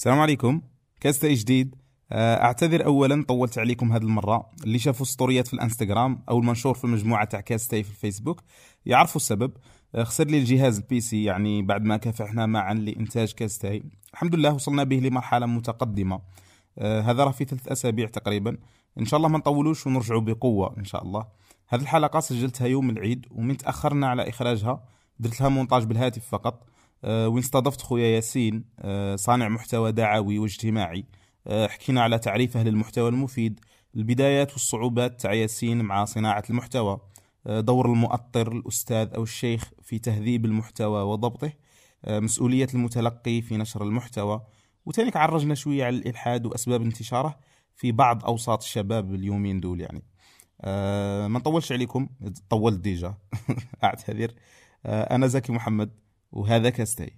السلام 0.00 0.20
عليكم. 0.20 0.60
كاس 1.00 1.17
تاي 1.17 1.34
جديد. 1.34 1.76
آه، 2.12 2.42
أعتذر 2.42 2.84
اولا 2.84 3.24
طولت 3.24 3.58
عليكم 3.58 3.92
هذه 3.92 4.02
المرة. 4.02 4.50
اللي 4.64 4.78
شافوا 4.78 5.06
stories 5.06 5.41
ات 5.41 5.46
في 5.46 5.54
الإنستغرام 5.54 6.22
أو 6.28 6.38
المنشور 6.38 6.74
في 6.74 6.84
المجموعه 6.84 7.24
تاع 7.24 7.40
كاس 7.40 7.61
تاي 7.61 7.82
في 7.82 7.90
الفيسبوك 7.90 8.40
يعرفوا 8.86 9.16
السبب. 9.16 9.52
آه، 9.94 10.02
خسر 10.04 10.24
لي 10.24 10.38
الجهاز 10.38 10.78
ال 10.78 11.00
PC 11.00 11.24
يعني 11.24 11.62
بعد 11.62 11.84
ما 11.84 11.96
كافحنا 11.96 12.46
معا 12.46 12.74
لإنتاج 12.74 13.32
كاس 13.32 13.57
تاي 13.57 13.82
الحمد 14.12 14.34
لله 14.34 14.54
وصلنا 14.54 14.84
به 14.84 14.96
لمرحلة 14.96 15.46
متقدمة. 15.46 16.20
آه، 16.78 17.00
هذا 17.00 17.24
راه 17.24 17.32
في 17.32 17.44
ثلاث 17.44 17.68
أسابيع 17.68 18.06
تقريبا. 18.06 18.56
إن 18.98 19.04
شاء 19.04 19.18
الله 19.18 19.28
ما 19.28 19.38
نطولوش 19.38 19.86
ونرجعوا 19.86 20.20
بقوة 20.20 20.74
إن 20.78 20.84
شاء 20.84 21.02
الله. 21.02 21.26
هذه 21.68 21.80
الحلقة 21.80 22.20
سجلتها 22.20 22.66
يوم 22.66 22.90
العيد 22.90 23.26
ومن 23.30 23.56
تأخرنا 23.56 24.08
على 24.08 24.28
إخراجها. 24.28 24.84
درت 25.18 25.40
لها 25.40 25.48
مونتاج 25.48 25.84
بالهاتف 25.84 26.26
فقط. 26.28 26.69
وين 27.04 27.38
استضفت 27.38 27.80
خويا 27.80 28.06
ياسين 28.06 28.64
آه، 28.78 29.16
صانع 29.16 29.48
محتوى 29.48 29.92
دعوي 29.92 30.38
واجتماعي. 30.38 31.04
آه، 31.46 31.66
حكينا 31.66 32.02
على 32.02 32.18
تعريفه 32.18 32.62
للمحتوى 32.62 33.08
المفيد 33.08 33.60
البدايات 33.96 34.52
والصعوبات 34.52 35.20
تاع 35.20 35.32
ياسين 35.32 35.82
مع 35.84 36.04
صناعة 36.04 36.42
المحتوى. 36.50 37.00
آه، 37.46 37.60
دور 37.60 37.86
المؤطر 37.86 38.52
الأستاذ 38.52 39.14
أو 39.14 39.22
الشيخ 39.22 39.70
في 39.82 39.98
تهذيب 39.98 40.44
المحتوى 40.44 41.02
وضبطه. 41.02 41.52
آه، 42.04 42.20
مسؤولية 42.20 42.68
المتلقي 42.74 43.42
في 43.42 43.56
نشر 43.56 43.82
المحتوى. 43.82 44.42
وتانيك 44.86 45.16
عرجنا 45.16 45.54
شوية 45.54 45.84
على 45.84 45.96
الإلحاد 45.96 46.46
وأسباب 46.46 46.82
انتشاره 46.82 47.38
في 47.76 47.92
بعض 47.92 48.24
أوساط 48.24 48.62
الشباب 48.62 49.14
اليومين 49.14 49.60
دول 49.60 49.80
يعني. 49.80 50.02
آه، 50.60 51.26
ما 51.28 51.38
نطولش 51.38 51.72
عليكم 51.72 52.08
طولت 52.50 52.80
ديجا 52.80 53.14
أعتذر. 53.84 54.32
آه، 54.86 55.14
أنا 55.14 55.26
زكي 55.26 55.52
محمد. 55.52 55.99
وهذا 56.32 56.70
كاستي 56.70 57.12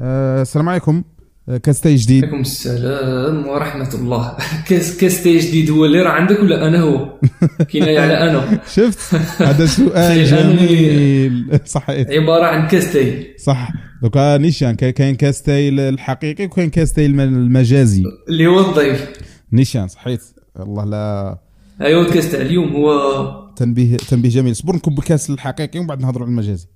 آه، 0.00 0.42
السلام 0.42 0.68
عليكم. 0.68 1.02
آه، 1.48 1.56
كاستي 1.56 1.94
جديد. 1.94 2.24
عليكم 2.24 2.40
السلام 2.40 3.46
ورحمة 3.46 3.94
الله. 3.94 4.36
كاس 4.68 4.96
كاستي 4.96 5.38
جديد. 5.38 5.70
هو 5.70 5.84
اللي 5.84 6.02
راه 6.02 6.10
عندك 6.10 6.40
ولا 6.40 6.68
أنا 6.68 6.80
هو؟ 6.80 7.18
كناية 7.72 8.00
على 8.00 8.30
أنا. 8.30 8.60
شفت؟ 8.74 9.14
هذا 9.42 9.66
سؤال 9.66 10.24
جميل. 10.34 11.60
صحيت 11.64 12.10
عبارة 12.10 12.46
عن 12.46 12.68
كاستي 12.68 13.34
صح. 13.38 13.68
دوكا 14.04 14.36
نيشان 14.36 14.74
كاين- 14.76 15.16
كاستي 15.16 15.68
الحقيقي 15.68 16.44
وكاين 16.46 16.70
كاستي 16.70 17.06
الم- 17.06 17.20
المجازي. 17.20 18.04
اللي 18.28 18.46
هو 18.46 18.60
الضيف. 18.60 19.10
نيشان 19.52 19.88
صحيت. 19.88 20.20
الله 20.60 20.84
لا. 20.84 21.38
أيوا 21.80 22.02
الكاس 22.02 22.30
تاع 22.32 22.40
اليوم 22.40 22.72
هو 22.76 23.54
تنبيه 23.56 23.96
تنبيه 23.96 24.28
جميل. 24.28 24.56
صبر 24.56 24.76
نكب 24.76 24.98
الكاس 24.98 25.30
الحقيقي 25.30 25.78
ومن 25.78 25.86
بعد 25.88 26.00
نهضروا 26.00 26.26
على 26.26 26.30
المجازي. 26.32 26.66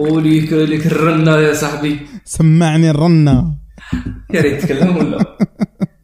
وليك 0.00 0.52
ليك 0.52 0.86
الرنة 0.86 1.30
يا 1.36 1.54
صاحبي. 1.54 2.00
سمعني 2.24 2.90
الرنة. 2.90 3.56
يا 4.34 4.40
ريت 4.40 4.62
تتكلم 4.62 4.96
ولا؟ 4.96 5.36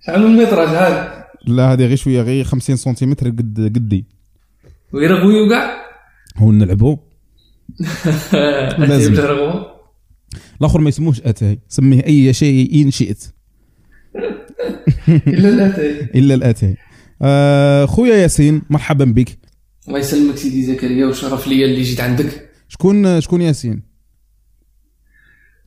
شحال 0.07 0.21
من 0.29 0.37
متر 0.37 0.67
شحال؟ 0.67 1.25
لا 1.47 1.73
هذه 1.73 1.87
غير 1.87 1.97
شوية 1.97 2.23
غير 2.23 2.45
50 2.45 2.77
سنتيمتر 2.77 3.29
قد 3.29 3.73
قدي. 3.77 4.05
ويرغوي 4.93 5.41
وكاع 5.47 5.81
هو 6.37 6.53
نلعبوا 6.53 6.93
أنت 6.97 7.10
لازم. 8.89 9.15
الآخر 10.61 10.81
ما 10.81 10.89
يسموش 10.89 11.21
اتاي 11.21 11.59
سميه 11.69 12.07
أي 12.07 12.33
شيء 12.33 12.83
إن 12.85 12.91
شئت. 12.91 13.25
إلا 15.09 15.49
لا 15.49 15.69
تاي 15.71 16.01
إلا 16.21 16.35
الاتاي 16.35 16.77
آه 17.23 17.87
خويا 17.87 18.15
ياسين 18.17 18.63
مرحبا 18.71 19.05
بك. 19.05 19.39
الله 19.89 19.99
يسلمك 19.99 20.37
سيدي 20.37 20.63
زكريا 20.65 21.07
وشرف 21.07 21.47
ليا 21.49 21.67
اللي 21.67 21.83
جيت 21.83 22.01
عندك. 22.01 22.51
شكون 22.69 23.21
شكون 23.21 23.41
ياسين؟ 23.43 23.83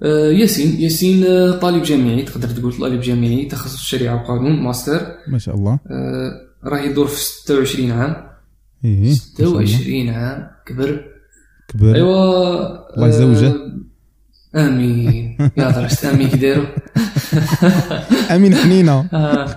آه، 0.04 0.32
ياسين. 0.32 0.82
ياسين 0.82 1.24
آه، 1.24 1.52
طالب 1.52 1.84
جامعي 1.84 2.22
تقدر 2.24 2.48
تقول 2.50 2.74
طالب 2.74 3.02
جامعي 3.02 3.46
تخصص 3.46 3.74
الشريعة 3.74 4.16
والقانون 4.16 4.62
ماستر. 4.64 5.02
ما 5.28 5.38
شاء 5.38 5.56
الله. 5.56 5.80
آه، 5.92 6.32
راه 6.64 6.80
يدور 6.80 7.08
في 7.08 7.20
26 7.22 7.92
عام. 7.92 8.16
الله. 8.86 9.14
26 9.14 10.10
عام 10.10 10.48
كبر. 10.66 11.13
كبر 11.74 11.96
ايوا 11.96 12.96
الله 12.96 13.08
يزوجه. 13.08 13.54
آه، 14.56 14.68
آمين. 14.68 15.38
يا 15.58 15.72
درى 15.72 16.06
آمين 16.06 16.28
كي 16.30 16.38
دايرو 16.38 16.64
آمين 18.36 18.56
حنينة. 18.56 19.06
آه، 19.14 19.48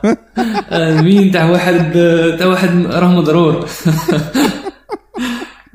آمين. 0.73 1.33
تاع 1.33 1.51
واحد 1.51 1.93
تاع 2.39 2.47
واحد 2.47 2.87
راه 2.87 3.09
مضرور. 3.21 3.55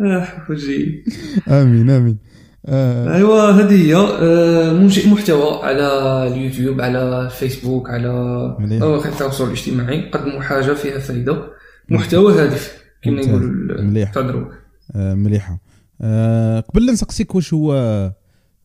آه، 0.02 0.28
وجهي 0.50 1.04
آمين 1.48 1.90
آمين. 1.90 2.18
آه 2.66 3.16
ايوا 3.16 3.52
هذه 3.52 3.76
هي 3.88 4.74
منشئ 4.74 5.10
محتوى 5.10 5.64
على 5.64 5.88
اليوتيوب 6.28 6.82
على 6.82 7.22
الفيسبوك 7.26 7.90
على. 7.90 8.12
مواقع 8.60 9.10
التواصل 9.10 9.48
الاجتماعي. 9.48 10.10
قدموا 10.10 10.42
حاجة 10.42 10.74
فيها 10.74 11.00
فائده 11.00 11.38
محتوى 11.90 12.34
هادف 12.34 12.78
كما. 13.04 13.22
يقول 13.22 13.78
مليح. 13.82 14.12
مليحة. 14.96 15.71
آه 16.02 16.60
قبل 16.60 16.86
لا 16.86 16.92
نسقسيك 16.94 17.36
واش 17.36 17.54
هو 17.54 17.74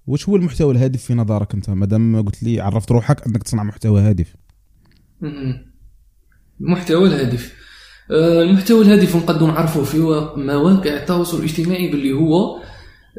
واش 0.07 0.29
هو 0.29 0.37
المحتوى 0.37 0.73
الهادف 0.73 1.03
في 1.03 1.15
نظرك 1.15 1.55
أنت 1.55 1.71
مادام 1.71 2.23
قلت 2.23 2.43
لي 2.43 2.61
عرفت 2.61 2.93
روحك 2.93 3.27
انك 3.27 3.43
تصنع 3.43 3.63
محتوى 3.63 4.01
هادف. 4.01 4.35
المحتوى 6.61 7.09
الهادف 7.09 7.53
آه، 8.11 8.43
المحتوى 8.43 8.83
الهادف 8.85 9.17
نقدر 9.17 9.47
نعرفه 9.47 9.83
في 9.85 9.99
مواقع 10.37 10.97
التواصل 10.97 11.39
الاجتماعي 11.39 11.91
باللي 11.91 12.13
هو 12.13 12.57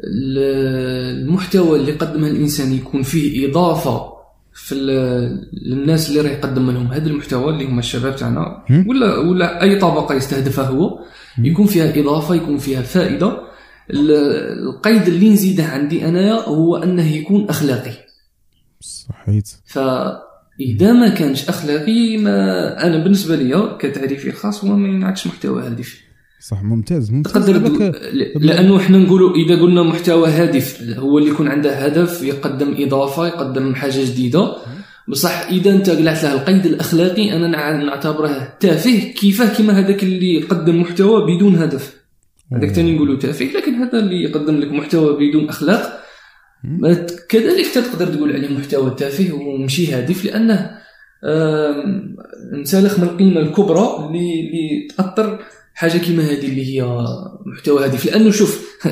ال- 0.04 1.18
المحتوى 1.28 1.78
اللي 1.80 1.92
قدمه 1.92 2.28
الإنسان 2.28 2.72
يكون 2.72 3.02
فيه 3.02 3.50
إضافة 3.50 4.12
في 4.54 4.74
ال- 4.74 5.48
للناس 5.52 6.08
اللي 6.08 6.20
راه 6.20 6.28
يقدم 6.28 6.70
لهم 6.70 6.86
هذا 6.86 7.06
المحتوى 7.06 7.52
اللي 7.52 7.64
هما 7.66 7.78
الشباب 7.80 8.16
تاعنا؟ 8.16 8.64
ولا 8.88 9.18
ولا 9.18 9.62
أي 9.62 9.76
طبقة 9.78 10.14
يستهدفها 10.14 10.64
هو؟ 10.68 10.98
يكون 11.38 11.66
فيها 11.66 12.00
إضافة 12.00 12.34
يكون 12.34 12.58
فيها 12.58 12.82
فائدة 12.82 13.47
القيد 13.90 15.02
اللي 15.08 15.28
نزيده 15.30 15.64
عندي 15.64 16.08
أنايا 16.08 16.32
هو 16.34 16.76
أنه 16.76 17.12
يكون 17.16 17.48
أخلاقي. 17.48 17.92
صحيت. 18.80 19.48
فاذا 19.66 20.92
ما 20.92 21.08
كانش 21.08 21.48
أخلاقي 21.48 22.16
ما 22.16 22.36
أنا 22.86 23.02
بالنسبة 23.04 23.36
لي 23.36 23.76
كتعريفي 23.80 24.28
الخاص 24.28 24.64
هو 24.64 24.76
ما 24.76 24.88
ينعكش 24.88 25.26
محتوى 25.26 25.62
هادف. 25.62 26.00
صح 26.40 26.62
ممتاز 26.62 27.10
ممتاز. 27.10 27.32
تقدر 27.32 27.56
ل- 28.12 28.46
لأنه 28.46 28.76
إحنا 28.76 28.98
نقولوا 28.98 29.34
إذا 29.34 29.60
قلنا 29.60 29.82
محتوى 29.82 30.28
هادف 30.28 30.82
هو 30.98 31.18
اللي 31.18 31.30
يكون 31.30 31.48
عنده 31.48 31.74
هدف 31.78 32.22
يقدم 32.22 32.74
إضافة 32.78 33.26
يقدم 33.26 33.74
حاجة 33.74 34.04
جديدة. 34.04 34.56
بصح 35.08 35.48
إذا 35.50 35.70
أنت 35.70 35.90
قلعت 35.90 36.22
له 36.24 36.32
القيد 36.32 36.66
الأخلاقي 36.66 37.36
أنا 37.36 37.48
نع- 37.48 37.84
نعتبره 37.84 38.52
تافه 38.60 38.98
كيفاه 38.98 39.54
كيما 39.54 39.72
هذاك 39.78 40.02
اللي 40.02 40.34
يقدم 40.34 40.80
محتوى 40.80 41.36
بدون 41.36 41.56
هدف. 41.56 41.97
هذاك 42.52 42.70
تاني 42.70 42.96
نقولوا 42.96 43.18
تافه 43.18 43.44
لكن 43.44 43.74
هذا 43.74 43.98
اللي 43.98 44.22
يقدم 44.22 44.56
لك 44.56 44.72
محتوى 44.72 45.28
بدون 45.28 45.48
أخلاق. 45.48 46.04
كذلك 47.28 47.66
تقدر 47.74 48.06
تقول 48.06 48.32
عليه 48.32 48.58
محتوى 48.58 48.90
تافه 48.90 49.32
ومشي 49.32 49.92
هادف 49.92 50.24
لأنه 50.24 50.78
انسلخ 52.54 52.98
من 52.98 53.04
القيمة 53.04 53.40
الكبرى 53.40 54.06
اللي 54.06 54.40
اللي 54.40 54.88
تأثر 54.96 55.38
حاجة 55.74 55.98
كيما 55.98 56.22
هذه 56.22 56.46
اللي 56.46 56.80
هي 56.80 57.04
محتوى 57.46 57.84
هادف. 57.84 58.06
لأنه 58.06 58.30
شوف 58.30 58.68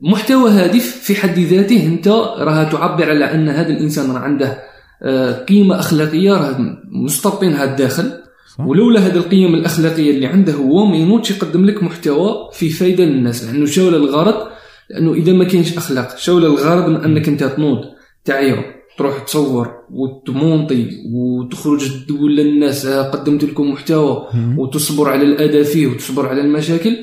محتوى 0.00 0.50
هادف 0.50 0.96
في 1.02 1.14
حد 1.14 1.38
ذاته 1.38 1.86
أنت 1.86 2.08
راه 2.08 2.70
تعبر 2.70 3.10
على 3.10 3.34
أن 3.34 3.48
هذا 3.48 3.68
الإنسان 3.68 4.10
راه 4.10 4.18
عنده 4.18 4.58
آه، 5.02 5.32
قيمة 5.44 5.78
أخلاقية 5.78 6.32
راه 6.32 6.56
مستبطنها 6.84 7.64
الداخل. 7.64 8.12
صح؟ 8.58 8.66
ولولا 8.66 9.00
هذه 9.00 9.16
القيم 9.16 9.54
الاخلاقيه 9.54 10.10
اللي 10.10 10.26
عنده 10.26 10.52
هو 10.52 10.86
ما 10.86 10.96
ينوضش 10.96 11.30
يقدم 11.30 11.64
لك 11.64 11.82
محتوى 11.82 12.48
فيه 12.52 12.70
فايدة 12.70 13.04
للناس. 13.04 13.44
لأنه 13.44 13.66
شاول 13.66 13.94
الغرض 13.94 14.48
لأنه 14.90 15.14
إذا 15.14 15.32
ما 15.32 15.44
كاينش 15.44 15.76
أخلاق 15.76 16.18
شاول 16.18 16.44
الغرض 16.44 16.88
من 16.88 16.96
أنك 16.96 17.28
أنت 17.28 17.44
تنوض 17.44 17.84
تعيا 18.24 18.78
تروح 18.98 19.24
تصور 19.24 19.72
وتمونطي 19.90 20.90
وتخرج 21.14 22.06
تقول 22.06 22.36
للناس 22.36 22.86
آه، 22.86 23.10
قدمت 23.10 23.44
لكم 23.44 23.70
محتوى. 23.70 24.28
وتصبر 24.56 25.10
على 25.10 25.22
الأذى 25.22 25.64
فيه 25.64 25.86
وتصبر 25.86 26.28
على 26.28 26.40
المشاكل. 26.40 26.96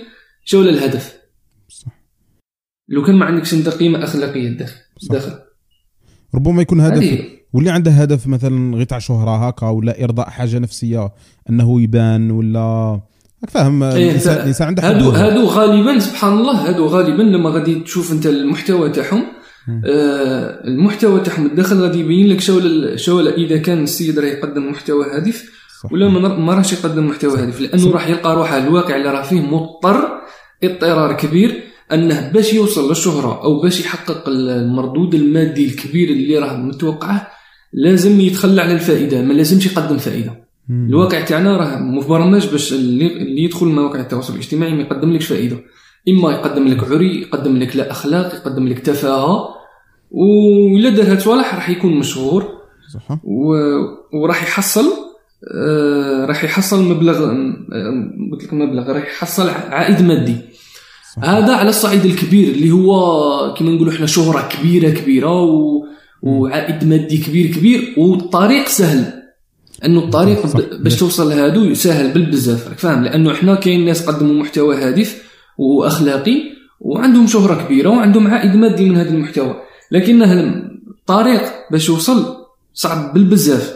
شاول 0.46 0.70
الهدف. 0.70 1.18
صح. 1.68 1.92
لو 2.90 3.04
كان 3.04 3.16
ما 3.16 3.26
عندكش 3.26 3.54
أنت 3.54 3.70
قيمة 3.70 4.04
أخلاقية 4.04 4.48
الداخل 4.48 4.76
صح. 4.98 5.14
داخل. 5.14 5.32
ربما 6.36 6.62
يكون 6.62 6.80
هدف 6.82 7.04
هذه 7.04 7.24
واللي 7.54 7.70
عنده 7.70 7.92
هدف 7.92 8.28
مثلا 8.28 8.76
غير 8.76 8.86
تاع 8.86 9.00
شهره 9.00 9.48
هكا 9.48 9.70
ولا 9.70 10.04
إرضاء 10.04 10.30
حاجة 10.30 10.60
نفسية 10.60 11.12
أنه 11.50 11.82
يبان 11.82 12.32
ولا 12.32 12.92
راك 13.44 13.50
فاهم 13.50 13.84
إيه، 13.84 14.12
الانسان 14.12 14.68
عنده 14.68 14.90
هادو. 14.90 15.10
هادو 15.10 15.46
غالبا 15.46 16.00
سبحان 16.00 16.34
الله 16.34 16.70
هادو 16.70 16.86
غالبا 16.86 17.22
لما 17.24 17.50
غادي 17.50 17.76
تشوف 17.76 18.12
أنت 18.12 18.26
المحتوى 18.26 18.90
تاعهم 18.90 19.24
آه 19.86 20.68
المحتوى 20.68 21.20
تاعهم 21.20 21.46
الداخل 21.46 21.82
غادي 21.82 22.00
يبين 22.00 22.28
لك 22.28 22.42
شو 22.42 22.62
شو 22.96 23.20
إذا 23.20 23.58
كان 23.58 23.84
السيد 23.84 24.20
راه 24.20 24.28
يقدم 24.28 24.72
محتوى 24.72 25.06
هادف. 25.06 25.50
ولا 25.92 26.10
ما 26.30 26.54
راهش 26.54 26.74
يقدم 26.74 27.08
محتوى 27.08 27.40
هادف 27.40 27.62
لأنه 27.62 27.92
راح 27.92 28.08
يلقى 28.08 28.36
روحه 28.36 28.58
الواقع 28.58 28.96
اللي 28.96 29.10
راه 29.10 29.22
فيه 29.22 29.42
مضطر 29.42 30.22
اضطرار 30.64 31.14
كبير 31.14 31.64
أنه 31.92 32.32
باش 32.34 32.54
يوصل 32.54 32.90
للشهرة 32.90 33.44
أو 33.44 33.62
باش 33.62 33.80
يحقق 33.80 34.24
المردود 34.28 35.16
المادي 35.16 35.66
الكبير 35.66 36.10
اللي 36.10 36.40
راه 36.40 36.58
متوقعه 36.58 37.28
لازم 37.78 38.20
يتخلى 38.20 38.62
على 38.62 38.74
الفائدة 38.74 39.22
ما 39.22 39.34
لازمش 39.34 39.66
يقدم 39.66 39.98
فائدة. 39.98 40.46
الواقع 40.70 41.22
تاعنا 41.22 41.58
راه 41.58 41.78
مبرمج 41.80 42.48
باش 42.48 42.74
اللي, 42.74 43.42
يدخل 43.44 43.66
مواقع 43.66 44.00
التواصل 44.00 44.34
الاجتماعي 44.34 44.74
ما 44.74 44.82
يقدم 44.82 45.14
لكش 45.14 45.26
فائدة. 45.26 45.58
إما 46.10 46.32
يقدم 46.32 46.68
لك 46.68 46.84
عري 46.84 47.22
يقدم 47.22 47.58
لك 47.58 47.76
لا 47.76 47.92
أخلاق 47.92 48.36
يقدم 48.36 48.68
لك 48.68 48.80
تفاهة 48.80 49.50
ولا 50.12 50.90
دار 50.90 51.12
هاد 51.12 51.20
صوالح 51.20 51.56
راح 51.56 51.70
يكون 51.70 52.00
مشهور. 52.00 52.48
صح 52.94 53.18
و... 53.24 53.56
وراح 54.14 54.44
يحصل 54.44 54.86
آه 55.54 56.26
راح 56.26 56.44
يحصل 56.44 56.84
مبلغ 56.84 57.24
آه، 57.24 57.54
قلت 58.32 58.44
لك 58.44 58.54
مبلغ 58.54 58.92
راح 58.92 59.04
يحصل 59.04 59.50
عائد 59.50 60.02
مادي. 60.02 60.36
صح. 61.16 61.24
هذا 61.24 61.56
على 61.56 61.70
الصعيد 61.70 62.06
الكبير 62.06 62.48
اللي 62.54 62.72
هو 62.72 63.54
كما 63.54 63.72
نقولوا 63.72 63.94
إحنا 63.94 64.06
شهرة 64.06 64.50
كبيرة 64.50 64.90
كبيرة 64.90 65.42
و... 65.42 65.86
وعائد 66.26 66.84
مادي 66.84 67.18
كبير 67.18 67.52
كبير 67.52 67.94
والطريق 67.98 68.68
سهل. 68.68 69.26
أنه 69.86 70.00
الطريق 70.00 70.58
باش 70.82 70.96
توصل 70.96 71.30
لهادو 71.30 71.74
سهل 71.74 72.14
بالبزاف 72.14 72.68
راك 72.68 72.80
فاهم؟ 72.80 73.04
لأنه 73.04 73.32
إحنا 73.32 73.56
كاين 73.56 73.86
ناس 73.86 74.10
قدموا 74.10 74.34
محتوى 74.34 74.76
هادف 74.76 75.24
وأخلاقي 75.58 76.38
وعندهم 76.80 77.28
شهرة 77.28 77.66
كبيرة 77.66 77.90
وعندهم 77.90 78.28
عائد 78.28 78.56
مادي 78.56 78.90
من 78.90 78.98
هذا 78.98 79.10
المحتوى. 79.10 79.56
لكن 79.92 80.24
الطريق 80.88 81.42
باش 81.72 81.90
يوصل 81.90 82.46
صعب 82.74 83.14
بالبزاف. 83.14 83.76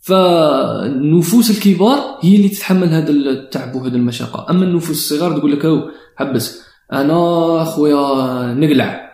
فالنفوس 0.00 1.50
الكبار 1.50 2.18
هي 2.22 2.36
اللي 2.36 2.48
تتحمل 2.48 2.88
هذا 2.88 3.10
التعب 3.10 3.74
وهذا 3.74 3.96
المشقة. 3.96 4.46
أما 4.50 4.64
النفوس 4.64 4.90
الصغار 4.90 5.38
تقول 5.38 5.52
لك 5.52 5.84
حبس. 6.16 6.62
أنا 6.92 7.64
خويا 7.64 8.54
نقلع. 8.54 9.10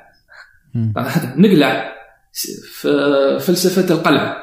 نقلع. 1.36 1.99
فلسفة 3.40 3.94
القلعة. 3.94 4.36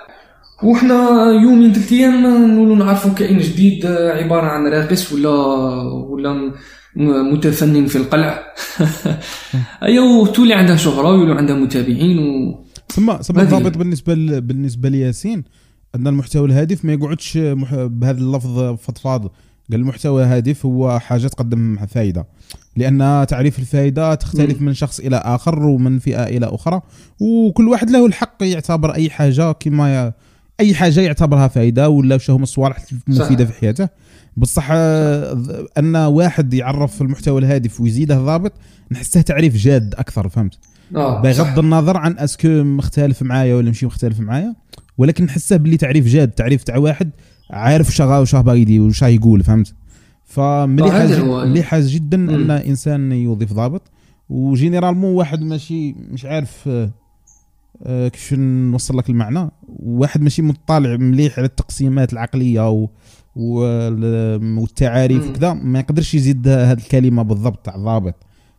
وحنا 0.63 1.09
يومين 1.43 1.73
ثلاث 1.73 1.91
أيام 1.91 2.21
نقولوا 2.55 2.75
نعرفوا 2.75 3.13
كائن 3.13 3.37
جديد 3.37 3.85
عبارة 3.85 4.47
عن 4.47 4.67
راقص 4.67 5.13
ولا 5.13 5.29
ولا 6.09 6.53
متفنن 7.33 7.85
في 7.85 7.95
القلع 7.95 8.43
ايوا 9.83 10.27
تولي 10.27 10.53
عندها 10.53 10.75
شهره 10.75 11.07
ويولوا 11.11 11.35
عندها 11.35 11.55
متابعين 11.55 12.19
و 12.19 12.63
ثم 12.89 13.17
ثم 13.17 13.39
الضابط 13.39 13.77
بالنسبة 13.77 14.13
ل... 14.13 14.41
بالنسبة 14.41 14.89
لياسين 14.89 15.43
أن 15.95 16.07
المحتوى 16.07 16.47
الهادف 16.47 16.85
ما 16.85 16.93
يقعدش 16.93 17.37
مح... 17.37 17.75
بهذا 17.75 18.19
اللفظ 18.19 18.75
فضفاض. 18.75 19.21
قال 19.71 19.79
المحتوى 19.79 20.23
الهادف 20.23 20.65
هو 20.65 20.99
حاجة 20.99 21.27
تقدم 21.27 21.77
فائده 21.85 22.25
لأن 22.77 23.25
تعريف 23.29 23.59
الفائده 23.59 24.15
تختلف 24.15 24.61
من 24.61 24.73
شخص 24.73 24.99
إلى 24.99 25.15
آخر 25.15 25.59
ومن 25.65 25.99
فئة 25.99 26.23
إلى 26.23 26.45
أخرى. 26.45 26.81
وكل 27.19 27.67
واحد 27.67 27.89
له 27.89 28.05
الحق 28.05 28.43
يعتبر 28.43 28.93
أي 28.93 29.09
حاجة 29.09 29.51
كما 29.51 30.13
أي 30.59 30.73
حاجة 30.73 31.01
يعتبرها 31.01 31.47
فائده 31.47 31.89
ولا 31.89 32.15
واش 32.15 32.29
هما 32.29 32.43
الصوالح 32.43 32.77
المفيدة 33.09 33.45
في 33.45 33.53
حياته. 33.53 33.89
بصح 34.37 34.67
أن 35.77 35.95
واحد 35.95 36.53
يعرف 36.53 37.01
المحتوى 37.01 37.39
الهادف 37.41 37.81
ويزيده 37.81 38.15
ضابط 38.15 38.53
نحسه 38.91 39.21
تعريف 39.21 39.55
جاد 39.55 39.95
أكثر 39.95 40.29
فهمت؟ 40.29 40.57
آه 40.95 41.21
بغض 41.21 41.59
النظر 41.59 41.97
عن 41.97 42.19
est-ce 42.19 42.49
que 42.49 42.63
مختلف 42.63 43.23
معايا 43.23 43.55
ولا 43.55 43.65
ماشي 43.65 43.85
مختلف 43.85 44.19
معايا 44.19 44.55
ولكن 44.97 45.23
نحسه 45.23 45.57
باللي 45.57 45.77
تعريف 45.77 46.07
جاد 46.07 46.31
تعريف 46.31 46.63
تاع 46.63 46.77
واحد 46.77 47.09
عارف 47.49 47.87
واش 47.87 47.99
واش 47.99 48.35
باغي 48.35 48.61
يدير 48.61 48.81
واش 48.81 49.01
يقول 49.01 49.43
فهمت؟ 49.43 49.73
فمليح 50.37 50.93
حاجة 50.93 51.45
مليح 51.45 51.75
جدا 51.75 52.17
أن 52.35 52.51
إنسان 52.51 53.11
يوظف 53.11 53.53
ضابط. 53.53 53.81
و 54.29 54.36
généralement 54.36 55.13
واحد 55.13 55.41
ماشي 55.41 55.93
مش 55.93 56.25
عارف 56.25 56.69
آه، 57.85 58.07
كيفاش 58.07 58.33
نوصل 58.39 58.97
لك 58.97 59.09
المعنى. 59.09 59.49
واحد 59.67 60.21
ماشي 60.21 60.41
مطلع 60.41 60.97
مليح 60.97 61.37
على 61.37 61.45
التقسيمات 61.45 62.13
العقلية 62.13 62.69
و 62.69 62.87
والتعاريف 63.35 65.29
وكذا 65.29 65.53
ما 65.53 65.79
يقدرش 65.79 66.15
يزيد 66.15 66.47
هذه 66.47 66.77
الكلمة 66.77 67.23
بالضبط 67.23 67.65
تاع 67.65 67.77
ضابط 67.77 68.15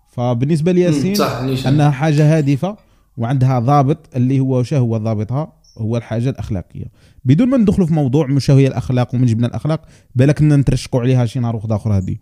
فبالنسبة 0.09 0.73
لياسين 0.73 1.23
أنها 1.67 1.91
حاجة 1.91 2.39
هادفة 2.39 2.77
وعندها 3.17 3.59
ضابط 3.59 4.17
اللي 4.17 4.41
هو 4.41 4.57
واش 4.57 4.75
هو 4.75 4.97
ضابطها؟ 4.97 5.53
هو 5.79 5.97
الحاجة 5.97 6.31
الأخلاقية. 6.31 6.85
بدون 7.29 7.49
ما 7.49 7.57
ندخلوا 7.57 7.87
في 7.87 7.95
موضوع 7.95 8.27
مش 8.27 8.51
هي 8.51 8.67
الأخلاق 8.67 9.15
ومن 9.15 9.27
جبنا 9.27 9.47
الأخلاق 9.47 9.81
بالك 10.15 10.43
نترشقوا 10.43 11.01
عليها 11.01 11.27
شي 11.27 11.41
نهار 11.41 11.57
واحد 11.57 11.73
آخر 11.73 11.93
هذه 11.93 12.17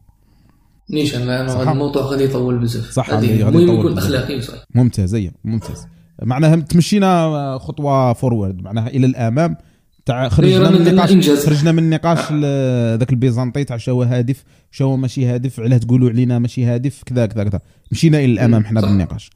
نيشان 0.90 1.22
هذا 1.22 1.72
الموضوع 1.72 2.02
غادي 2.02 2.24
يطول 2.24 2.58
بزاف. 2.58 2.90
صح 2.90 3.10
المهم 3.10 3.78
يكون 3.78 3.98
اخلاقي 3.98 4.40
صحيح. 4.42 4.64
ممتاز 4.74 5.14
اي 5.14 5.32
ممتاز. 5.44 5.86
معناها 6.22 6.56
تمشينا 6.56 7.58
خطوة 7.58 8.12
forward 8.12 8.62
معناها 8.62 8.88
إلى 8.88 9.06
الأمام. 9.06 9.56
تاع 10.06 10.28
خرجنا 10.28 10.70
من 10.70 10.86
النقاش 10.86 11.30
خرجنا 11.46 11.72
من 11.72 11.78
النقاش 11.78 12.32
ذاك 12.98 13.10
البيزنطي 13.10 13.64
تاع 13.64 13.76
شو 13.76 14.02
هادف 14.02 14.44
شو 14.70 14.96
ماشي 14.96 15.26
هادف 15.26 15.60
علاه 15.60 15.78
تقولوا 15.78 16.10
علينا 16.10 16.38
ماشي 16.38 16.64
هادف 16.64 17.02
كذا 17.06 17.26
كذا 17.26 17.44
كذا. 17.44 17.60
مشينا 17.92 18.18
إلى 18.18 18.32
الأمام 18.32 18.64
حنا 18.64 18.80
بالنقاش. 18.80 19.30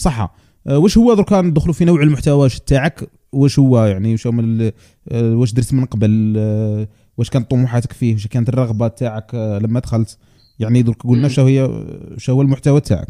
صح. 0.00 0.34
أه، 0.66 0.78
واش 0.78 0.98
هو 0.98 1.14
دركا 1.14 1.40
ندخلوا 1.40 1.74
في 1.74 1.84
نوع 1.84 2.02
المحتوى 2.02 2.48
تاعك؟ 2.48 3.10
واش 3.32 3.58
هو 3.58 3.84
يعني 3.84 4.12
واش 4.12 4.26
من 4.26 4.62
أه، 4.62 4.72
واش 5.12 5.52
درت 5.52 5.74
من 5.74 5.84
قبل 5.84 6.34
أه، 6.38 6.88
واش 7.18 7.30
كانت 7.30 7.50
طموحاتك 7.50 7.92
فيه 7.92 8.14
واش 8.14 8.26
كانت 8.26 8.48
الرغبة 8.48 8.88
تاعك 8.88 9.34
لما 9.34 9.80
دخلت؟ 9.80 10.18
يعني 10.58 10.82
درك 10.82 11.02
قلنا 11.02 11.28
شو 11.28 11.44
هي 11.46 11.84
شو 12.16 12.32
هو 12.32 12.42
المحتوى 12.42 12.80
تاعك؟ 12.80 13.08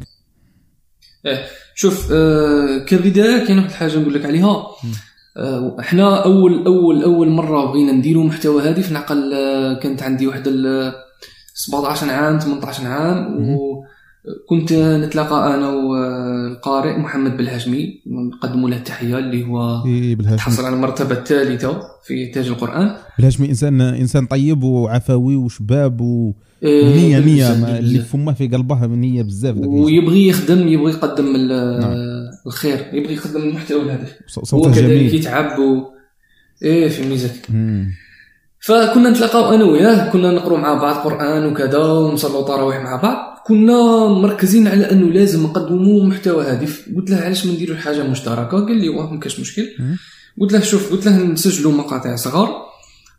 إيه 1.27 1.45
شوف 1.75 2.13
آه 2.13 2.79
كبداية 2.79 3.47
كاين 3.47 3.59
واحد 3.59 3.71
الحاجة 3.71 3.99
نقول 3.99 4.15
لك 4.15 4.27
عليها. 4.27 4.67
آه 5.37 5.77
إحنا 5.81 6.25
أول 6.25 6.67
أول 6.67 7.03
أول 7.03 7.29
مرة 7.29 7.65
بغينا 7.65 7.93
نديروا 7.93 8.25
محتوى 8.25 8.63
هادف 8.63 8.93
نعقل 8.93 9.35
آه 9.35 9.75
كانت 9.81 10.03
عندي 10.03 10.27
واحد 10.27 10.49
17 11.55 12.11
عام 12.11 12.39
18 12.39 12.87
عام 12.87 13.49
وكنت 14.25 14.73
نتلاقى 14.73 15.55
أنا 15.55 15.69
والقارئ 15.69 16.99
محمد 16.99 17.37
بالهاشمي 17.37 18.01
نقدموا 18.07 18.71
له 18.71 18.77
التحية 18.77 19.19
اللي 19.19 19.47
هو 19.47 19.85
تحصل 20.37 20.65
على 20.65 20.75
المرتبة 20.75 21.15
الثالثة 21.15 21.83
في 22.05 22.27
تاج 22.27 22.47
القرآن. 22.47 22.97
بالهاشمي 23.17 23.49
إنسان 23.49 23.81
إنسان 23.81 24.27
طيب 24.27 24.63
وعفوي 24.63 25.37
وشباب 25.37 26.01
و 26.01 26.33
إيه، 26.63 26.97
نية 26.97 27.19
نية 27.19 27.79
اللي 27.79 27.99
في 27.99 28.05
فمه 28.05 28.33
في 28.33 28.49
قلبه 28.49 28.87
نية 28.87 29.23
بزاف 29.23 29.57
ويبغي 29.57 30.29
يخدم 30.29 30.69
يبغي 30.69 30.93
يقدم 30.93 31.37
نعم. 31.37 31.95
الخير 32.47 32.87
يبغي 32.93 33.15
يقدم 33.15 33.43
المحتوى 33.43 33.83
الهدف 33.83 34.17
هو 34.55 34.63
كذلك 34.63 35.15
يتعب 35.15 35.59
و... 35.59 35.85
إيه 36.63 36.89
في 36.89 37.09
ميزك 37.09 37.47
فكنا 38.61 39.11
نتلاقاو 39.11 39.55
أنا 39.55 39.65
وياه 39.65 40.11
كنا 40.13 40.33
نقروا 40.33 40.59
مع 40.59 40.75
بعض 40.75 40.95
قرآن 40.95 41.47
وكذا 41.47 41.79
ونصلوا 41.79 42.43
تراويح 42.43 42.83
مع 42.83 42.97
بعض. 42.97 43.30
كنا 43.47 44.07
مركزين 44.07 44.69
على 44.69 44.91
أنه 44.91 45.07
لازم 45.07 45.43
نقدموا 45.43 46.05
محتوى 46.05 46.45
هادف. 46.45 46.89
قلت 46.97 47.11
له 47.11 47.17
علاش 47.17 47.47
ما 47.47 47.53
نديروا 47.53 47.77
حاجة 47.77 48.03
مشتركة؟ 48.03 48.67
قال 48.67 48.77
لي 48.77 48.89
واه 48.89 49.13
ما 49.13 49.21
كاش 49.21 49.41
مشكل. 49.41 49.69
قلت 50.41 50.53
له 50.53 50.61
شوف 50.61 50.93
قلت 50.93 51.07
له 51.07 51.17
نسجلوا 51.17 51.73
مقاطع 51.73 52.17
صغار 52.17 52.49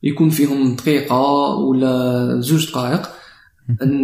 يكون 0.04 0.30
فيهم 0.30 0.76
دقيقة 0.76 1.22
ولا 1.56 2.36
زوج 2.40 2.72
دقائق. 2.72 3.10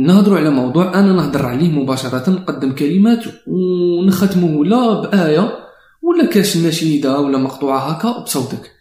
نهضروا 0.06 0.38
على 0.38 0.50
موضوع 0.50 1.00
أنا 1.00 1.14
نهضر 1.14 1.46
عليه 1.46 1.70
مباشرة 1.70 2.30
نقدم 2.30 2.72
كلمات 2.72 3.24
ونختمه 3.48 4.66
لا 4.66 5.02
بآية 5.02 5.52
ولا 6.02 6.26
كاش 6.26 6.58
نشيده 6.58 7.20
ولا 7.20 7.38
مقطوعة 7.38 7.80
هكا 7.80 8.24
بصوتك. 8.24 8.72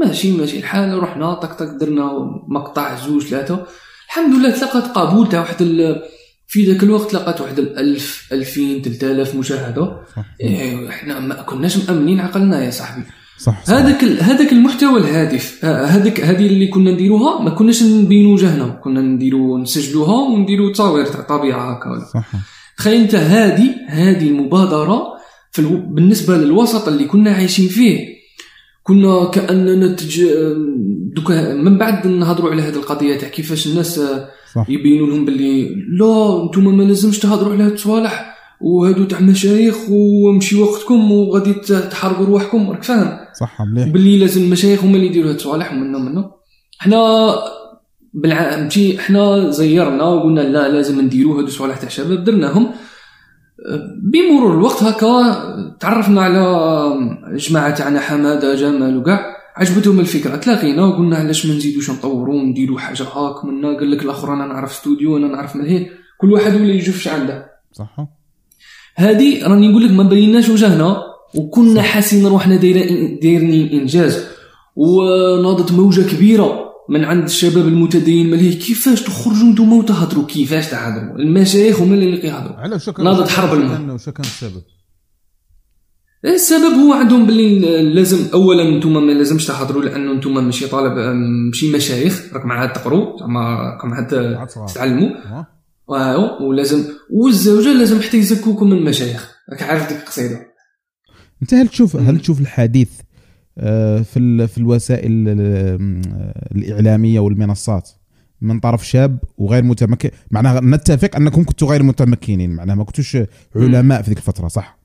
ماشي 0.00 0.32
ماشي 0.32 0.58
الحال 0.58 1.02
رحنا 1.02 1.34
طق 1.34 1.52
طق 1.52 1.78
درنا 1.80 2.12
مقطع 2.48 3.06
زوج 3.06 3.22
ثلاثة. 3.22 3.66
الحمد 4.06 4.34
لله 4.34 4.50
تلقات 4.50 4.84
قبول 4.84 5.28
تاع 5.28 5.40
واحد 5.40 5.62
في 6.46 6.64
ذاك 6.64 6.82
الوقت 6.82 7.14
لقات 7.14 7.40
واحد 7.40 7.58
الألف 7.58 8.28
ألفين 8.32 8.82
3000 8.82 9.34
مشاهدة. 9.34 10.00
إيه 10.40 10.88
إحنا 10.88 11.20
ما 11.20 11.34
كناش 11.34 11.76
مأمنين 11.76 12.20
عقلنا 12.20 12.64
يا 12.64 12.70
صاحبي. 12.70 13.02
صح. 13.38 13.70
هذاك 13.70 14.04
هذاك 14.04 14.52
المحتوى 14.52 15.00
الهادف 15.00 15.64
هذاك 15.64 16.20
هذه 16.20 16.46
اللي 16.46 16.66
كنا 16.66 16.90
نديروها 16.90 17.42
ما 17.42 17.50
كناش 17.50 17.82
نبينوا 17.82 18.34
وجهنا 18.34 18.80
كنا 18.84 19.00
نديروا 19.00 19.58
نسجلوها 19.58 20.28
ونديروا 20.30 20.72
تصاوير 20.72 21.06
تاع 21.06 21.20
طبيعة 21.20 21.72
هكا 21.72 22.22
تخيل 22.76 23.00
انت 23.00 23.14
هذه 23.14 23.74
هذه 23.88 24.28
المبادرة 24.28 25.02
في 25.52 25.58
ألو... 25.58 25.94
بالنسبة 25.94 26.36
للوسط 26.36 26.88
اللي 26.88 27.04
كنا 27.04 27.30
عايشين 27.30 27.68
فيه. 27.68 28.16
كنا 28.82 29.24
كأننا 29.24 29.94
تج... 29.94 30.22
دوكا 31.16 31.54
من 31.54 31.78
بعد 31.78 32.06
نهضروا 32.06 32.50
على 32.50 32.62
هذه 32.62 32.74
القضية 32.76 33.16
تاع 33.16 33.28
كيفاش 33.28 33.66
الناس 33.66 34.00
صح. 34.00 34.28
يبينوا 34.68 35.06
لهم 35.06 35.24
باللي 35.24 35.74
لا 35.98 36.42
أنتم 36.42 36.76
ما 36.76 36.82
لازمش 36.82 37.18
تهضروا 37.18 37.52
على 37.52 37.64
هاد 37.64 37.72
الصوالح 37.72 38.36
وهادو 38.60 39.04
تاع 39.04 39.20
مشايخ 39.20 39.76
ومشي 39.90 40.62
وقتكم 40.62 41.12
وغادي 41.12 41.54
تحرقوا 41.90 42.26
رواحكم 42.26 42.70
راك 42.70 42.82
فاهم؟ 42.82 43.18
صح 43.40 43.60
مليح. 43.60 43.88
باللي 43.88 44.18
لازم 44.18 44.42
المشايخ 44.42 44.84
هما 44.84 44.96
اللي 44.96 45.06
يديروا 45.06 45.30
هاد 45.30 45.34
الصوالح 45.34 45.72
ومنا 45.72 45.98
ومنا 45.98 46.30
حنا 46.78 47.34
بالع... 48.14 48.60
مشي 48.66 48.98
حنا 48.98 49.50
زيرنا 49.50 50.04
وقلنا 50.04 50.40
لا 50.40 50.68
لازم 50.68 51.00
نديروا 51.00 51.38
هادو 51.38 51.46
الصوالح 51.46 51.76
تاع 51.76 51.86
الشباب 51.86 52.24
درناهم. 52.24 52.70
بمرور 54.12 54.54
الوقت 54.54 54.82
هكا 54.82 55.36
تعرفنا 55.80 56.22
على 56.22 57.36
جماعة 57.36 57.74
تاعنا 57.74 58.00
حمادة 58.00 58.54
جمال 58.54 58.96
وكاع. 58.96 59.35
عجبتهم 59.56 60.00
الفكرة 60.00 60.36
تلاقينا 60.36 60.84
وقلنا 60.84 61.16
علاش 61.16 61.46
ما 61.46 61.54
نزيدوش 61.54 61.90
نطوروا 61.90 62.34
ونديروا 62.34 62.78
حاجة 62.78 63.02
هاك 63.02 63.44
منا؟ 63.44 63.68
قال 63.78 63.90
لك 63.90 64.02
الأخر 64.02 64.32
أنا 64.32 64.46
نعرف 64.46 64.70
استوديو 64.70 65.16
أنا 65.16 65.28
نعرف 65.28 65.56
ملهي 65.56 65.86
كل 66.20 66.32
واحد 66.32 66.54
ولا 66.54 66.72
يشوف 66.72 66.96
اش 66.96 67.08
عنده. 67.08 67.50
صح. 67.72 68.06
هادي 68.96 69.42
راني 69.42 69.68
نقول 69.68 69.84
لك 69.84 69.90
ما 69.90 70.02
بيناش 70.02 70.48
وجهنا 70.48 71.02
وكنا 71.34 71.82
حاسين 71.82 72.26
روحنا 72.26 72.56
دايرين 72.56 73.18
دايرين 73.22 73.80
انجاز 73.80 74.24
وناضت 74.76 75.72
موجة 75.72 76.00
كبيرة 76.00 76.66
من 76.88 77.04
عند 77.04 77.24
الشباب 77.24 77.68
المتدين 77.68 78.30
مليه 78.30 78.58
كيفاش 78.58 79.02
تخرجوا 79.02 79.48
نتوما 79.48 79.76
وتهضروا 79.76 80.26
كيفاش 80.26 80.66
تهضروا؟ 80.70 81.18
المشايخ 81.18 81.80
هما 81.80 81.94
اللي 81.94 82.16
كيهضروا 82.16 82.56
على 82.56 82.74
وش 82.74 82.88
ناضت 82.88 83.28
حرب 83.28 83.52
الماء. 83.54 83.76
كان 83.76 84.24
السبب 84.24 84.62
السبب 86.24 86.74
هو 86.74 86.92
عندهم 86.92 87.26
باللي 87.26 87.82
لازم 87.94 88.18
اولا 88.34 88.78
نتوما 88.78 89.00
ما 89.00 89.12
لازمش 89.12 89.46
تهضروا 89.46 89.82
لأنه 89.84 90.12
نتوما 90.12 90.40
ماشي 90.40 90.66
طالب 90.68 90.92
ماشي 91.46 91.72
مشايخ 91.72 92.30
راك 92.34 92.44
معاد 92.46 92.72
تقروا 92.72 93.18
زعما 93.20 93.40
راكم 93.40 93.94
عاد 93.94 94.14
عاد 94.14 94.46
تتعلموا؟ 94.66 95.08
واو 95.88 96.48
ولازم 96.48 96.84
والزوجة 97.10 97.72
لازم 97.72 98.00
حتى 98.02 98.16
يزكوكم 98.18 98.66
من 98.70 98.76
المشايخ 98.76 99.34
راك 99.52 99.62
عارف 99.62 99.88
ديك 99.88 99.98
القصيدة. 100.00 100.40
أنت 101.42 101.54
هل 101.54 101.68
تشوف 101.68 101.96
هل 101.96 102.18
تشوف 102.20 102.40
الحديث 102.40 102.90
آه، 103.58 104.02
في 104.02 104.46
في 104.46 104.58
الوسائل 104.58 105.28
ال- 105.28 106.02
الإعلامية 106.56 107.20
والمنصات؟ 107.20 107.90
من 108.40 108.60
طرف 108.60 108.86
شاب 108.88 109.18
وغير 109.38 109.62
متمكن 109.64 110.10
معناها 110.30 110.60
نتفق 110.60 111.16
أنكم 111.16 111.44
كنتوا 111.44 111.68
غير 111.68 111.82
متمكنين 111.82 112.50
معناها 112.50 112.76
ما 112.76 112.84
كنتوش 112.84 113.16
علماء 113.56 114.02
في 114.02 114.08
ذيك 114.08 114.18
الفترة 114.18 114.48
صح؟ 114.48 114.78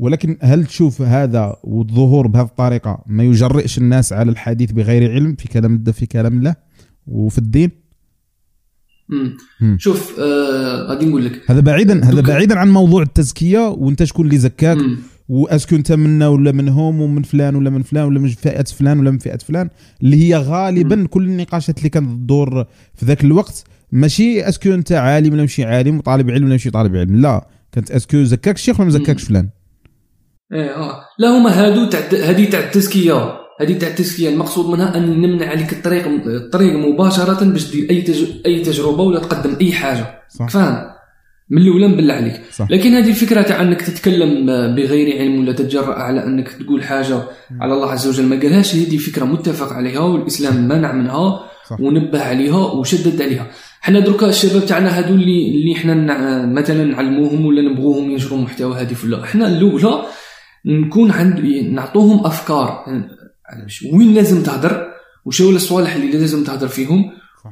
ولكن 0.00 0.36
هل 0.42 0.64
تشوف 0.66 1.02
هذا 1.02 1.56
والظهور 1.64 2.26
بهذه 2.26 2.46
الطريقة 2.46 3.02
ما 3.06 3.24
يجرئش 3.24 3.78
الناس 3.78 4.12
على 4.12 4.30
الحديث 4.30 4.72
بغير 4.72 5.12
علم 5.12 5.34
في 5.34 5.48
كلام 5.48 5.84
في 5.84 6.06
كلام 6.06 6.38
الله 6.38 6.54
وفي 7.06 7.38
الدين 7.38 7.70
مم. 9.08 9.36
مم. 9.60 9.76
شوف 9.80 10.20
آه 10.20 10.86
غادي 10.88 11.06
نقول 11.06 11.24
لك 11.24 11.50
هذا 11.50 11.60
بعيدا 11.60 12.04
هذا 12.04 12.20
بعيدا 12.20 12.58
عن 12.58 12.70
موضوع 12.70 13.02
التزكية 13.02 13.68
وأنت 13.68 14.04
شكون 14.04 14.26
اللي 14.26 14.38
زكاك 14.38 14.76
مم. 14.76 14.98
و 15.28 15.33
est-ce 15.33 15.62
que 15.62 15.76
أنت 15.76 15.92
منا 15.92 16.28
ولا 16.28 16.52
منهم 16.52 17.00
ومن 17.00 17.22
فلان 17.22 17.54
ولا 17.54 17.70
من 17.70 17.82
فلان 17.82 18.04
ولا 18.04 18.20
من 18.20 18.28
فئة 18.28 18.64
فلان 18.64 18.98
ولا 19.00 19.10
من 19.10 19.18
فئة 19.18 19.38
فلان 19.38 19.68
اللي 20.02 20.16
هي 20.16 20.36
غالبا 20.36 21.06
كل 21.06 21.22
النقاشات 21.24 21.78
اللي 21.78 21.88
كانت 21.88 22.10
تدور 22.10 22.64
في 22.94 23.06
ذاك 23.06 23.24
الوقت 23.24 23.64
ماشي 23.92 24.48
est-ce 24.48 24.65
que 24.65 24.74
أنت 24.74 24.92
عالم 24.92 25.32
ولا 25.32 25.40
ماشي 25.40 25.64
عالم 25.64 25.98
وطالب 25.98 26.30
علم 26.30 26.42
ولا 26.42 26.52
ماشي 26.52 26.70
طالب 26.70 26.96
علم 26.96 27.16
لا 27.16 27.48
كانت 27.72 27.90
est-ce 27.90 28.11
que 28.11 28.22
زكاك 28.22 28.54
الشيخ 28.54 28.80
ولا 28.80 28.90
ما 28.90 28.98
زكاكش 28.98 29.22
فلان 29.22 29.48
إيه 30.52 30.76
آه. 30.76 31.00
لا 31.18 31.28
هما 31.28 31.50
هادو 31.50 31.84
تاع 31.84 32.00
هذه 32.30 32.50
تاع 32.50 32.60
التزكية. 32.60 33.40
هذه 33.60 33.78
تاع 33.78 33.88
التزكية. 33.88 34.28
المقصود 34.28 34.66
منها 34.66 34.96
أن 34.96 35.20
نمنع 35.20 35.46
عليك 35.46 35.72
الطريق 35.72 36.06
الطريق 36.26 36.72
مباشرة 36.72 37.44
باش 37.44 37.70
دير 37.70 37.90
أي 37.90 38.02
تج... 38.02 38.24
أي 38.46 38.60
تجربة 38.60 39.02
ولا 39.02 39.20
تقدم 39.20 39.56
أي 39.60 39.72
حاجة. 39.72 40.20
فاهم؟ 40.50 40.90
من 41.50 41.62
الأولى 41.62 41.88
نبلع 41.88 42.14
عليك. 42.14 42.40
صح. 42.52 42.70
لكن 42.70 42.94
هذه 42.94 43.08
الفكرة 43.08 43.42
تاع 43.42 43.62
أنك 43.62 43.82
تتكلم 43.82 44.46
بغير 44.46 45.18
علم 45.18 45.40
ولا 45.40 45.52
تتجرأ 45.52 45.94
على 45.94 46.24
أنك 46.24 46.48
تقول 46.48 46.82
حاجة 46.82 47.22
على 47.60 47.74
الله 47.74 47.90
عز 47.90 48.08
وجل 48.08 48.24
ما 48.26 48.36
قالهاش 48.36 48.74
هذه 48.74 48.96
فكرة 48.96 49.24
متفق 49.24 49.72
عليها 49.72 50.00
والإسلام 50.00 50.68
منع 50.68 50.92
منها 50.92 51.40
صح. 51.70 51.80
ونبه 51.80 52.22
عليها 52.22 52.56
وشدد 52.56 53.22
عليها. 53.22 53.46
حنا 53.80 54.00
دركا 54.00 54.28
الشباب 54.28 54.66
تاعنا 54.66 54.98
هادو 54.98 55.14
اللي 55.14 55.50
اللي 55.50 55.74
حنا 55.74 56.46
مثلا 56.46 56.84
نعلموهم 56.84 57.46
ولا 57.46 57.62
نبغوهم 57.62 58.10
ينشروا 58.10 58.38
محتوى 58.38 58.80
هادف 58.80 59.04
ولا 59.04 59.26
حنا 59.26 59.48
الأولى 59.48 60.02
نكون 60.66 61.10
عند 61.10 61.40
نعطوهم 61.72 62.26
أفكار. 62.26 62.84
ش- 63.66 63.86
وين 63.92 64.14
لازم 64.14 64.42
تهدر؟ 64.42 64.86
وش 65.24 65.42
هو 65.42 65.50
الصوالح 65.50 65.94
اللي 65.94 66.12
لازم 66.12 66.44
تهدر 66.44 66.68
فيهم. 66.68 67.04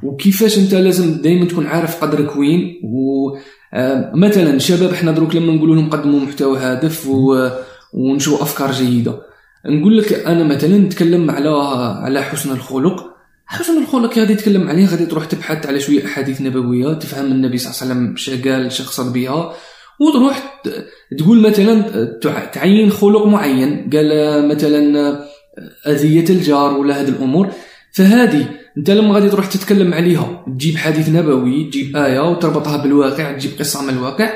وكيفاش 0.03 0.57
أنت 0.57 0.73
لازم 0.75 1.21
دائما 1.21 1.45
تكون 1.45 1.67
عارف 1.67 2.03
قدرك 2.03 2.35
وين؟ 2.35 2.81
و 2.83 3.29
آه، 3.73 4.57
شباب 4.57 4.91
إحنا 4.93 5.11
دروك 5.11 5.35
لما 5.35 5.53
نقول 5.53 5.69
لهم 5.69 5.89
قدموا 5.89 6.19
محتوى 6.19 6.57
هادف 6.59 7.07
و... 7.07 7.49
ونشروا 7.93 8.41
أفكار 8.41 8.71
جيدة. 8.71 9.21
نقول 9.65 9.97
لك 9.97 10.13
أنا 10.13 10.43
مثلا 10.43 10.77
نتكلم 10.77 11.31
على 11.31 11.49
على 12.03 12.21
حسن 12.23 12.51
الخلق. 12.51 13.05
حسن 13.45 13.81
الخلق 13.81 14.19
غادي 14.19 14.35
تتكلم 14.35 14.67
عليه 14.67 14.85
غادي 14.85 15.05
تروح 15.05 15.25
تبحث 15.25 15.65
على 15.65 15.79
شوية 15.79 16.05
أحاديث 16.05 16.41
نبوية 16.41 16.93
تفهم 16.93 17.25
النبي 17.25 17.57
صلى 17.57 17.71
الله 17.71 17.81
عليه 17.81 17.91
وسلم 17.91 18.13
اش 18.13 18.29
قال 18.47 18.67
قصد 18.67 19.13
بها. 19.13 19.53
وتروح 19.99 20.61
تقول 21.17 21.41
مثلا 21.41 22.03
تع- 22.21 22.45
تعين 22.45 22.89
خلق 22.89 23.25
معين. 23.27 23.89
قال 23.93 24.47
مثلا 24.47 25.19
أذية 25.87 26.25
الجار 26.29 26.77
ولا 26.77 27.01
هذه 27.01 27.09
الأمور. 27.09 27.47
فهذه 27.93 28.45
أنت 28.77 28.89
لما 28.91 29.13
غادي 29.15 29.29
تروح 29.29 29.45
تتكلم 29.47 29.93
عليها 29.93 30.45
تجيب 30.47 30.77
حديث 30.77 31.09
نبوي 31.09 31.63
تجيب 31.69 31.97
آية 31.97 32.19
وتربطها 32.31 32.77
بالواقع 32.83 33.31
تجيب 33.31 33.51
قصة 33.59 33.81
من 33.83 33.89
الواقع. 33.89 34.29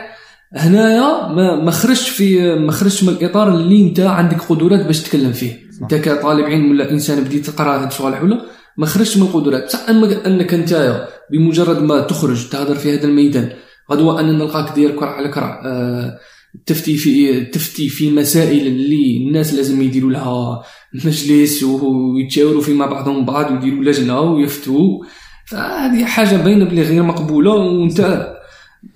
هنايا 0.55 1.27
ما 1.27 1.63
ما 1.63 1.71
خرجش 1.71 2.09
في 2.09 2.55
ما 2.55 2.71
خرجش 2.71 3.03
من 3.03 3.09
الإطار 3.13 3.55
اللي 3.55 3.81
أنت 3.87 3.99
عندك 3.99 4.41
قدرات 4.41 4.85
باش 4.85 5.01
تتكلم 5.01 5.31
فيه. 5.31 5.59
أنت 5.81 5.95
كطالب 5.95 6.45
علم 6.45 6.71
ولا 6.71 6.91
إنسان 6.91 7.23
بديت 7.23 7.45
تقرأ 7.49 7.81
هاد 7.81 7.87
الصوالح 7.87 8.23
ولا 8.23 8.41
ما 8.77 8.85
خرجتش 8.85 9.17
من 9.17 9.23
القدرات. 9.23 9.63
بصح 9.65 9.89
اما 9.89 10.25
أنك 10.27 10.53
انت 10.53 11.01
بمجرد 11.31 11.81
ما 11.83 12.01
تخرج 12.01 12.49
تهضر 12.49 12.75
في 12.75 12.93
هذا 12.97 13.03
الميدان 13.07 13.49
غدوة 13.91 14.19
أن 14.19 14.37
نلقاك 14.37 14.75
داير 14.75 14.91
كرع 14.91 15.11
على 15.11 15.29
كرع 15.29 15.61
آه، 15.65 16.19
تفتي 16.65 16.97
في 16.97 17.45
تفتي 17.45 17.89
في 17.89 18.11
مسائل 18.11 18.67
اللي 18.67 19.17
الناس 19.17 19.53
لازم 19.53 19.81
يديروا 19.81 20.11
لها 20.11 20.63
مجلس 20.93 21.63
ويتشاوروا 21.63 22.61
فيما 22.61 22.85
بعضهم 22.85 23.25
بعض 23.25 23.51
ويديروا 23.51 23.83
لجنة 23.83 24.21
ويفتوا. 24.21 25.03
فهذه 25.45 26.05
حاجة 26.05 26.35
باينة 26.35 26.65
بلي 26.65 26.81
غير 26.81 27.03
مقبولة 27.03 27.51
وانت 27.51 28.29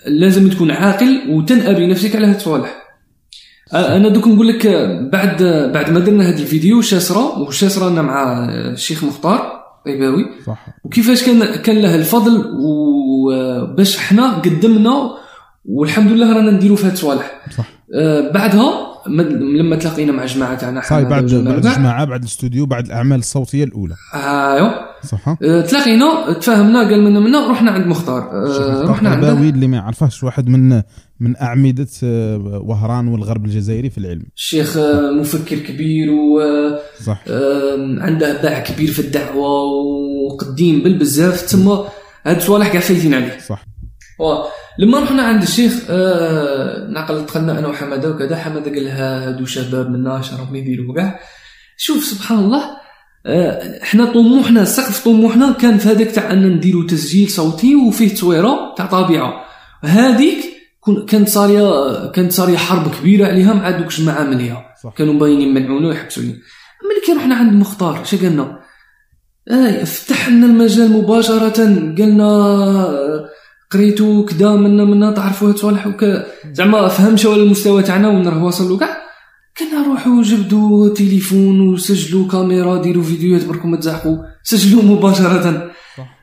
لازم 0.08 0.50
تكون 0.50 0.72
عاقل 0.72 1.22
وتنأى 1.30 1.74
بنفسك 1.74 2.16
على 2.16 2.28
هاد 2.28 2.36
الصوالح. 2.36 2.88
أنا 3.74 4.10
دوك 4.10 4.28
نقول 4.28 4.48
لك 4.48 4.68
بعد 5.12 5.44
بعد 5.74 5.92
ما 5.92 6.00
درنا 6.00 6.30
هذا 6.30 6.40
الفيديو 6.40 6.82
شاسرة 6.82 7.40
وشاسرة 7.40 8.02
مع 8.02 8.46
الشيخ 8.50 9.04
مختار 9.04 9.64
طيباوي. 9.86 10.26
صح. 10.48 10.66
وكيفاش 10.84 11.24
كان 11.24 11.56
كان 11.56 11.78
له 11.78 11.96
الفضل 11.96 12.46
وباش 13.26 13.98
حنا 13.98 14.34
قدمنا 14.34 15.12
والحمد 15.66 16.12
لله 16.12 16.34
رانا 16.38 16.52
نديروا 16.52 16.78
في 16.78 16.86
هاد 16.86 16.92
الصوالح 16.92 17.42
صح. 17.58 17.66
آه، 17.96 18.32
بعدها 18.32 18.88
لما 19.60 19.76
تلاقينا 19.76 20.12
مع 20.12 20.26
جماعة 20.26 20.56
تاعنا 20.56 20.82
صاي 20.82 21.06
بعد 21.06 21.24
بعد 21.34 21.66
الجماعة 21.66 22.06
بعد 22.06 22.22
الاستوديو 22.22 22.66
بعد 22.66 22.86
الأعمال 22.86 23.20
الصوتية 23.20 23.64
الأولى. 23.64 23.96
ايوا 24.14 24.70
صح؟ 25.04 25.36
آه، 25.44 25.62
تلاقينا 25.62 26.34
تفاهمنا 26.34 26.80
قال 26.80 27.04
منا 27.04 27.20
منا 27.20 27.52
رحنا 27.52 27.72
عند 27.72 27.88
مختار. 27.88 28.22
آه، 28.22 28.84
رحنا 28.90 29.10
عنده 29.10 29.28
طلباوي 29.28 29.50
اللي 29.50 29.68
ما 29.68 29.78
يعرفهش 29.78 30.24
واحد 30.24 30.50
من 30.50 30.82
من 31.20 31.36
أعمدة 31.42 31.88
وهران 32.64 33.08
والغرب 33.08 33.46
الجزائري 33.46 33.90
في 33.90 33.98
العلم. 33.98 34.26
الشيخ 34.36 34.78
مفكر 35.20 35.60
كبير 35.60 36.08
صح. 37.04 37.24
وعنده 37.30 38.42
باع 38.42 38.60
كبير 38.60 38.92
في 38.92 39.00
الدعوة 39.00 39.64
وقديم 40.28 40.84
بالبزاف. 40.84 41.52
تما 41.52 41.86
هاد 42.26 42.36
الصوالح 42.38 42.68
كاع 42.68 42.82
فايتين 42.82 43.14
عليه 43.14 43.38
صح. 43.40 43.64
و- 44.20 44.44
لما 44.80 45.00
رحنا 45.00 45.24
عند 45.24 45.42
الشيخ 45.42 45.74
آه 45.90 46.88
نعقل 46.88 47.26
دخلنا 47.26 47.60
أنا 47.60 47.68
وحمادة 47.68 48.12
وكذا 48.12 48.36
حمادة 48.36 48.72
قال 48.72 48.86
لها 48.86 49.28
هادو 49.28 49.46
شباب 49.46 49.90
منا 49.90 50.22
شرف 50.22 50.54
يديروا 50.54 50.96
كاع 50.96 51.20
شوف 51.78 52.04
سبحان 52.04 52.40
الله 52.40 52.64
آه 53.26 53.84
إحنا 53.84 54.06
طموحنا 54.06 54.66
سقف 54.66 55.06
طموحنا 55.06 55.52
كان 55.52 55.78
في 55.78 55.88
هذاك 55.90 56.12
تاع 56.12 56.32
أن 56.32 56.48
نديروا 56.50 56.88
تسجيل 56.88 57.30
صوتي 57.30 57.76
وفيه 57.76 58.14
تصويرة 58.14 58.74
تاع 58.78 58.86
طبيعه 58.86 59.34
هذيك 59.84 60.38
كانت 61.08 61.30
صارية 61.30 62.08
كانت 62.12 62.32
صارية 62.32 62.58
حرب 62.58 62.92
كبيرة 63.00 63.28
عليها 63.28 63.54
مع 63.54 63.70
دوك 63.72 63.88
الجماعه 63.92 64.66
صح. 64.84 64.94
كانوا 64.98 65.14
باينين 65.14 65.48
يمنعونا 65.58 65.88
ويحبسوا 65.88 66.24
لي 66.24 66.30
ملي 66.30 67.02
كي 67.06 67.14
رحنا 67.14 67.36
عند 67.36 67.54
مختار 67.54 68.02
اش 68.02 68.16
قالنا؟ 68.16 68.57
آه 69.52 69.84
فتح 69.84 70.30
لنا 70.30 70.46
المجال 70.46 70.92
مباشرة. 70.92 71.64
قالنا 71.98 72.28
قريتو 73.72 74.26
كدا 74.26 74.56
منا 74.56 74.86
منا 74.86 75.12
تعرفوا 75.12 75.48
هاد 75.48 75.54
الصوالح 75.54 75.88
وك 75.88 76.06
زعما 76.54 76.88
فهم 76.88 77.18
شو 77.18 77.36
المستوى 77.36 77.84
تاعنا 77.84 78.08
وين 78.08 78.28
راه 78.28 78.44
واصل 78.44 78.80
كاع. 78.80 78.98
كنا 79.58 79.88
روحوا 79.88 80.24
جبدوا 80.24 80.94
تليفون 80.94 81.70
وسجلوا 81.70 82.28
كاميرا 82.28 82.82
ديروا 82.82 83.04
فيديوهات 83.04 83.46
بركم 83.46 83.72
ما 83.72 83.78
تزحقوا 83.78 84.18
سجلوا 84.44 84.84
مباشرة. 84.84 85.72
صح. 85.98 86.18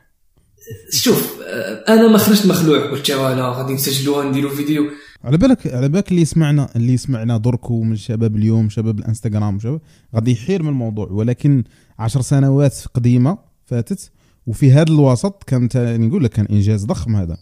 شوف 0.91 1.35
آه، 1.43 1.93
أنا 1.93 2.07
ما 2.07 2.17
خرجت 2.17 2.45
مخلوع 2.45 2.91
قلت 2.91 3.11
ولا 3.11 3.49
غادي 3.49 3.73
نسجلوها 3.73 4.25
نديروا 4.25 4.51
فيديو. 4.51 4.83
على 5.25 5.37
بالك 5.37 5.67
على 5.67 5.89
بالك 5.89 6.09
اللي 6.11 6.21
يسمعنا 6.21 6.69
اللي 6.75 6.93
يسمعنا 6.93 7.37
درك 7.37 7.71
ومن 7.71 7.95
شباب 7.95 8.35
اليوم 8.35 8.69
شباب 8.69 8.99
الانستغرام 8.99 9.55
وشباب 9.55 9.81
غادي 10.15 10.31
يحير 10.31 10.63
من 10.63 10.69
الموضوع. 10.69 11.07
ولكن 11.11 11.63
عشر 11.99 12.21
سنوات 12.21 12.75
قديمة 12.93 13.37
فاتت 13.65 14.11
وفي 14.47 14.71
هذا 14.71 14.91
الوسط 14.91 15.43
يعني 15.75 16.07
نقول 16.07 16.23
لك 16.23 16.29
كان 16.29 16.45
إنجاز 16.51 16.85
ضخم 16.85 17.15
هذا. 17.15 17.37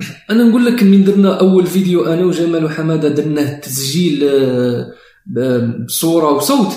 أنا 0.30 0.44
نقول 0.44 0.66
لك 0.66 0.82
من 0.82 1.04
درنا 1.04 1.40
أول 1.40 1.66
فيديو 1.66 2.04
أنا 2.04 2.24
وجمال 2.24 2.64
وحمادة 2.64 3.08
درناه 3.08 3.60
تسجيل 3.60 4.24
آه، 4.24 4.92
بصورة 5.86 6.32
وصوت 6.32 6.72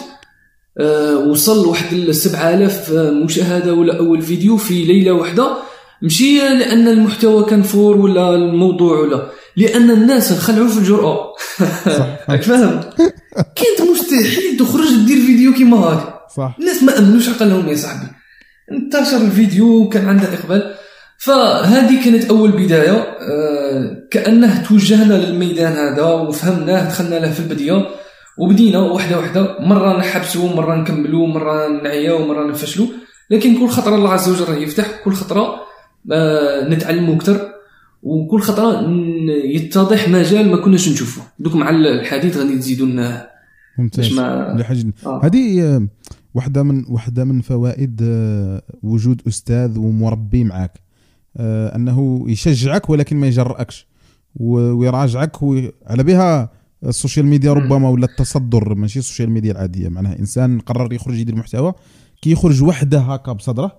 آه، 0.80 1.18
وصل 1.18 1.68
واحد 1.68 1.94
ال 1.94 2.16
7000 2.16 2.92
مشاهدة 3.24 3.74
ولا 3.74 3.98
أول 3.98 4.22
فيديو 4.22 4.58
في 4.58 4.86
ليلة 4.86 5.12
واحدة. 5.12 5.58
ماشي 6.02 6.38
لأن 6.38 6.88
المحتوى 6.88 7.46
كان 7.46 7.62
فور 7.62 7.98
ولا 7.98 8.36
الموضوع 8.36 9.00
ولا. 9.00 9.39
لأن 9.58 9.92
الناس 9.92 10.34
خلعوا 10.34 10.68
في 10.68 10.78
الجرأة. 10.78 11.34
راك 12.30 12.44
فاهم 12.50 12.80
كانت 13.36 13.90
مستحيل 13.92 14.58
تخرج 14.60 15.06
دير 15.08 15.26
فيديو 15.26 15.54
كيما 15.54 15.78
هذا 15.78 16.20
صح. 16.38 16.56
الناس 16.60 16.84
ما 16.84 17.00
أمنوش 17.00 17.30
عقلهم 17.30 17.70
يا 17.70 17.76
صاحبي. 17.76 18.08
انتشر 18.72 19.18
الفيديو 19.18 19.82
وكان 19.82 20.10
عنده 20.10 20.34
إقبال. 20.34 20.76
فهذه 21.18 22.04
كانت 22.06 22.26
أول 22.26 22.52
بداية. 22.52 22.92
آه، 23.22 24.08
كأنه 24.12 24.64
توجهنا 24.64 25.14
للميدان 25.14 25.72
هذا 25.74 26.04
وفهمناه 26.04 26.90
دخلنا 26.90 27.16
له 27.16 27.32
في 27.32 27.40
البدية 27.40 27.86
وبدينا 28.38 28.80
واحدة 28.80 29.18
واحدة 29.18 29.58
مرة 29.60 29.98
نحبسوا 29.98 30.50
مرة 30.50 30.76
نكملوا 30.76 31.28
مرة 31.28 31.68
نعياو 31.68 32.26
مره 32.28 32.48
نفشلوا 32.48 32.88
لكن 33.30 33.60
كل 33.60 33.68
خطرة 33.70 33.96
الله 33.96 34.14
عز 34.14 34.30
وجل 34.30 34.64
يفتح. 34.64 34.86
كل 35.06 35.14
خطرة 35.14 35.56
آه، 36.12 36.70
نتعلموا 36.70 37.16
أكثر 37.16 37.49
وكل 38.04 38.40
خطرة 38.42 38.90
يتضح 39.46 40.10
مجال 40.10 40.50
ما 40.52 40.58
كناش 40.58 40.90
نشوفه 40.90 41.22
دوك 41.40 41.56
مع 41.56 41.70
الحديث 41.70 42.38
غادي 42.38 42.58
تزيدوا 42.58 42.88
لنا 42.88 43.30
ممتاز. 43.80 44.06
آه. 45.06 45.26
هذه 45.26 45.88
واحدة 46.34 46.64
من 46.64 46.86
واحدة 46.90 47.24
من 47.26 47.42
فوائد 47.42 48.00
آه، 48.04 48.62
وجود 48.84 49.22
أستاذ 49.28 49.78
ومربي 49.80 50.44
معك 50.44 50.80
آه، 51.38 51.76
أنه 51.76 52.26
يشجعك 52.28 52.90
ولكن 52.90 53.18
ما 53.18 53.28
يجرأكش 53.28 53.88
ويراجعك 54.36 55.44
وي- 55.44 55.72
على 55.88 56.04
بها 56.04 56.50
ال 56.86 56.92
social 56.92 57.26
media. 57.26 57.54
ربما 57.54 57.90
ولا 57.90 58.06
التصدر 58.06 58.76
ماشي 58.76 59.00
ال 59.00 59.04
social 59.04 59.30
media 59.30 59.52
العادية. 59.52 59.90
معناها 59.90 60.20
إنسان 60.20 60.60
قرر 60.60 60.94
يخرج 60.94 61.18
يدير 61.18 61.36
محتوى 61.36 61.74
كي 62.22 62.32
يخرج 62.32 62.64
وحده 62.64 63.00
هكا 63.00 63.32
بصدره. 63.32 63.72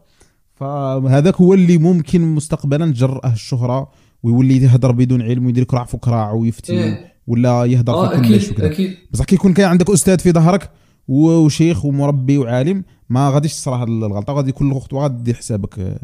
فهذاك 0.54 1.36
هو 1.36 1.54
اللي 1.54 1.78
ممكن 1.78 2.20
مستقبلا 2.20 2.86
تجرأه 2.92 3.32
الشهرة 3.32 3.90
ويولي 4.22 4.56
يهضر 4.56 4.92
بدون 4.92 5.22
علم 5.22 5.46
ويدير 5.46 5.64
كراع 5.64 5.84
في 5.84 5.96
كراع 5.96 6.32
ويفتي 6.32 6.72
إيه. 6.72 7.12
ولا 7.26 7.64
يهضر 7.64 7.92
آه 7.92 8.16
في 8.16 8.28
كلش 8.28 8.50
وكذا. 8.50 8.88
بصح 9.12 9.24
كي 9.24 9.34
يكون 9.34 9.52
كاين 9.52 9.68
عندك 9.68 9.90
أستاذ 9.90 10.18
في 10.18 10.32
ظهرك 10.32 10.70
وشيخ 11.08 11.84
ومربي 11.84 12.38
وعالم 12.38 12.84
ما 13.08 13.30
غاديش 13.30 13.54
تصرى 13.54 13.74
هذه 13.74 13.88
الغلطة 13.88 14.32
غادي 14.32 14.52
كل 14.52 14.74
خطوه 14.74 15.02
غادي 15.02 15.22
دير 15.22 15.34
حسابك. 15.34 15.98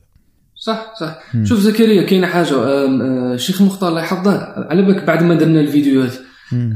صح 0.54 0.94
صح. 1.00 1.18
مم. 1.34 1.44
شوف 1.44 1.58
زكريا 1.60 2.02
كاينة 2.02 2.26
حاجة 2.26 2.54
آه، 2.54 3.34
الشيخ 3.34 3.62
مختار 3.62 3.88
الله 3.88 4.00
يحفظه. 4.00 4.40
على 4.70 4.82
بالك 4.82 5.04
بعد 5.04 5.22
ما 5.22 5.34
درنا 5.34 5.60
الفيديوهات 5.60 6.12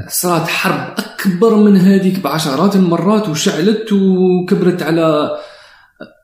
صارت 0.09 0.49
حرب 0.49 0.95
أكبر 0.99 1.57
من 1.57 1.77
هذيك 1.77 2.21
بعشرات 2.21 2.77
المرات 2.77 3.29
وشعلت 3.29 3.93
وكبرت 3.93 4.83
على 4.83 5.31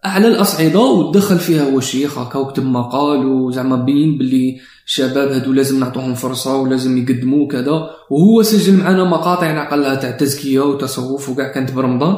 أعلى 0.06 0.28
الأصعدة 0.28 0.80
ودخل 0.80 1.38
فيها 1.38 1.70
هو 1.70 1.78
الشيخ 1.78 2.18
هكا 2.18 2.38
وكتب 2.38 2.64
مقال 2.64 3.26
وزعما 3.26 3.76
بين 3.76 4.18
باللي 4.18 4.60
الشباب 4.86 5.28
هادو 5.28 5.52
لازم 5.52 5.80
نعطوهم 5.80 6.14
فرصة 6.14 6.56
ولازم 6.56 6.98
يقدموا 6.98 7.48
كذا 7.48 7.90
وهو 8.10 8.42
سجل 8.42 8.76
معنا 8.76 9.04
مقاطع 9.04 9.52
نعقلها 9.52 9.94
تاع 9.94 10.10
تزكية 10.10 10.60
وتصوف 10.60 11.28
وكاع 11.28 11.52
كانت 11.52 11.72
برمضان. 11.72 12.16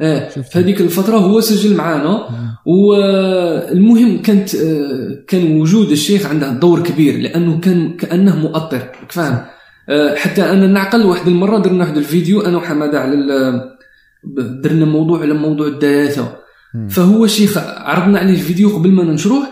آه. 0.00 0.28
في 0.28 0.58
هذيك 0.58 0.80
الفترة 0.80 1.16
هو 1.16 1.40
سجل 1.40 1.76
معنا 1.76 2.28
والمهم 2.66 4.22
كانت 4.22 4.56
كان 5.28 5.60
وجود 5.60 5.90
الشيخ 5.90 6.26
عنده 6.26 6.52
دور 6.52 6.82
كبير 6.82 7.20
لأنه 7.20 7.60
كان 7.60 7.96
كأنه 7.96 8.36
مؤطر 8.36 8.92
فاهم؟ 9.08 9.44
آه، 9.88 10.14
حتى 10.14 10.42
أنا 10.42 10.66
نعقل 10.66 11.06
واحد 11.06 11.28
المرة 11.28 11.58
درنا 11.58 11.84
واحد 11.84 11.96
الفيديو 11.96 12.40
أنا 12.40 12.56
وحمادة 12.56 13.00
على 13.00 13.16
درنا 14.62 14.84
موضوع 14.84 15.20
على 15.20 15.34
موضوع 15.34 15.66
الدياثه. 15.66 16.45
فهو 16.90 17.24
الشيخ 17.24 17.58
عرضنا 17.58 18.18
عليه 18.18 18.34
الفيديو 18.34 18.68
قبل 18.76 18.90
ما 18.90 19.04
ننشروه 19.04 19.42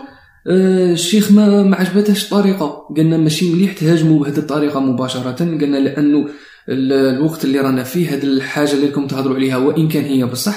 آه، 0.47 0.93
الشيخ 0.93 1.31
ما 1.31 1.63
ما 1.63 1.75
عجبتهش 1.75 2.23
الطريقة. 2.25 2.87
قالنا 2.97 3.17
ماشي 3.17 3.53
مليح 3.53 3.73
تهاجموا 3.73 4.19
بهذه 4.23 4.37
الطريقة 4.37 4.79
مباشرة. 4.79 5.31
قالنا 5.31 5.77
لأنه 5.77 6.27
ال- 6.69 7.15
الوقت 7.15 7.45
اللي 7.45 7.59
رانا 7.59 7.83
فيه 7.83 8.13
هذه 8.13 8.23
الحاجة 8.23 8.71
اللي 8.73 8.85
راكم 8.85 9.07
تهضروا 9.07 9.35
عليها 9.35 9.57
وإن 9.57 9.87
كان 9.87 10.03
هي 10.03 10.25
بصح. 10.25 10.55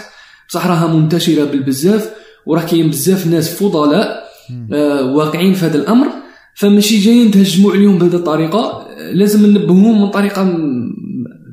بصح 0.49 0.67
راها 0.67 0.95
منتشرة 0.95 1.45
بالبزاف 1.45 2.11
وراه 2.47 2.63
كاين 2.67 2.91
بزاف 2.91 3.27
ناس 3.27 3.55
فضلاء. 3.55 4.25
آه، 4.73 5.03
واقعين 5.15 5.55
في 5.55 5.67
هذا 5.67 5.77
الأمر. 5.79 6.07
فماشي 6.55 6.99
جايين 6.99 7.31
تهجموا 7.31 7.73
عليهم 7.73 7.99
بهذه 7.99 8.15
الطريقة. 8.17 8.59
آه، 8.61 9.13
لازم 9.13 9.47
ننبهوهم 9.47 10.03
من 10.03 10.11
طريقة 10.11 10.57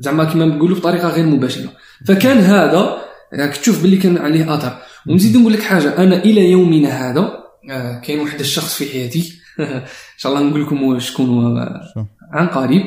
زعما 0.00 0.24
كما 0.24 0.44
نقولوا 0.44 0.76
بطريقة 0.76 1.08
غير 1.08 1.26
مباشرة. 1.26 1.68
فكان 2.06 2.38
هذا 2.38 2.96
راك 3.34 3.56
تشوف 3.56 3.82
باللي 3.82 3.96
كان 3.96 4.18
عليه 4.18 4.54
أثر. 4.54 4.76
ونزيد 5.08 5.36
نقول 5.36 5.52
لك 5.52 5.62
حاجة 5.62 5.98
أنا 5.98 6.24
إلى 6.24 6.50
يومنا 6.50 6.88
هذا 6.88 7.46
آه، 7.70 8.00
كاين 8.00 8.20
واحد 8.20 8.40
الشخص 8.40 8.74
في 8.74 8.92
حياتي. 8.92 9.32
إن 9.60 10.18
شاء 10.18 10.32
الله 10.32 10.48
نقول 10.48 10.62
لكم 10.62 10.98
شكون 10.98 11.58
آه، 11.58 12.08
عن 12.32 12.46
قريب. 12.46 12.82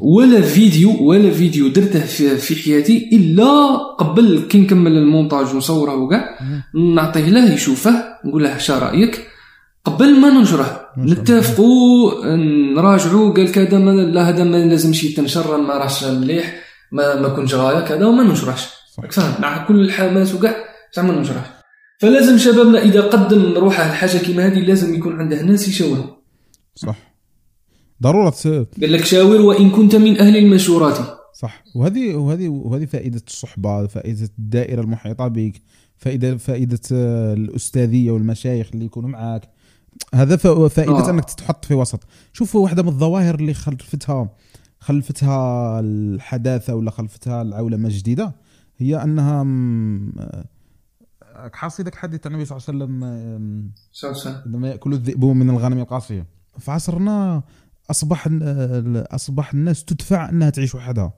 ولا 0.00 0.40
فيديو 0.40 1.04
ولا 1.04 1.30
فيديو 1.30 1.68
درته 1.68 2.00
في, 2.36 2.62
حياتي 2.62 3.10
إلا 3.12 3.76
قبل 3.76 4.46
كي 4.48 4.60
نكمل 4.60 4.92
المونتاج 4.92 5.54
ونصوره 5.54 5.94
وكاع. 5.94 6.38
نعطيه 6.94 7.30
له 7.30 7.52
يشوفه 7.52 8.04
نقول 8.24 8.44
له 8.44 8.58
شا 8.58 8.78
رأيك. 8.78 9.26
قبل 9.84 10.20
ما 10.20 10.30
ننشره. 10.30 10.86
نتفقوا 10.98 12.24
نراجعوا 12.74 13.34
قال 13.34 13.52
كذا 13.52 13.78
ما 13.78 13.90
لا 13.90 14.28
هذا 14.28 14.44
ما 14.44 14.56
لازمش 14.56 15.04
يتنشر 15.04 15.60
ما 15.60 15.74
راهش 15.74 16.04
مليح 16.04 16.54
ما 16.92 17.20
ما 17.20 17.28
كنتش 17.28 17.54
غاية 17.54 17.80
كذا 17.80 18.06
وما 18.06 18.22
ننشرهش. 18.22 18.66
فاهم؟ 19.10 19.34
مع 19.40 19.66
كل 19.66 19.80
الحماس 19.80 20.34
وكاع. 20.34 20.65
بصح 20.92 21.02
ما 21.02 21.12
ننشرهش 21.12 21.46
فلازم 21.98 22.38
شبابنا 22.38 22.82
إذا 22.82 23.00
قدم 23.00 23.54
روحه 23.54 23.92
لحاجه 23.92 24.18
كيما 24.18 24.46
هذه 24.46 24.58
لازم 24.58 24.94
يكون 24.94 25.20
عنده 25.20 25.42
ناس 25.42 25.68
يشاوروا 25.68 26.16
صح. 26.74 26.96
ضرورة 28.02 28.34
قال 28.80 28.92
لك 28.92 29.04
شاور 29.04 29.40
وإن 29.40 29.70
كنت 29.70 29.96
من 29.96 30.18
أهل 30.20 30.36
المشورات 30.36 30.98
صح. 31.34 31.64
وهذه 31.74 32.14
وهذه 32.14 32.48
وهذه 32.48 32.84
فائدة 32.84 33.22
الصحبة 33.26 33.86
فائدة 33.86 34.28
الدائرة 34.38 34.80
المحيطة 34.80 35.28
بك 35.28 35.62
فائدة 35.96 36.36
فائدة 36.36 36.80
الأستاذية 37.32 38.10
والمشايخ 38.10 38.70
اللي 38.74 38.84
يكونوا 38.84 39.10
معك 39.10 39.50
هذا 40.14 40.36
فائدة 40.68 41.06
آه. 41.06 41.10
أنك 41.10 41.24
تتحط 41.24 41.64
في 41.64 41.74
وسط. 41.74 42.00
شوف 42.32 42.56
واحدة 42.56 42.82
من 42.82 42.88
الظواهر 42.88 43.34
اللي 43.34 43.54
خلفتها 43.54 44.30
خلفتها 44.80 45.80
الحداثة 45.80 46.74
ولا 46.74 46.90
خلفتها 46.90 47.42
العولمة 47.42 47.88
الجديدة 47.88 48.34
هي 48.78 49.02
أنها 49.02 49.42
الحديث 51.80 52.26
عن 52.26 52.32
النبي 52.32 52.44
صلى 52.44 52.58
الله 52.58 52.84
عليه 52.84 52.94
وسلم 54.14 54.42
عندما 54.46 54.68
ياكل 54.68 54.92
الذئب 54.92 55.24
من 55.24 55.50
الغنم 55.50 55.78
القاسيه 55.78 56.26
في 56.58 56.70
عصرنا 56.70 57.42
اصبح 57.90 58.28
أصبح 59.14 59.52
الناس 59.52 59.84
تدفع 59.84 60.28
إنها 60.28 60.50
تعيش 60.50 60.74
وحدها. 60.74 61.12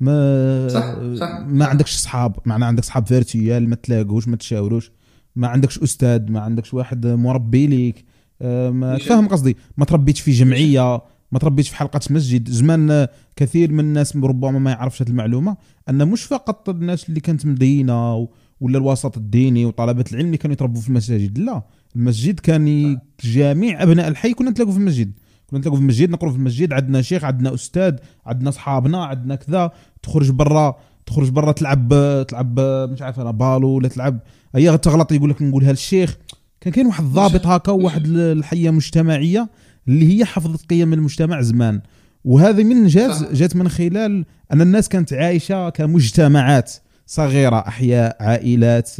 ما 0.00 0.68
صح، 0.68 0.94
صح. 1.14 1.40
ما 1.46 1.64
عندكش 1.66 1.96
صحاب 1.96 2.36
معناها 2.46 2.68
عندك 2.68 2.84
صحاب 2.84 3.06
فيرتيال 3.06 3.68
ما 3.68 3.76
تلاقوش 3.76 4.28
ما 4.28 4.36
تشاوروش. 4.36 4.92
ما 5.36 5.48
عندكش 5.48 5.78
أستاذ 5.78 6.32
ما 6.32 6.40
عندكش 6.40 6.74
واحد 6.74 7.06
مربي 7.06 7.66
ليك. 7.66 8.04
آه، 8.42 8.70
ما. 8.70 8.98
فاهم 8.98 9.28
قصدي؟ 9.28 9.56
ما 9.76 9.84
تربيتش 9.84 10.20
في 10.20 10.30
جمعية 10.30 11.02
ما 11.32 11.38
تربيتش 11.38 11.68
في 11.68 11.76
حلقة 11.76 12.00
مسجد. 12.10 12.50
زمان 12.50 13.06
كثير 13.36 13.72
من 13.72 13.80
الناس 13.80 14.16
ربما 14.16 14.58
ما 14.58 14.70
يعرفش 14.70 15.02
هذه 15.02 15.08
المعلومة 15.08 15.56
أن 15.88 16.08
مش 16.08 16.24
فقط 16.24 16.68
الناس 16.68 17.08
اللي 17.08 17.20
كانت 17.20 17.46
مدينة 17.46 18.28
ولا 18.60 18.78
الوسط 18.78 19.16
الديني 19.16 19.64
وطلبة 19.64 20.04
العلم 20.12 20.26
اللي 20.26 20.36
كانوا 20.36 20.52
يتربوا 20.52 20.80
في 20.80 20.88
المساجد؟ 20.88 21.38
لا. 21.38 21.62
المسجد 21.96 22.40
كان 22.40 22.68
ي- 22.68 22.98
جميع 23.24 23.82
أبناء 23.82 24.08
الحي 24.08 24.32
كنا 24.34 24.50
نتلاقوا 24.50 24.72
في 24.72 24.78
المسجد. 24.78 25.12
كنا 25.46 25.58
نتلاقوا 25.58 25.78
في 25.78 25.82
المسجد 25.82 26.10
نقروا 26.10 26.32
في 26.32 26.38
المسجد 26.38 26.72
عندنا 26.72 27.02
شيخ 27.02 27.24
عندنا 27.24 27.54
أستاذ 27.54 27.94
عندنا 28.26 28.50
صحابنا 28.50 29.04
عندنا 29.04 29.34
كذا. 29.34 29.70
تخرج 30.02 30.30
برا 30.30 30.76
تخرج 31.06 31.28
برا 31.30 31.52
تلعب 31.52 31.88
تلعب 32.28 32.60
مش 32.60 33.02
عارف 33.02 33.20
أنا 33.20 33.30
بالو 33.30 33.68
ولا 33.68 33.88
تلعب. 33.88 34.18
هي 34.54 34.78
تغلط 34.78 35.12
يقول 35.12 35.30
لك 35.30 35.42
نقولها 35.42 35.70
للشيخ 35.70 36.16
كان 36.60 36.72
كاين 36.72 36.86
واحد 36.86 37.04
الضابط 37.04 37.46
هكا 37.46 37.72
وواحد 37.72 38.06
الحية 38.06 38.70
مجتمعية 38.70 39.48
اللي 39.88 40.18
هي 40.18 40.24
حفظت 40.24 40.66
قيم 40.70 40.92
المجتمع 40.92 41.40
زمان. 41.42 41.80
وهذا 42.24 42.62
من 42.62 42.86
جات. 42.86 43.32
جات 43.32 43.56
من 43.56 43.68
خلال 43.68 44.24
أن 44.52 44.60
الناس 44.60 44.88
كانت 44.88 45.12
عايشة 45.12 45.68
كمجتمعات. 45.70 46.72
صغيرة 47.06 47.56
أحياء 47.56 48.16
عائلات 48.20 48.90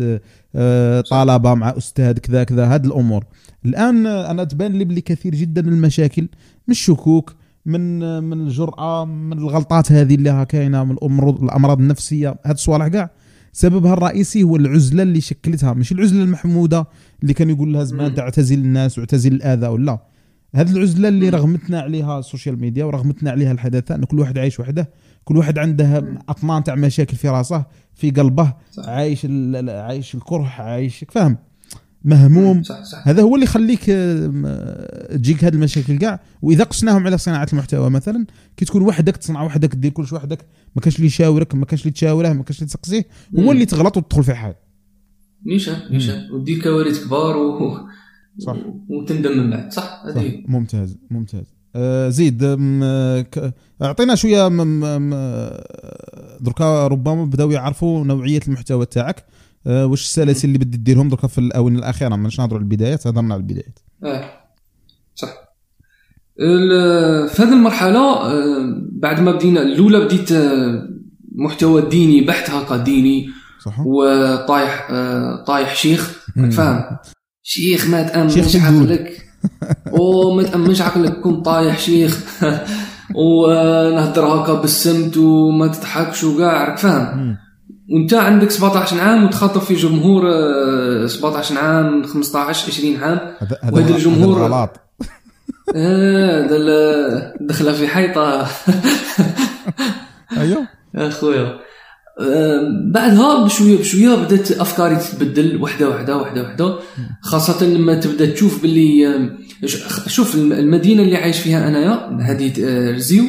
آه، 0.54 1.00
طلبة 1.00 1.54
مع 1.54 1.74
أستاذ 1.78 2.18
كذا 2.18 2.44
كذا 2.44 2.66
هذه 2.66 2.86
الأمور. 2.86 3.24
الآن 3.64 4.06
أنا 4.06 4.44
تبان 4.44 4.72
لي 4.72 4.84
بلي 4.84 5.00
كثير 5.00 5.34
جدا 5.34 5.62
من 5.62 5.72
المشاكل 5.72 6.22
من 6.68 6.72
الشكوك 6.72 7.34
من 7.66 7.98
من 8.22 8.40
الجرأة 8.40 9.04
من 9.04 9.38
الغلطات 9.38 9.92
هذه 9.92 10.14
اللي 10.14 10.46
كاينة 10.48 10.84
من 10.84 10.90
الامراض 10.90 11.42
الأمراض 11.42 11.80
النفسية. 11.80 12.28
هاد 12.44 12.54
الصوالح 12.54 12.88
كاع 12.88 13.10
سببها 13.52 13.92
الرئيسي 13.92 14.42
هو 14.42 14.56
العزلة 14.56 15.02
اللي 15.02 15.20
شكلتها. 15.20 15.72
ماشي 15.72 15.94
العزلة 15.94 16.22
المحمودة 16.22 16.86
اللي 17.22 17.34
كان 17.34 17.50
يقول 17.50 17.72
لها 17.72 17.84
زمان 17.84 18.08
مم. 18.08 18.14
تعتزل 18.14 18.58
الناس 18.58 18.98
واعتزل 18.98 19.32
الآذى 19.32 19.66
ولا. 19.66 19.98
هذه 20.54 20.70
العزلة 20.70 21.08
اللي 21.08 21.28
رغمتنا 21.28 21.80
عليها 21.80 22.18
السوشيال 22.18 22.60
ميديا 22.60 22.84
ورغمتنا 22.84 23.30
عليها 23.30 23.52
الحداثة 23.52 23.94
أن 23.94 24.04
كل 24.04 24.20
واحد 24.20 24.38
عايش 24.38 24.60
وحده. 24.60 24.90
كل 25.24 25.36
واحد 25.36 25.58
عنده 25.58 26.18
اطنان 26.28 26.64
تاع 26.64 26.74
مشاكل 26.74 27.16
في 27.16 27.28
راسه 27.28 27.64
في 27.94 28.10
قلبه 28.10 28.54
صح. 28.70 28.88
عايش 28.88 29.26
عايش 29.68 30.14
الكره 30.14 30.46
عايش 30.58 31.04
فاهم؟ 31.08 31.36
مهموم. 32.04 32.62
صح 32.62 32.82
صح. 32.84 33.08
هذا 33.08 33.22
هو 33.22 33.34
اللي 33.34 33.44
يخليك 33.44 33.90
آه، 33.90 35.16
تجيك 35.16 35.44
هذه 35.44 35.54
المشاكل 35.54 35.98
كاع. 35.98 36.20
وإذا 36.42 36.64
قسناهم 36.64 37.06
على 37.06 37.18
صناعة 37.18 37.46
المحتوى 37.52 37.90
مثلا 37.90 38.26
كي 38.56 38.64
تكون 38.64 38.82
وحدك 38.82 39.16
تصنع 39.16 39.42
وحدك 39.42 39.74
دير 39.74 39.90
كلش 39.90 40.12
وحدك 40.12 40.46
ما 40.76 40.82
كانش 40.82 40.96
اللي 40.96 41.06
يشاورك 41.06 41.54
ما 41.54 41.64
كانش 41.64 41.82
اللي 41.82 41.92
تشاوره 41.92 42.28
ما 42.28 42.42
كانش 42.42 42.58
اللي 42.58 42.68
تسقسيه 42.68 43.04
هو. 43.38 43.52
اللي 43.52 43.66
تغلط 43.66 43.96
وتدخل 43.96 44.24
في 44.24 44.34
حال 44.34 44.54
نيشان 45.46 45.76
نيشان. 45.90 46.30
ودير 46.32 46.62
كوارث 46.62 47.04
كبار 47.04 47.36
و... 47.36 47.78
صح. 48.38 48.56
وتندم 48.88 49.38
من 49.38 49.50
بعد. 49.50 49.72
صح. 49.72 50.02
هذه. 50.06 50.44
ممتاز 50.48 50.98
ممتاز. 51.10 51.54
زيد 52.08 52.44
آم، 52.44 52.80
آه، 52.82 53.26
أعطينا 53.82 54.14
شوية 54.14 54.48
دركا 56.40 56.86
ربما 56.86 57.24
بداو 57.24 57.50
يعرفوا 57.50 58.04
نوعية 58.04 58.40
المحتوى 58.48 58.86
تاعك. 58.86 59.24
آه 59.66 59.86
واش 59.86 60.02
السلاسل 60.02 60.48
اللي 60.48 60.58
بدي 60.58 60.76
ديرهم 60.76 61.08
دركا 61.08 61.28
في 61.28 61.38
الأونة 61.38 61.78
الأخيرة؟ 61.78 62.08
ماناش 62.08 62.40
نهضروا 62.40 62.58
على 62.58 62.64
البدايات 62.64 63.06
هضرنا 63.06 63.34
على 63.34 63.40
البدايات. 63.40 63.78
آه 64.04 64.30
صح. 65.14 65.28
في 67.28 67.42
هذه 67.42 67.52
المرحلة 67.52 67.98
آه، 67.98 68.80
بعد 68.92 69.20
ما 69.20 69.32
بدينا 69.32 69.62
الأولى 69.62 70.04
بديت 70.04 70.32
آه، 70.32 70.88
محتوى 71.34 71.88
ديني 71.88 72.20
بحت 72.20 72.50
هكا 72.50 72.76
ديني 72.76 73.26
صح. 73.64 73.80
وطايح 73.86 74.88
آه، 74.90 75.44
طايح 75.46 75.74
شيخ. 75.76 76.26
فاهم؟ 76.52 76.96
شيخ 77.42 77.88
ما 77.88 78.28
شيخ 78.28 78.52
تأمنش 78.52 79.23
في 79.44 80.80
الدود. 80.80 80.82
عقلك 80.82 81.20
كون 81.20 81.42
طايح 81.42 81.78
شيخ. 81.78 82.20
ونهدر 83.14 84.24
هكا 84.26 84.52
بالسمت 84.54 85.16
وما 85.16 85.66
تضحكش 85.66 86.24
وكاع 86.24 86.64
راك 86.68 86.78
فاهم. 86.78 87.36
وأنت 87.90 88.14
عندك 88.14 88.50
17 88.50 89.00
عام 89.00 89.24
وتخاطب 89.24 89.60
في 89.60 89.74
جمهور 89.74 90.22
آه، 90.32 91.06
17 91.06 91.58
عام 91.58 92.02
15 92.04 92.68
20 92.72 92.96
عام. 93.02 93.18
هذا 93.38 93.58
هذا 93.62 93.72
وهذا 93.74 93.96
الجمهور- 93.96 94.38
غلط. 94.38 94.70
آه، 95.76 96.44
هذا 96.46 97.32
دخلة 97.40 97.72
في 97.72 97.88
حيطة. 97.88 98.46
أيوه. 100.36 100.66
يا 100.94 101.10
خويا 101.10 101.40
آه، 101.42 101.58
بعدها 102.90 103.44
بشويه 103.44 103.78
بشوية 103.78 104.14
بدأت 104.14 104.52
أفكاري 104.52 104.96
تتبدل 104.96 105.62
وحده 105.62 105.88
وحده 105.90 106.16
وحده 106.16 106.42
وحدة. 106.42 106.78
خاصة 107.20 107.66
لما 107.66 107.94
تبدأ 107.94 108.26
تشوف 108.26 108.62
باللي 108.62 109.30
شوف 110.06 110.34
الم- 110.34 110.52
المدينة 110.52 111.02
اللي 111.02 111.16
عايش 111.16 111.38
فيها 111.38 111.68
أنايا 111.68 112.18
هذه 112.22 112.52
آه، 112.64 112.92
رزيو. 112.92 113.24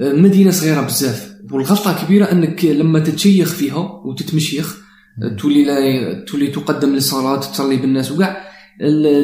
آه، 0.00 0.12
مدينة 0.12 0.50
صغيرة 0.50 0.80
بزاف. 0.80 1.32
والغلطة 1.52 2.04
كبيرة 2.04 2.24
أنك 2.24 2.64
لما 2.64 2.98
تتشيخ 2.98 3.48
فيها 3.52 4.00
وتتمشيخ 4.04 4.76
آه، 5.22 5.36
تولي 5.36 5.64
لا 5.64 6.24
تولي 6.24 6.46
تقدم 6.46 6.94
للصلاة 6.94 7.40
تصلي 7.40 7.76
بالناس 7.76 8.12
وكاع 8.12 8.36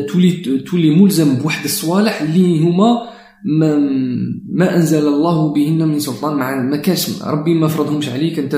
تولي 0.09 0.31
تولي 0.71 0.91
ملزم 0.97 1.35
بواحد 1.37 1.65
الصوالح 1.65 2.21
اللي 2.23 2.61
هما 2.61 3.09
ما, 3.45 3.77
ما 4.53 4.77
انزل 4.77 5.09
الله 5.09 5.53
بهن 5.53 5.89
من 5.89 5.99
سلطان 5.99 6.37
مع 6.37 6.63
ما 6.63 6.77
كانش 6.77 7.23
ربي 7.23 7.55
ما 7.55 7.69
فرضهمش 7.69 8.09
عليك 8.09 8.39
انت 8.39 8.57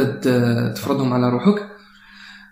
تفرضهم 0.76 1.12
على 1.12 1.30
روحك. 1.30 1.66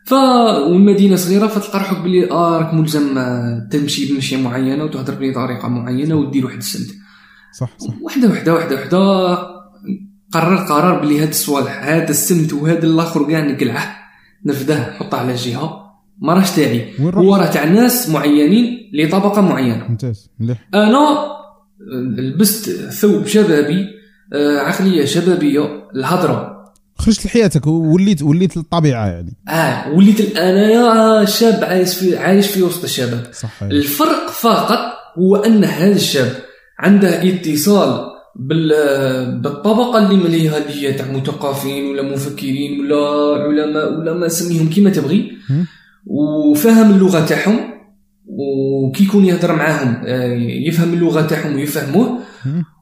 ف 0.05 0.13
والمدينة 0.13 1.17
صغيرة 1.17 1.47
فتلقى 1.47 1.79
روحك 1.79 1.99
بلي 1.99 2.31
آه 2.31 2.59
راك 2.59 2.75
ملزم 2.75 3.19
تمشي 3.71 4.15
بمشية 4.15 4.37
معينة 4.37 4.85
وتهضر 4.85 5.15
بطريقه 5.15 5.69
معينة 5.69 6.15
ودير 6.15 6.45
واحد 6.47 6.57
السمت. 6.57 6.95
صح 7.59 7.79
صح. 7.79 7.95
وحدة 8.03 8.29
وحدة 8.29 8.55
وحدة 8.55 8.77
وحدة 8.77 9.39
قررت 10.33 10.69
قرار 10.69 11.01
بلي 11.01 11.21
هاد 11.21 11.29
الصوالح 11.29 11.85
هذا 11.85 12.11
السمت 12.11 12.53
وهذا 12.53 12.87
الآخر 12.87 13.29
كاع 13.29 13.41
نقلعه 13.41 13.97
نفده 14.47 14.91
نحطه 14.91 15.19
على 15.19 15.35
جهه 15.35 15.89
ما 16.19 16.35
راش 16.35 16.51
تاعي. 16.51 16.93
هو؟ 17.01 17.37
راه 17.37 17.47
تاع 17.47 17.65
ناس 17.65 18.11
معينين 18.11 18.91
لطبقة 18.95 19.43
معينة. 19.43 19.87
ممتاز 19.89 20.31
مليح. 20.41 20.69
أنا 20.75 21.38
لبست 22.19 22.71
ثوب 22.91 23.27
شبابي 23.27 23.87
آه، 24.35 24.59
عقلية 24.59 25.05
شبابية 25.05 25.89
الهضرة. 25.97 26.59
خرجت 26.99 27.27
لحياتك 27.27 27.67
ووليت 27.67 28.23
وليت 28.23 28.57
الطبيعه 28.57 29.07
يعني. 29.07 29.37
آه 29.49 29.93
وليت 29.93 30.37
انايا 30.37 31.25
شاب 31.25 31.65
عايش 31.65 31.95
في 31.95 32.17
عايش 32.17 32.47
في 32.47 32.63
وسط 32.63 32.85
الشباب. 32.85 33.27
صح 33.33 33.63
الفرق 33.63 34.31
فقط 34.31 34.79
هو 35.19 35.37
أن 35.37 35.65
هذا 35.65 35.97
الشاب 35.97 36.33
عنده 36.79 37.29
اتصال 37.29 38.07
بال 38.37 38.69
بالطبقة 39.41 39.99
اللي 39.99 40.25
مليها 40.25 40.59
اللي 40.59 40.89
هي 40.89 40.93
تاع 40.93 41.13
مثقفين 41.13 41.91
ولا 41.91 42.03
مفكرين 42.03 42.81
ولا 42.81 43.43
علماء 43.43 43.93
ولا 43.93 44.15
ما 44.15 44.29
سميهم 44.29 44.71
كيما 44.71 44.91
تبغي. 44.91 45.33
وفاهم 46.07 46.91
اللغة 46.91 47.27
تاعهم. 47.27 47.78
وكي 48.29 49.05
يكون 49.05 49.25
يهضر 49.25 49.57
معاهم 49.57 50.03
آه، 50.07 50.35
يفهم 50.69 50.93
اللغة 50.93 51.23
تاعهم 51.23 51.55
ويفهموه. 51.55 52.19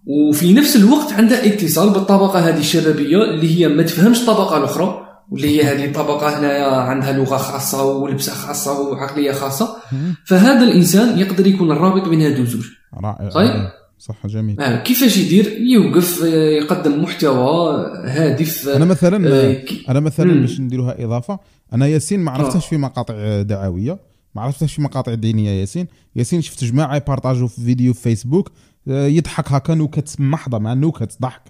وفي 0.07 0.53
نفس 0.53 0.77
الوقت 0.77 1.13
عنده 1.13 1.47
اتصال 1.47 1.91
بالطبقة 1.91 2.39
هذه 2.39 2.59
الشبابية 2.59 3.25
اللي 3.25 3.61
هي 3.61 3.69
ما 3.69 3.83
تفهمش 3.83 4.21
الطبقة 4.21 4.59
الأخرى 4.59 5.07
واللي 5.31 5.49
هي 5.49 5.63
هذه 5.63 5.85
الطبقة 5.85 6.39
هنايا 6.39 6.67
عندها 6.67 7.13
لغة 7.13 7.37
خاصة 7.37 7.85
ولبسة 7.85 8.33
خاصة 8.33 8.81
وعقلية 8.81 9.33
خاصة. 9.33 9.77
فهذا 10.25 10.65
الإنسان 10.65 11.19
يقدر 11.19 11.47
يكون 11.47 11.73
الرابط 11.73 12.09
بين 12.09 12.23
هذو 12.23 12.45
زوج 12.45 12.67
رائع 13.03 13.29
طيب. 13.29 13.69
صح 13.99 14.27
جميل 14.27 14.61
آه، 14.61 14.83
كيفاش 14.83 15.17
يدير 15.17 15.59
يوقف 15.61 16.23
آه، 16.25 16.51
يقدم 16.51 17.03
محتوى 17.03 17.87
هادف 18.05 18.69
أنا 18.69 18.85
مثلا 18.85 19.29
آه، 19.29 19.65
أنا 19.89 20.01
مثلا. 20.01 20.41
باش 20.41 20.61
نديروها 20.61 21.05
إضافة 21.05 21.39
أنا 21.73 21.87
ياسين 21.87 22.21
ما 22.21 22.31
عرفتهش 22.31 22.65
آه. 22.65 22.69
في 22.69 22.77
مقاطع 22.77 23.43
دعوية 23.43 23.99
ما 24.37 24.43
عرفتهش 24.43 24.75
في 24.75 24.83
مقاطع 24.83 25.15
دينية 25.15 25.51
ياسين 25.51 25.87
ياسين 26.17 26.41
شفت 26.41 26.65
جماعة 26.65 26.97
يبارطاجوا 26.97 27.49
في 27.49 27.61
فيديو 27.61 27.95
في 27.95 28.03
فيسبوك 28.03 28.53
آه، 28.89 29.07
يضحك 29.07 29.53
هكا 29.53 29.75
نكت 29.75 30.21
محضة 30.21 30.59
مع 30.59 30.75
نكت 30.75 31.17
ضحك 31.23 31.43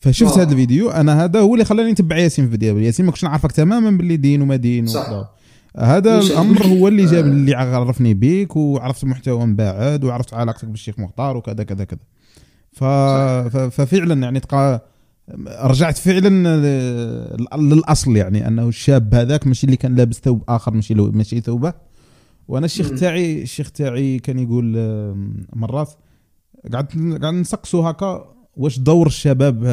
فشفت. 0.00 0.38
هذا 0.38 0.52
الفيديو 0.52 0.90
أنا 0.90 1.24
هذا 1.24 1.40
هو 1.40 1.54
اللي 1.54 1.64
خلاني 1.64 1.92
نتبع 1.92 2.16
ياسين 2.16 2.44
في 2.44 2.54
الفيديو 2.54 2.78
ياسين 2.78 3.06
ما 3.06 3.12
كنتش 3.12 3.24
نعرفك 3.24 3.52
تماما 3.52 3.90
باللي 3.90 4.16
دين 4.16 4.42
وما 4.42 4.56
دين 4.56 4.86
صح. 4.86 5.28
هذا 5.78 6.18
الأمر 6.18 6.66
هو 6.66 6.88
اللي 6.88 7.04
جاب 7.04 7.24
آه. 7.24 7.28
اللي 7.28 7.54
عرفني 7.54 8.14
بيك 8.14 8.56
وعرفت 8.56 9.02
المحتوى 9.02 9.46
من 9.46 9.56
بعد 9.56 10.04
وعرفت 10.04 10.34
علاقتك 10.34 10.64
بالشيخ 10.64 10.98
مختار 10.98 11.36
وكذا 11.36 11.64
كذا 11.64 11.84
كذا 11.84 12.00
ف... 12.72 12.84
ففعلا 13.54 14.22
يعني 14.22 14.40
تقى 14.40 14.86
رجعت 15.48 15.98
فعلا 15.98 16.28
للأصل 17.56 18.16
يعني 18.16 18.48
أنه 18.48 18.68
الشاب 18.68 19.14
هذاك 19.14 19.46
ماشي 19.46 19.66
اللي 19.66 19.76
كان 19.76 19.94
لابس 19.94 20.20
ثوب 20.20 20.42
آخر 20.48 20.74
ماشي. 20.74 20.94
ماشي 20.94 21.40
ثوبه 21.40 21.72
وأنا 22.48 22.66
الشيخ. 22.66 22.90
تاعي 22.90 23.42
الشيخ 23.42 23.70
تاعي 23.70 24.18
كان 24.18 24.38
يقول 24.38 24.76
مرات 25.52 25.90
قعدت 26.72 26.96
قاعد 27.22 27.34
نسقسوا 27.34 27.90
هكا 27.90 28.34
واش 28.56 28.78
دور 28.78 29.06
الشباب 29.06 29.64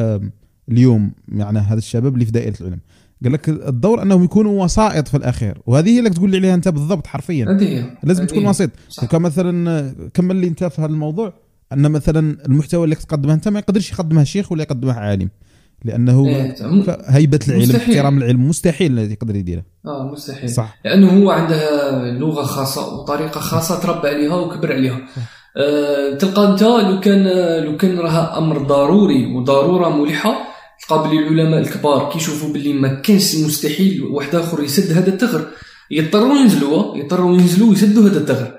اليوم 0.68 1.12
يعني 1.28 1.58
هذا 1.58 1.78
الشباب 1.78 2.14
اللي 2.14 2.24
في 2.24 2.32
دائرة 2.32 2.54
العلم 2.60 2.80
قال 3.24 3.32
لك 3.32 3.48
الدور 3.48 4.02
أنهم 4.02 4.24
يكونوا 4.24 4.64
وسائط 4.64 5.08
في 5.08 5.16
الأخير 5.16 5.58
وهذه 5.66 5.88
هي 5.88 5.98
اللي 5.98 6.10
تقول 6.10 6.30
لي 6.30 6.36
عليها 6.36 6.54
أنت 6.54 6.68
بالضبط 6.68 7.06
حرفيا 7.06 7.46
هذه 7.50 7.96
لازم 8.02 8.26
تكون. 8.26 8.46
وسيط 8.46 8.70
صح. 8.88 9.04
كمثلا 9.04 9.94
كمل 10.14 10.36
لي 10.36 10.46
أنت 10.46 10.64
في 10.64 10.80
هذا 10.80 10.90
الموضوع 10.90 11.32
أن 11.72 11.90
مثلا 11.90 12.46
المحتوى 12.46 12.84
اللي 12.84 12.94
تقدمه 12.94 13.34
أنت 13.34 13.48
ما 13.48 13.58
يقدرش 13.58 13.92
يقدمه 13.92 14.24
شيخ 14.24 14.52
ولا 14.52 14.62
يقدمه 14.62 14.92
عالم 14.92 15.28
لأنه 15.84 16.26
إيه،. 16.26 16.54
هيبة 17.06 17.40
العلم. 17.48 17.76
احترام 17.76 18.18
العلم 18.18 18.48
مستحيل 18.48 18.98
يقدر 18.98 19.36
يديره. 19.36 19.62
آه 19.86 20.10
مستحيل. 20.12 20.50
صح. 20.50 20.78
لأنه 20.84 21.22
هو 21.22 21.30
عنده 21.30 21.90
لغة 22.18 22.42
خاصة 22.42 22.94
وطريقة 22.94 23.40
خاصة 23.40 23.80
تربى 23.80 24.08
عليها 24.08 24.34
وكبر 24.34 24.72
عليها. 24.72 25.00
أه 25.56 26.14
تلقى 26.14 26.52
أنت 26.52 26.62
لو 26.62 27.00
كان 27.00 27.24
لو 27.64 27.76
كان 27.76 27.98
راه 27.98 28.38
أمر 28.38 28.58
ضروري 28.58 29.26
وضرورة 29.26 29.88
ملحة 29.88 30.34
تلقى 30.88 31.08
بلي 31.08 31.18
العلماء 31.18 31.60
الكبار 31.60 32.10
كيشوفوا 32.12 32.52
باللي 32.52 32.72
ما 32.72 32.94
كانش 32.94 33.36
مستحيل 33.36 34.02
واحد 34.02 34.34
آخر 34.34 34.62
يسد 34.62 34.96
هذا 34.96 35.08
الثغر 35.08 35.46
يضطروا 35.90 36.36
ينزلوا 36.36 36.96
يضطروا 36.96 37.34
ينزلوا 37.34 37.68
ويسدوا 37.70 38.08
هذا 38.08 38.18
الثغر 38.18 38.56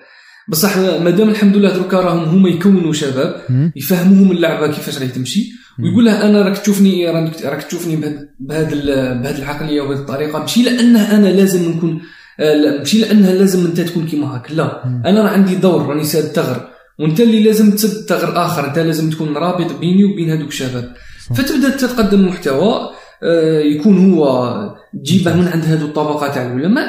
بصح 0.47 0.77
مادام 0.77 1.29
الحمد 1.29 1.55
لله 1.57 1.73
دركا 1.73 1.97
راهم 1.97 2.23
هما 2.23 2.49
يكونوا 2.49 2.93
شباب. 2.93 3.41
يفهموهم 3.75 4.31
اللعبة 4.31 4.67
كيفاش 4.67 4.97
راهي 4.97 5.07
تمشي 5.07 5.51
ويقول 5.83 6.05
له 6.05 6.25
أنا 6.29 6.41
راك 6.41 6.57
تشوفني 6.57 7.09
راك 7.45 7.63
تشوفني 7.63 7.95
بهذا 7.95 8.27
بهذا 8.39 9.13
بهذه 9.13 9.37
العقلية 9.37 9.81
وبهذه 9.81 9.99
الطريقة 9.99 10.39
ماشي 10.39 10.63
لأنه 10.63 11.15
أنا 11.15 11.27
لازم 11.27 11.71
نكون 11.71 12.01
آه، 12.39 12.77
ماشي 12.77 12.99
لانها 13.01 13.33
لازم 13.33 13.65
أنت 13.65 13.81
تكون 13.81 14.05
كيما 14.05 14.35
هاك 14.35 14.51
لا. 14.51 14.81
مم. 14.85 15.01
أنا 15.05 15.21
راه 15.21 15.29
عندي 15.29 15.55
دور 15.55 15.85
راني 15.85 16.03
ساد 16.03 16.23
ثغر 16.23 16.67
وأنت 16.99 17.19
اللي 17.19 17.43
لازم 17.43 17.71
تسد 17.71 18.05
ثغر 18.05 18.45
آخر 18.45 18.67
أنت 18.67 18.79
لازم 18.79 19.09
تكون 19.09 19.37
رابط 19.37 19.79
بيني 19.79 20.03
وبين 20.03 20.29
هذوك 20.29 20.47
الشباب. 20.47 20.93
فتبدأ 21.35 21.69
تقدم 21.69 22.27
محتوى 22.27 22.89
آه، 23.23 23.59
يكون 23.59 24.13
هو 24.13 24.75
تجيبه 25.03 25.35
من 25.35 25.47
عند 25.47 25.63
هذو 25.63 25.85
الطبقه 25.85 26.27
تاع 26.33 26.45
العلماء 26.45 26.87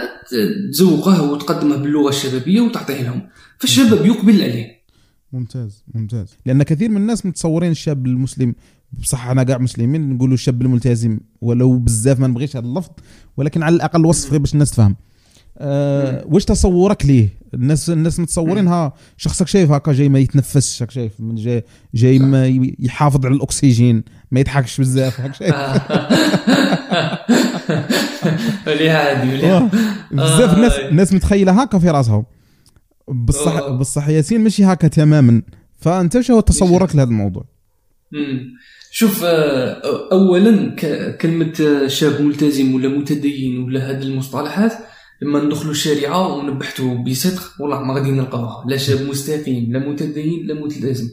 تزوقه 0.72 1.33
وتقدمه 1.33 1.76
باللغة 1.76 2.09
الشبابية 2.09 2.61
وتعطيه 2.61 3.02
لهم. 3.02 3.28
فالشباب 3.59 4.07
يقبل 4.07 4.42
عليه. 4.42 4.83
ممتاز 5.33 5.85
ممتاز. 5.94 6.37
لأن 6.46 6.62
كثير 6.62 6.88
من 6.88 6.96
الناس 6.96 7.26
متصورين 7.26 7.70
الشاب 7.70 8.07
المسلم 8.07 8.55
بصح 8.92 9.26
أنا 9.26 9.42
كاع 9.42 9.59
مسلمين 9.59 10.11
نقولوا 10.11 10.35
الشاب 10.35 10.62
الملتزم 10.62 11.20
ولو 11.40 11.78
بزاف 11.78 12.20
ما 12.20 12.26
نبغيش 12.26 12.57
هذا 12.57 12.66
اللفظ 12.66 12.90
ولكن 13.37 13.62
على 13.62 13.74
الأقل 13.76 14.07
وصف 14.07 14.31
غير 14.31 14.40
باش 14.40 14.55
الناس 14.55 14.70
تفهم. 14.70 14.96
أه 15.59 16.24
واش 16.26 16.44
تصورك 16.44 17.07
ليه؟ 17.07 17.28
الناس 17.55 17.90
الناس 17.90 18.20
متصورينها 18.20 18.92
شخصك 19.16 19.48
شايف 19.48 19.70
هكا 19.70 19.92
جاي 19.92 20.09
ما 20.09 20.18
يتنفسش 20.18 20.83
هاك 20.83 20.90
شايف 20.90 21.20
من 21.20 21.35
جاي 21.35 21.64
جاي 21.94 22.18
ما 22.18 22.46
يحافظ 22.78 23.26
على 23.26 23.35
الأكسجين 23.35 24.02
ما 24.31 24.40
يضحكش 24.40 24.81
بزاف 24.81 25.20
هاك 25.20 25.35
شايف. 25.35 25.55
وليها 28.66 29.52
واه. 29.52 29.70
بزاف 30.12 30.50
آه. 30.50 30.57
الناس 30.57 30.72
الناس 30.72 31.12
متخيلة 31.12 31.62
هكا 31.62 31.78
في 31.78 31.90
راسهم. 31.90 32.24
بصح. 33.09 33.68
بصح 33.68 34.09
ياسين 34.09 34.40
ماشي 34.40 34.64
هكا 34.64 34.88
تماما. 34.88 35.42
فأنت 35.78 36.20
شو 36.20 36.35
هو 36.35 36.40
تصورك 36.40 36.96
لهذا 36.96 37.09
الموضوع. 37.09 37.44
شوف 38.94 39.24
آه، 39.24 40.09
اولا 40.12 40.76
كلمة 41.20 41.52
آه، 41.61 41.87
شاب 41.87 42.20
ملتزم 42.20 42.74
ولا 42.74 42.88
متدين 42.88 43.62
ولا 43.62 43.90
هذه 43.90 44.02
المصطلحات 44.02 44.72
لما 45.22 45.44
ندخلوا 45.44 45.70
الشارعه 45.70 46.35
ونبحثوا 46.37 46.94
بصدق 46.94 47.42
والله 47.61 47.83
ما 47.83 47.94
غادي 47.94 48.11
نلقاوها 48.11 48.64
لا 48.68 48.76
شاب 48.76 49.09
مستقيم 49.09 49.72
لا 49.72 49.78
متدين 49.78 50.46
لا 50.46 50.55
ملتزم 50.55 51.09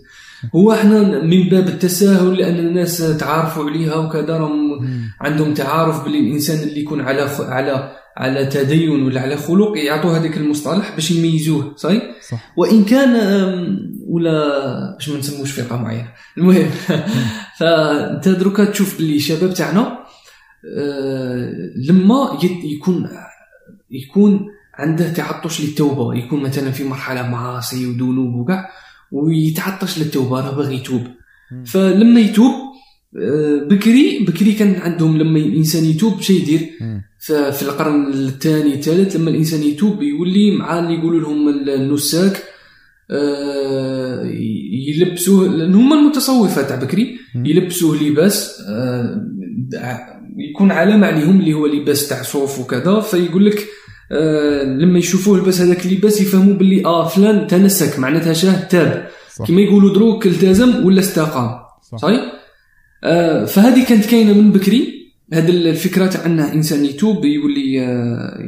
هو 0.55 0.73
إحنا 0.73 1.23
من 1.23 1.49
باب 1.49 1.67
التساهل 1.67 2.37
لأن 2.37 2.59
الناس 2.59 2.97
تعارفوا 2.97 3.69
عليها 3.69 3.95
وكذا 3.95 4.37
راهم 4.37 4.89
عندهم 5.21 5.53
تعارف 5.53 6.03
باللي 6.03 6.19
الانسان 6.19 6.69
اللي 6.69 6.79
يكون 6.79 7.01
على. 7.01 7.21
على 7.39 7.91
على 8.19 8.45
تدين 8.45 8.89
ولا 8.89 9.21
على 9.21 9.37
خلق 9.37 9.77
يعطوا 9.77 10.17
هذاك 10.17 10.37
المصطلح 10.37 10.95
باش 10.95 11.11
يميزوه 11.11 11.73
صحيح؟ 11.75 12.03
صح. 12.29 12.53
وإن 12.57 12.85
كان 12.85 13.15
ولا 14.07 14.95
باش 14.95 15.09
ما 15.09 15.17
نسموش 15.17 15.51
فئه 15.51 15.75
معينه 15.75 16.11
المهم 16.37 16.69
فانت 17.59 18.29
دروكا 18.29 18.65
تشوف 18.65 18.97
باللي 18.97 19.15
الشباب 19.15 19.53
تاعنا 19.53 19.99
آه، 20.77 21.71
لما 21.75 22.39
يكون 22.63 23.09
يكون 23.91 24.47
عنده 24.73 25.13
تعطش 25.13 25.61
للتوبة 25.61 26.15
يكون 26.15 26.43
مثلا 26.43 26.71
في 26.71 26.83
مرحلة 26.83 27.29
معاصي 27.29 27.85
وذنوب 27.85 28.35
وكاع 28.35 28.69
ويتعطش 29.11 29.99
للتوبة 29.99 30.41
راه 30.41 30.55
باغي 30.55 30.75
يتوب. 30.75 31.07
فلما 31.65 32.19
يتوب 32.19 32.51
آه، 33.17 33.67
بكري 33.69 34.25
بكري 34.27 34.53
كان 34.53 34.75
عندهم 34.75 35.17
لما 35.17 35.39
الانسان 35.39 35.85
يتوب 35.85 36.21
شي 36.21 36.33
يدير 36.33 36.69
في 37.19 37.61
القرن 37.61 38.13
الثاني 38.13 38.73
الثالث 38.73 39.15
لما 39.15 39.29
الإنسان 39.29 39.63
يتوب 39.63 40.01
يولي 40.01 40.57
مع 40.57 40.79
اللي 40.79 40.93
يقولوا 40.93 41.21
لهم 41.21 41.49
النساك 41.69 42.43
آه، 43.11 44.23
يلبسوه 44.87 45.47
لأن 45.47 45.75
هما 45.75 45.95
المتصوفة 45.95 46.61
تاع 46.61 46.75
بكري. 46.75 47.17
يلبسوه 47.35 48.03
لباس 48.03 48.61
آه، 48.69 49.21
يكون 50.37 50.71
علامة 50.71 51.07
عليهم 51.07 51.39
اللي 51.39 51.53
هو 51.53 51.65
لباس 51.65 52.09
تاع 52.09 52.21
صوف 52.21 52.59
وكذا 52.59 52.99
فيقول 52.99 53.45
لك 53.45 53.65
آه، 54.11 54.63
لما 54.63 54.99
يشوفوه 54.99 55.37
لبس 55.37 55.61
هذاك 55.61 55.85
اللباس 55.85 56.21
يفهموا 56.21 56.53
باللي 56.53 56.85
آه 56.85 57.07
فلان 57.07 57.47
تنسك 57.47 57.99
معناتها 57.99 58.33
شاه 58.33 58.63
تاب. 58.63 59.07
كما 59.47 59.61
يقولوا 59.61 59.93
دروك 59.93 60.27
التزم 60.27 60.85
ولا 60.85 60.99
استقام. 60.99 61.49
صح. 61.91 61.97
صحيح؟ 61.97 62.21
آه 63.03 63.45
فهذه 63.45 63.85
كانت 63.85 64.05
كاينة 64.05 64.33
من 64.33 64.51
بكري. 64.51 64.98
هذه 65.33 65.49
الفكرة 65.49 66.07
تاع 66.07 66.25
انه 66.25 66.53
إنسان 66.53 66.85
يتوب 66.85 67.25
يولي 67.25 67.81
آه، 67.81 68.39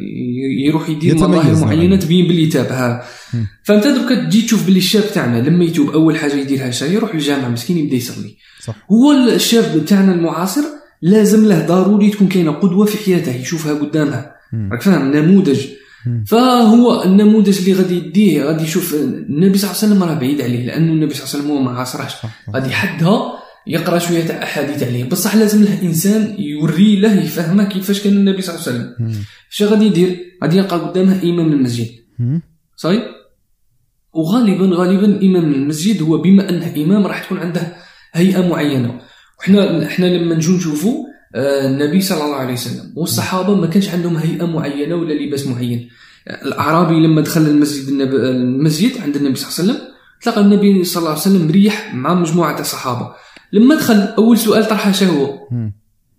يروح 0.66 0.90
يدير 0.90 1.16
مظاهر. 1.16 1.66
معينة 1.66 1.96
تبين 1.96 2.28
باللي 2.28 2.46
تاب 2.48 2.66
ها 2.66 3.04
مم. 3.34 3.48
فأنت 3.64 3.88
دوكا 3.88 4.16
تجي 4.30 4.42
تشوف 4.42 4.66
باللي 4.66 4.78
الشاب 4.80 5.04
تاعنا 5.14 5.50
لما 5.50 5.64
يتوب 5.64 5.90
أول 5.90 6.18
حاجة 6.18 6.34
يديرها 6.34 6.72
شيء 6.72 6.92
يروح 6.92 7.16
للجامع 7.16 7.50
مسكين 7.50 7.78
يبدأ 7.78 7.96
يصلي 7.96 8.36
صح 8.64 8.76
هو 8.92 9.12
الشاب 9.12 9.86
تاعنا 9.86 10.14
المعاصر 10.14 10.62
لازم 11.02 11.46
له 11.46 11.66
ضروري 11.68 12.10
تكون 12.10 12.28
كاينة 12.28 12.52
قدوة 12.52 12.86
في 12.86 12.98
حياته 12.98 13.36
يشوفها 13.36 13.74
قدامها 13.74 14.36
مم. 14.54 14.70
راك 14.72 14.82
فاهم 14.82 15.12
نموذج. 15.12 15.66
فهو 16.28 17.04
النموذج 17.04 17.58
اللي 17.60 17.74
غادي 17.74 17.96
يديه 17.98 18.44
غادي 18.44 18.64
يشوف 18.64 18.94
النبي 18.94 19.58
صلى 19.58 19.72
الله 19.72 19.82
عليه 19.84 19.94
وسلم 19.94 20.04
راه 20.04 20.14
بعيد 20.14 20.42
عليه 20.42 20.66
لأنه 20.66 20.94
النبي 20.94 21.14
صلى 21.14 21.24
الله 21.24 21.34
عليه 21.36 21.44
وسلم 21.44 21.52
هو 21.58 21.62
ما 21.74 21.80
عاصرهش. 21.80 22.14
غادي 22.54 22.70
يحدها 22.70 23.34
يقرأ 23.68 23.98
شوية 23.98 24.26
تاع 24.28 24.44
أحاديث 24.44 24.84
عليه. 24.84 25.04
بصح 25.04 25.36
لازم 25.36 25.64
له 25.64 25.82
إنسان 25.82 26.36
يوري 26.40 26.96
له 26.96 27.22
يفهمه 27.22 27.64
كيفاش 27.64 28.04
كان 28.04 28.14
النبي 28.14 28.42
صلى 28.42 28.56
الله 28.56 28.68
عليه 28.68 28.78
وسلم. 28.78 29.16
اش 29.52 29.64
غادي 29.64 29.86
يدير؟ 29.86 30.20
غادي 30.44 30.58
يلقى 30.58 30.78
قدامه 30.78 31.24
إمام 31.24 31.54
المسجد. 31.54 31.88
صحيح؟ 32.76 33.04
وغالبا 34.14 34.76
غالبا 34.76 35.22
إمام 35.22 35.54
المسجد 35.54 36.02
هو 36.02 36.18
بما 36.18 36.50
أنه 36.50 36.74
إمام 36.78 37.08
راح 37.08 37.24
تكون 37.26 37.38
عنده 37.38 37.76
هيئة 38.14 38.48
معينة. 38.48 39.02
وحنا 39.40 39.86
إحنا 39.86 40.06
لما 40.06 40.36
نجو 40.36 40.54
نشوفوا 40.54 41.06
آه، 41.36 41.68
النبي 41.68 42.02
صلى 42.02 42.24
الله 42.24 42.36
عليه 42.36 42.54
وسلم 42.54 42.94
والصحابة 42.96 43.56
ما 43.56 43.68
كانش 43.68 43.90
عندهم 43.90 44.18
هيئة 44.18 44.46
معينة 44.46 44.96
ولا 44.96 45.14
لباس 45.14 45.48
معين. 45.48 45.90
الأعرابي 46.28 46.94
لما 46.94 47.22
دخل 47.22 47.42
المسجد 47.42 47.88
النب... 47.88 48.16
المسجد 48.16 49.02
عند 49.02 49.16
النبي 49.16 49.36
صلى 49.36 49.50
الله 49.50 49.74
عليه 49.74 49.82
وسلم 49.82 49.92
تلقى 50.22 50.42
النبي 50.42 50.84
صلى 50.84 51.00
الله 51.02 51.10
عليه 51.10 51.22
وسلم 51.22 51.48
مريح 51.48 51.96
مع 51.96 52.14
مجموعة 52.14 52.60
الصحابة. 52.60 53.12
لما 53.54 53.76
دخل 53.76 53.96
أول 54.18 54.38
سؤال 54.38 54.68
طرحه 54.68 55.06
هو. 55.06 55.48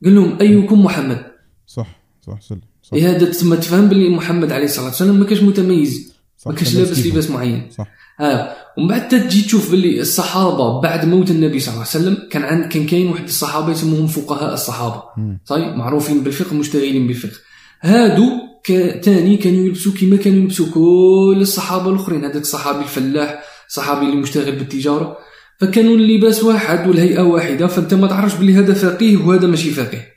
قال 0.05 0.15
لهم 0.15 0.39
أيكم 0.41 0.85
محمد؟ 0.85 1.27
صح 1.67 1.87
صح 2.27 2.41
سلم 2.41 2.61
صح. 2.83 2.95
إيه 2.95 3.11
هذا 3.11 3.27
تسمى 3.27 3.57
تفهم 3.57 3.89
باللي 3.89 4.09
محمد 4.09 4.53
عليه 4.53 4.65
الصلاة 4.65 4.87
والسلام 4.87 5.21
ما 5.21 5.25
كانش 5.25 5.43
متميز. 5.43 6.13
ما 6.47 6.53
كانش 6.53 6.75
لابس. 6.75 7.07
لباس 7.07 7.31
معين. 7.31 7.71
صح. 7.71 7.87
ها 8.21 8.57
ومن 8.79 8.89
بعد 8.89 9.09
تجي 9.09 9.43
تشوف 9.43 9.71
باللي 9.71 10.01
الصحابة 10.01 10.81
بعد 10.81 11.05
موت 11.05 11.31
النبي 11.31 11.61
صلى 11.61 11.75
الله 11.75 11.87
عليه 11.95 12.05
وسلم 12.05 12.29
كان 12.31 12.43
عند 12.43 12.65
كان 12.65 12.87
كاين 12.87 13.07
واحد 13.07 13.25
الصحابة 13.25 13.73
يسموهم 13.73 14.07
فقهاء 14.07 14.55
الصحابة. 14.55 15.03
صحيح؟ 15.45 15.77
معروفين 15.77 16.23
بالفقه 16.23 16.55
مشتغلين 16.55 17.07
بالفقه. 17.07 17.39
هادو 17.81 18.29
تاني 19.03 19.37
كانوا 19.37 19.65
يلبسوا 19.67 19.93
كما 19.93 20.17
كانوا 20.17 20.39
يلبسوا 20.39 20.67
كل 20.75 21.39
الصحابة 21.41 21.91
الأخرين. 21.91 22.25
هذاك 22.25 22.43
الصحابي 22.43 22.83
الفلاح 22.83 23.43
الصحابي 23.69 24.07
اللي 24.07 24.17
مشتغل 24.17 24.57
بالتجارة. 24.57 25.17
فكانوا 25.63 25.97
اللباس 25.97 26.45
واحد 26.45 26.89
والهيئة 26.89 27.23
واحدة 27.23 27.67
فأنت 27.67 27.95
ما 27.95 28.07
تعرفش 28.07 28.37
باللي 28.37 28.55
هذا 28.55 28.75
فقيه 28.75 29.17
وهذا 29.17 29.47
ماشي 29.47 29.71
فقيه. 29.71 30.09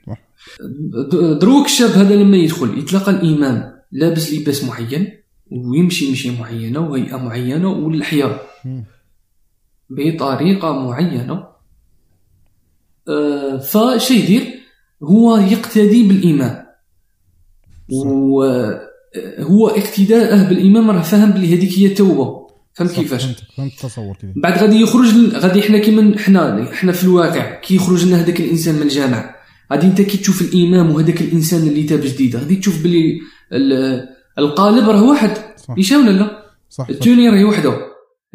دروك 1.39 1.65
الشاب 1.65 1.89
هذا 1.89 2.15
لما 2.15 2.37
يدخل 2.37 2.77
يتلقى 2.77 3.11
الامام 3.11 3.73
لابس 3.91 4.33
لباس 4.33 4.63
معين 4.63 5.07
ويمشي 5.51 6.11
مشي 6.11 6.39
معينة 6.39 6.79
وهيئة 6.79 7.17
معينة 7.17 7.71
والحياة 7.71 8.39
مم. 8.65 8.85
بطريقة 9.89 10.71
معينة. 10.71 11.47
آه، 13.09 13.57
فش 13.57 14.11
يدير 14.11 14.41
هو 15.03 15.37
يقتدي 15.37 16.03
بالإمام 16.03 16.65
وهو 17.91 19.67
اقتداءه 19.67 20.49
بالإمام 20.49 20.91
راه 20.91 21.01
فاهم 21.01 21.31
بلي 21.31 21.57
هذيك 21.57 21.79
هي 21.79 21.85
التوبة. 21.85 22.44
فهمت. 22.75 22.91
كيفاش؟ 22.91 23.25
فهمت 23.57 23.71
التصور 23.73 24.15
كذا 24.21 24.31
بعد 24.35 24.57
غادي 24.61 24.81
يخرج 24.81 25.35
غادي 25.35 25.59
إحنا 25.59 25.77
كيما 25.77 26.15
إحنا 26.15 26.71
إحنا 26.73 26.91
في 26.91 27.03
الواقع 27.03 27.59
كي 27.59 27.75
يخرج 27.75 28.05
لنا 28.05 28.21
هذاك 28.21 28.39
الإنسان 28.39 28.75
من 28.75 28.81
الجامع 28.81 29.35
غادي 29.73 29.87
انت 29.87 30.01
كي 30.01 30.17
تشوف 30.17 30.41
الإمام 30.41 30.91
وهذاك 30.91 31.21
الإنسان 31.21 31.67
اللي 31.67 31.83
تاب 31.83 32.01
جديد 32.01 32.35
غادي 32.35 32.55
تشوف 32.55 32.83
بلي 32.83 33.19
ال- 33.53 34.07
القالب 34.39 34.89
راه 34.89 35.03
واحد 35.03 35.31
صح. 35.57 35.75
ولا 35.97 36.11
لا؟ 36.11 36.45
صح. 36.69 36.87
التوني 36.89 37.29
راهي 37.29 37.43
وحده. 37.43 37.77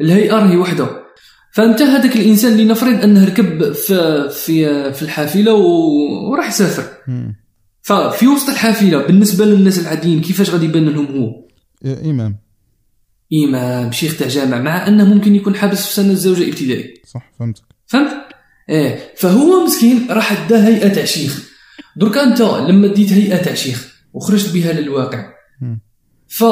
الهيئة 0.01 0.35
راهي 0.35 0.57
وحده. 0.57 0.87
فأنت 1.53 1.81
هذاك 1.81 2.15
الإنسان 2.15 2.51
اللي 2.51 2.65
نفرض 2.65 3.03
أنه 3.03 3.25
ركب 3.25 3.71
في 3.71 4.29
في 4.29 4.93
في 4.93 5.01
الحافلة 5.01 5.53
وراح 5.53 6.47
يسافر. 6.47 6.83
مم. 7.07 7.35
ففي 7.81 8.27
وسط 8.27 8.49
الحافلة 8.49 9.05
بالنسبة 9.05 9.45
للناس 9.45 9.79
العاديين 9.79 10.21
كيفاش 10.21 10.49
غادي 10.49 10.65
يبان 10.65 10.89
لهم 10.89 11.05
هو؟ 11.05 11.29
إمام. 12.09 12.37
امام 13.33 13.91
شيخ 13.91 14.17
تاع 14.17 14.27
جامع 14.27 14.61
مع 14.61 14.87
أنه 14.87 15.05
ممكن 15.13 15.35
يكون 15.35 15.55
حابس 15.55 15.87
في 15.87 15.93
سنه 15.93 16.11
الزوجة 16.11 16.49
ابتدائي 16.49 16.93
صح 17.05 17.31
فهمتك. 17.39 17.63
فهمت؟ 17.87 18.11
إيه 18.69 19.13
فهو 19.17 19.65
مسكين 19.65 20.07
راح 20.09 20.47
دا 20.47 20.67
هيئة 20.67 20.87
تاع 20.87 21.05
شيخ 21.05 21.49
دركا 21.95 22.23
أنت 22.23 22.41
لما 22.41 22.87
ديت 22.87 23.13
هيئة 23.13 23.37
تاع 23.37 23.53
شيخ 23.53 23.95
وخرجت 24.13 24.53
بها 24.53 24.73
للواقع. 24.73 25.33
ف 26.27 26.43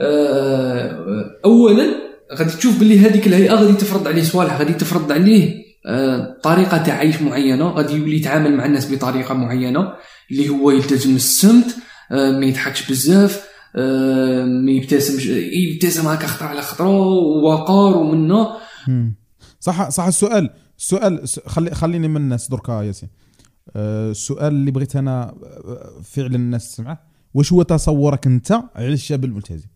آه، 0.00 1.40
اولا 1.44 1.86
غادي 2.34 2.56
تشوف 2.56 2.78
باللي 2.78 2.98
هذيك 2.98 3.26
الهيئة 3.26 3.54
غادي 3.54 3.72
تفرض 3.72 4.08
عليه 4.08 4.22
صوالح 4.22 4.58
غادي 4.58 4.72
تفرض 4.72 5.12
عليه 5.12 5.62
آه، 5.86 6.36
طريقة 6.42 6.78
تاع 6.78 6.94
عيش 6.94 7.22
معينة. 7.22 7.70
غادي 7.70 7.94
يولي 7.94 8.16
يتعامل 8.16 8.56
مع 8.56 8.66
الناس 8.66 8.92
بطريقة 8.92 9.34
معينة 9.34 9.92
اللي 10.30 10.48
هو 10.48 10.70
يلتزم 10.70 11.16
السمت 11.16 11.76
آه، 12.12 12.30
ما 12.30 12.46
يضحكش 12.46 12.90
بزاف. 12.90 13.51
ما 14.64 14.70
يبتسمش 14.70 15.26
يبتسم 15.26 16.08
هكا 16.08 16.26
خطره 16.26 16.46
على 16.46 16.62
خطره 16.62 16.88
ووقار 16.88 17.96
ومنه. 17.96 18.48
صح 19.60 19.88
صح. 19.88 20.04
السؤال 20.04 20.50
السؤال 20.78 21.28
خلي 21.46 21.74
خليني 21.74 22.08
من 22.08 22.16
الناس 22.16 22.48
دركا 22.48 22.82
ياسين. 22.82 23.08
آه، 23.76 24.10
السؤال 24.10 24.52
اللي 24.52 24.70
بغيت 24.70 24.96
أنا 24.96 25.22
آه، 25.22 26.00
فعلا 26.04 26.36
الناس 26.36 26.72
تسمعه. 26.72 27.06
واش 27.34 27.52
هو 27.52 27.62
تصورك 27.62 28.26
أنت 28.26 28.52
على 28.52 28.92
الشاب 28.92 29.24
الملتزم؟ 29.24 29.68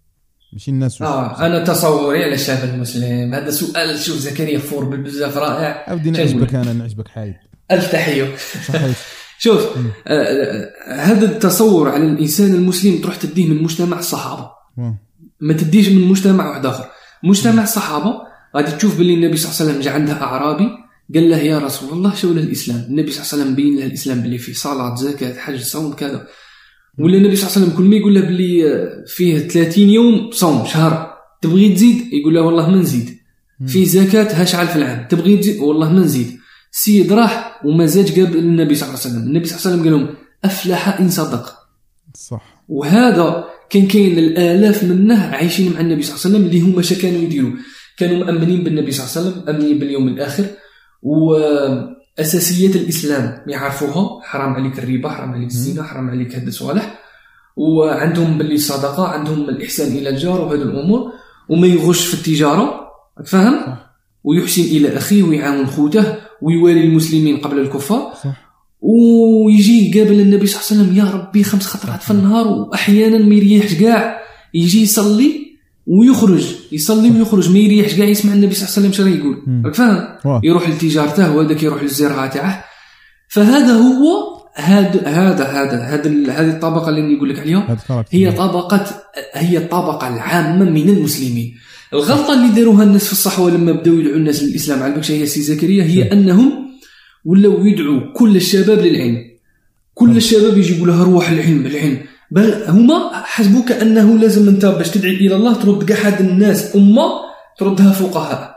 ماشي 0.52 0.70
الناس 0.70 1.02
آه 1.02 1.46
أنا 1.46 1.64
تصوري 1.64 2.24
على 2.24 2.34
الشعب 2.34 2.64
المسلم. 2.64 3.34
هذا 3.34 3.50
سؤال 3.50 3.98
شوف 3.98 4.16
زكريا 4.16 4.58
فور 4.58 4.84
بزاف 4.84 5.36
رائع. 5.36 5.84
عاودي. 5.88 6.10
نعجبك 6.10 6.54
أنا 6.54 6.72
نعجبك 6.72 7.08
حايد. 7.08 7.34
الف 7.70 7.92
تحيه 7.92 8.34
شوف 9.38 9.60
آه، 10.06 10.12
آه، 10.12 10.70
هذا 10.94 11.26
التصور 11.32 11.88
على 11.88 12.04
الإنسان 12.04 12.54
المسلم 12.54 12.98
تروح 12.98 13.16
تديه 13.16 13.46
من 13.46 13.62
مجتمع 13.62 13.98
الصحابه. 13.98 14.50
ما 15.40 15.52
تديش 15.52 15.88
من 15.88 16.08
مجتمع 16.08 16.48
واحد 16.48 16.66
آخر. 16.66 16.84
مجتمع 17.22 17.62
الصحابه 17.62 18.14
غادي 18.56 18.72
تشوف 18.72 18.98
باللي 18.98 19.14
النبي 19.14 19.36
صلى 19.36 19.50
الله 19.50 19.60
عليه 19.60 19.70
وسلم 19.70 19.82
جا 19.82 19.90
عنده 19.90 20.22
أعرابي 20.22 20.68
قال 21.14 21.30
له 21.30 21.36
يا 21.36 21.58
رسول 21.58 21.92
الله 21.92 22.14
شو 22.14 22.32
له 22.32 22.40
الإسلام؟ 22.40 22.86
النبي 22.88 23.10
صلى 23.10 23.20
الله 23.22 23.32
عليه 23.32 23.42
وسلم 23.42 23.54
بين 23.54 23.78
له 23.78 23.86
الإسلام 23.86 24.20
باللي 24.20 24.38
فيه 24.38 24.52
صلاة 24.52 24.94
زكاة 24.94 25.38
حج 25.38 25.60
صوم 25.60 25.92
كذا. 25.92 26.26
ولا 26.98 27.16
النبي 27.16 27.36
صلى 27.36 27.46
الله 27.46 27.56
عليه 27.56 27.66
وسلم 27.66 27.78
كل 27.78 27.84
ما 27.90 27.96
يقول 27.96 28.14
له 28.14 28.20
باللي 28.20 28.72
آه، 28.72 29.04
فيه 29.06 29.38
30 29.38 29.88
يوم 29.90 30.30
صوم 30.32 30.66
شهر. 30.66 31.16
تبغي 31.42 31.74
تزيد؟ 31.74 32.12
يقول 32.12 32.34
له 32.34 32.42
والله 32.42 32.70
ما 32.70 32.76
نزيد. 32.76 33.18
فيه 33.66 33.84
زكاة 33.84 34.34
هشعل 34.34 34.68
في 34.68 34.76
العام. 34.76 35.06
تبغي 35.08 35.36
تزيد؟ 35.36 35.60
والله 35.60 35.92
ما 35.92 36.00
نزيد. 36.00 36.38
السيد 36.76 37.12
راح 37.12 37.60
وما 37.64 37.86
زاد 37.86 38.10
قبل 38.10 38.38
النبي 38.38 38.74
صلى 38.74 38.88
الله 38.88 39.00
عليه 39.00 39.08
وسلم. 39.10 39.22
النبي 39.22 39.46
صلى 39.46 39.56
الله 39.56 39.66
عليه 39.66 39.76
وسلم 39.76 39.82
قال 39.84 39.92
لهم 39.92 40.14
أفلح 40.44 41.00
إن 41.00 41.08
صدق. 41.08 41.54
صح. 42.14 42.64
وهذا 42.68 43.44
كان 43.70 43.86
كاين 43.86 44.18
الالاف 44.18 44.84
منه 44.84 45.22
عايشين 45.24 45.72
مع 45.72 45.80
النبي 45.80 46.02
صلى 46.02 46.14
الله 46.14 46.26
عليه 46.26 46.36
وسلم 46.36 46.46
اللي 46.46 46.60
هما 46.60 46.80
اش 46.80 46.92
كانوا 46.92 47.20
يديروا. 47.20 47.52
كانوا 47.98 48.24
مأمنين 48.24 48.64
بالنبي 48.64 48.92
صلى 48.92 49.04
الله 49.04 49.12
عليه 49.16 49.20
وسلم 49.20 49.44
مأمنين 49.46 49.78
باليوم 49.78 50.08
الآخر. 50.08 50.46
وأساسيات 51.02 52.76
الإسلام 52.76 53.44
يعرفوها. 53.46 54.22
حرام 54.22 54.52
عليك 54.54 54.78
الربا 54.78 55.08
حرام 55.08 55.32
عليك 55.32 55.50
الزنا 55.50 55.82
حرام 55.82 56.10
عليك 56.10 56.34
هاد 56.34 56.46
الصوالح. 56.46 56.98
وعندهم 57.56 58.38
باللي 58.38 58.54
الصدقة 58.54 59.08
عندهم 59.08 59.48
الإحسان 59.48 59.96
إلى 59.96 60.08
الجار 60.08 60.40
وهذه 60.40 60.62
الأمور. 60.62 61.12
وما 61.48 61.66
يغش 61.66 62.06
في 62.06 62.14
التجارة 62.14 62.80
راك 63.18 63.26
فاهم 63.26 63.76
ويحسن 64.24 64.62
إلى 64.62 64.96
أخيه 64.96 65.22
ويعاون 65.22 65.66
خوته. 65.66 66.25
ويوالي 66.42 66.84
المسلمين 66.84 67.36
قبل 67.36 67.58
الكفار. 67.58 68.12
ويجي 68.80 69.90
يقابل 69.90 70.20
النبي 70.20 70.46
صلى 70.46 70.60
الله 70.60 70.66
عليه 70.70 70.82
وسلم 70.82 70.96
يا 70.96 71.14
ربي 71.14 71.44
خمس 71.44 71.66
خطرات 71.66 72.02
في 72.02 72.10
النهار 72.10 72.48
وأحيانا 72.48 73.18
ما 73.18 73.34
يريحش 73.34 73.74
كاع 73.74 74.20
يجي 74.54 74.82
يصلي 74.82 75.46
ويخرج 75.86 76.46
يصلي 76.72 77.10
ويخرج 77.10 77.50
ما 77.50 77.58
يريحش 77.58 77.94
كاع 77.94 78.06
يسمع 78.06 78.32
النبي 78.32 78.54
صلى 78.54 78.68
الله 78.68 78.78
عليه 78.78 78.88
وسلم 78.88 78.92
شنو 78.92 79.16
يقول. 79.16 79.64
راك 79.66 79.74
فاهم. 79.74 80.40
يروح 80.44 80.68
لتجارته 80.68 81.36
وهذاك 81.36 81.62
يروح 81.62 81.82
للزراعه 81.82 82.26
تاعه 82.26 82.64
فهذا 83.28 83.72
هو 83.72 84.36
هذا 84.54 85.06
هذا 85.06 85.44
هذا 85.44 86.12
هذه 86.32 86.50
الطبقة 86.50 86.88
اللي 86.88 87.16
نقول 87.16 87.30
لك 87.30 87.38
عليها. 87.38 87.76
هي 88.10 88.32
طبقة 88.32 88.86
هي 89.34 89.58
الطبقة 89.58 90.08
العامة 90.08 90.64
من 90.70 90.88
المسلمين. 90.88 91.54
الغلطة 91.92 92.34
اللي 92.34 92.54
داروها 92.54 92.84
الناس 92.84 93.06
في 93.06 93.12
الصحوة 93.12 93.50
لما 93.50 93.72
بداو 93.72 93.94
يدعوا 93.94 94.16
الناس 94.16 94.42
للإسلام 94.42 94.82
على 94.82 94.94
بالك 94.94 95.10
هي 95.10 95.26
سي 95.26 95.42
زكريا؟ 95.42 95.84
هي 95.84 96.12
أنهم 96.12 96.52
ولاو 97.24 97.66
يدعوا 97.66 98.00
كل 98.14 98.36
الشباب 98.36 98.78
للعلم. 98.78 99.18
كل 99.94 100.16
الشباب 100.16 100.58
يجي 100.58 100.76
يقول 100.76 100.88
لها 100.88 101.04
روح 101.04 101.30
العلم 101.30 101.66
العلم. 101.66 101.98
بل 102.30 102.62
هما 102.68 103.10
حسبوا 103.12 103.64
كأنه 103.64 104.18
لازم 104.18 104.48
أنت 104.48 104.66
باش 104.66 104.90
تدعي 104.90 105.14
إلى 105.14 105.36
الله 105.36 105.54
ترد 105.54 105.84
كاع 105.84 106.06
هاد 106.06 106.20
الناس 106.20 106.76
أمة 106.76 107.08
تردها 107.58 107.92
فقهاء 107.92 108.56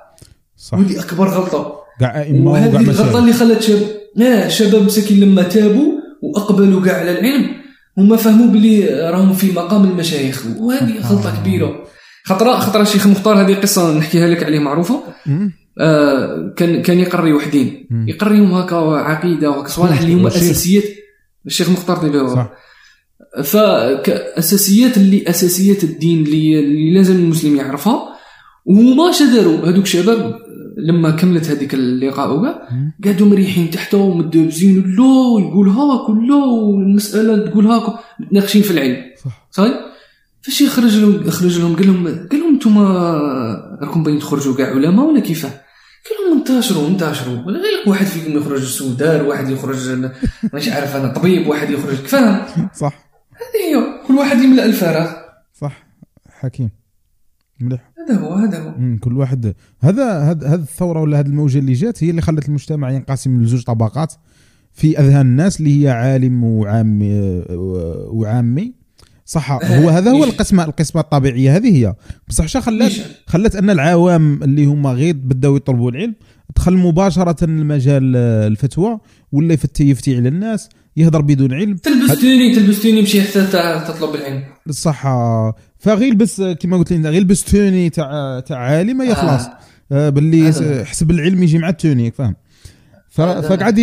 صح. 0.58 0.78
ودي 0.78 1.00
أكبر 1.00 1.30
غلطة. 1.30 1.76
كاع 2.00 2.22
أئمة 2.22 2.52
وهذه 2.52 2.80
الغلطة 2.80 3.20
اللي 3.20 3.34
خلت 3.34 3.62
شاب 3.62 3.82
لا 4.16 4.50
شباب 4.50 4.84
مساكين 4.84 5.20
لما 5.20 5.44
تابوا 5.44 5.92
وأقبلوا 6.22 6.82
كاع 6.82 7.00
على 7.00 7.12
العلم 7.12 7.50
هما 7.98 8.18
فهموا 8.18 8.48
بلي 8.48 8.86
راهم 8.86 9.34
في 9.34 9.52
مقام 9.52 9.84
المشايخ. 9.84 10.46
وهذه 10.60 10.94
غلطة 11.10 11.42
كبيرة. 11.42 11.84
خطره 12.30 12.60
خطرة 12.60 12.82
الشيخ 12.82 13.08
مختار 13.08 13.42
هذه 13.42 13.54
قصة 13.54 13.98
نحكيها 13.98 14.28
لك 14.28 14.44
عليه 14.44 14.60
معروفة. 14.60 15.04
آه 15.80 16.54
كان 16.56 16.82
كان 16.82 17.00
يقري 17.00 17.34
وحدين. 17.34 17.88
يقريهم 18.08 18.54
هكا 18.54 18.76
عقيدة 18.76 19.50
وهكا 19.50 19.68
صوالح 19.68 20.02
اللي 20.02 20.14
هما. 20.14 20.28
اساسيات 20.28 20.84
الشيخ 21.46 21.70
مختار 21.70 22.28
صح. 22.36 22.52
فاساسيات 23.44 24.98
اللي 24.98 25.30
أساسيات 25.30 25.84
الدين 25.84 26.24
اللي, 26.26 26.60
اللي 26.60 26.94
لازم 26.94 27.16
المسلم 27.16 27.56
يعرفها. 27.56 28.10
وهما 28.66 29.12
شداروا 29.12 29.58
هذوك 29.58 29.84
الشباب 29.84 30.36
لما 30.78 31.12
كملت 31.12 31.48
هذيك 31.48 31.74
اللقاء 31.74 32.38
وكاع. 32.38 32.68
قعدوا 33.06 33.28
مريحين 33.28 33.70
تحته 33.70 33.98
ومدابزين 33.98 34.96
لا 34.98 35.04
ويقول 35.36 35.70
هاك 35.70 36.10
ولا 36.10 36.36
والمسألة 36.36 37.50
تقول 37.50 37.66
هاك 37.66 38.00
متناقشين 38.20 38.62
في 38.62 38.72
العلم. 38.72 38.98
صح. 39.26 39.48
صاي 39.52 39.72
فاش 40.50 40.62
يخرج 40.62 40.98
لهم 40.98 41.30
خرج 41.30 41.60
لهم 41.60 41.76
قال 41.76 41.88
لهم 41.88 42.08
قال 42.08 42.40
لهم 42.40 42.54
أنتم 42.54 42.78
راكم 43.82 44.04
باين 44.04 44.20
تخرجوا 44.20 44.56
كاع 44.56 44.68
علماء 44.68 45.06
ولا 45.06 45.20
كيفاه؟ 45.20 45.50
قال 45.50 46.30
لهم 46.30 46.38
انتشروا 46.38 46.88
انتشروا. 46.88 47.46
ولا 47.46 47.60
غير 47.60 47.84
واحد 47.88 48.06
فيكم 48.06 48.38
يخرج 48.38 48.64
سودان 48.64 49.26
واحد 49.26 49.50
يخرج 49.50 50.12
ماشي 50.54 50.72
عارف 50.72 50.96
أنا 50.96 51.14
طبيب 51.14 51.48
واحد 51.48 51.70
يخرج 51.70 51.96
فاهم؟ 51.96 52.70
صح. 52.74 53.10
هذه 53.34 53.78
هي 53.78 54.08
كل 54.08 54.16
واحد 54.16 54.38
يملأ 54.38 54.66
الفراغ. 54.66 55.12
صح. 55.54 55.88
حكيم. 56.30 56.70
مليح. 57.62 57.92
هذا 58.00 58.20
هو 58.20 58.34
هذا 58.34 58.60
هو. 58.60 58.74
مم، 58.78 58.98
كل 58.98 59.18
واحد. 59.18 59.54
هذا 59.82 60.20
هذا 60.20 60.48
هذه 60.48 60.62
الثورة 60.62 61.02
ولا 61.02 61.20
هذه 61.20 61.26
الموجة 61.28 61.60
اللي 61.60 61.74
جات 61.74 62.04
هي 62.04 62.10
اللي 62.10 62.22
خلت 62.22 62.48
المجتمع 62.48 62.92
ينقسم 62.92 63.42
لزوج 63.42 63.64
طبقات. 63.64 64.14
في 64.74 65.00
أذهان 65.00 65.26
الناس 65.26 65.60
اللي 65.60 65.84
هي 65.84 65.90
عالم 65.90 66.44
وعامي 66.44 67.44
وعامي. 68.12 68.79
صح 69.30 69.52
هو 69.52 69.90
هذا 69.90 70.12
هو 70.12 70.26
ليش؟ 70.26 70.34
القسمه 70.34 70.64
القسمة 70.64 71.02
الطبيعية 71.02 71.56
هذه 71.56 71.78
هي 71.78 71.96
بصح 72.28 72.46
شا 72.46 72.60
خلات؟ 72.60 72.92
خلت 73.28 73.56
أن 73.56 73.70
العوام 73.70 74.44
اللي 74.44 74.66
هما 74.66 74.92
غير 74.92 75.16
بداو 75.16 75.56
يطلبوا 75.56 75.92
العلم 75.92 76.16
دخل 76.56 76.78
مباشرة 76.78 77.44
المجال 77.44 78.14
آه، 78.16 78.48
الفتوى 78.48 79.00
ولا 79.32 79.54
يفتي 79.54 79.90
يفتي 79.90 80.18
على 80.18 80.30
الناس 80.30 80.70
يهضر 80.98 81.22
بدون 81.22 81.54
علم 81.54 81.76
تلبس 81.76 82.22
tenue 82.22 82.56
تلبس 82.56 82.82
tenue 82.82 83.02
مشي 83.02 83.22
حتى 83.22 83.48
تطلب 83.88 84.16
العلم 84.16 84.44
الصحة 84.70 85.56
فغير 85.78 86.14
لبس 86.14 86.42
كما 86.42 86.78
قلت 86.78 86.94
لك 86.94 87.06
غير 87.06 87.22
لبس 87.22 87.44
tenue 87.44 87.90
تاع 87.90 88.40
تاع 88.40 88.58
عالم 88.58 89.02
هي 89.02 89.16
خلاص 89.16 89.46
آه. 89.46 89.58
آه 89.92 90.10
باللي. 90.10 90.86
حسب 90.86 91.12
العلم 91.12 91.44
يجي 91.44 91.58
مع 91.58 91.70
ال 91.70 91.77
tenue 91.77 92.12
فاهم. 92.12 92.36
فقعد 93.10 93.76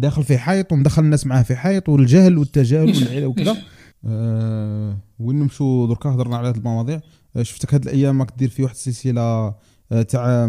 داخل 0.00 0.24
في 0.24 0.38
حيط 0.38 0.72
ومدخل 0.72 1.02
الناس 1.02 1.26
معاه 1.26 1.42
في 1.42 1.56
حيط 1.56 1.88
والجهل 1.88 2.38
والتجاهل؟ 2.38 2.88
والعلم 2.88 3.26
وكذا 3.26 3.56
وين 4.04 5.38
نمشوا 5.38 5.86
دركا 5.86 6.10
هضرنا 6.10 6.36
على 6.36 6.48
هذه 6.48 6.56
المواضيع. 6.56 7.00
آه 7.36 7.42
شفتك 7.42 7.74
هذه 7.74 7.82
الأيام 7.82 8.20
راك 8.20 8.32
دير 8.38 8.48
في 8.48 8.62
واحد 8.62 8.74
السلسلة 8.74 9.54
آه، 9.92 10.02
تاع 10.02 10.48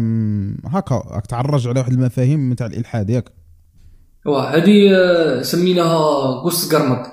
هكا 0.64 0.94
راك 0.94 1.26
تعرج 1.26 1.68
على 1.68 1.80
واحد 1.80 1.92
المفاهيم 1.92 2.54
تاع 2.54 2.66
الإلحاد 2.66 3.10
ياك. 3.10 3.32
واه 4.26 4.56
هذه 4.56 4.90
آه، 4.94 5.42
سميناها 5.42 6.40
قص 6.44 6.74
قرمط 6.74 7.06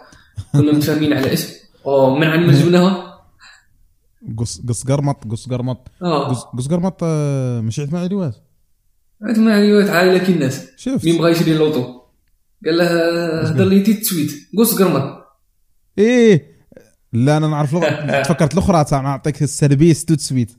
كنا 0.53 0.71
متفاهمين 0.71 1.13
على 1.13 1.33
اسم. 1.33 1.53
ومن 1.85 2.23
عن 2.27 2.47
مزونها 2.47 3.07
قص 4.37 4.61
قص 4.67 4.83
قرمط 4.83 5.31
قص 5.31 5.49
قرمط. 5.49 5.87
قص 6.57 6.67
قرمط 6.67 7.03
ماشي 7.63 7.81
عند 7.81 7.93
معلومات 7.93 8.35
عاد 9.21 9.39
ما 9.39 9.53
عيوات 9.53 9.89
عائلة 9.89 10.17
كي 10.17 10.31
الناس 10.31 10.67
شفت. 10.77 11.05
مين 11.05 11.17
بغى 11.17 11.31
يشري 11.31 11.51
اللوطو؟ 11.51 12.01
قال 12.65 12.77
له 12.77 12.87
هدر 13.49 13.65
لي 13.65 13.81
تي 13.81 13.93
تسويت 13.93 14.31
قص 14.57 14.81
قرمط. 14.81 15.16
إيه. 15.97 16.57
لا 17.13 17.37
أنا 17.37 17.47
نعرف 17.47 17.73
لغة. 17.73 18.21
تفكرت 18.21 18.53
الأخرى 18.53 18.83
تاع 18.83 19.01
نعطيك 19.01 19.41
السربيس 19.43 20.05
توت 20.05 20.19
سويت. 20.19 20.51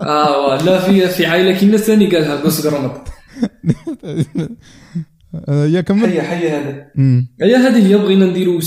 آه 0.00 0.62
لا 0.64 0.78
في 0.78 1.08
في 1.08 1.26
عائلة 1.26 1.58
كي 1.58 1.66
الناس 1.66 1.80
ثاني 1.80 2.10
قالها 2.16 2.36
قص 2.36 2.66
قرمط 2.66 3.08
آه، 5.48 5.66
يا 5.66 5.80
كمل. 5.80 6.06
حيا 6.08 6.22
حيا 6.22 6.58
هذا. 6.60 6.86
هي 7.42 7.56
هذه 7.56 7.86
هي 7.86 7.96
بغينا 7.96 8.26
نديروا 8.26 8.60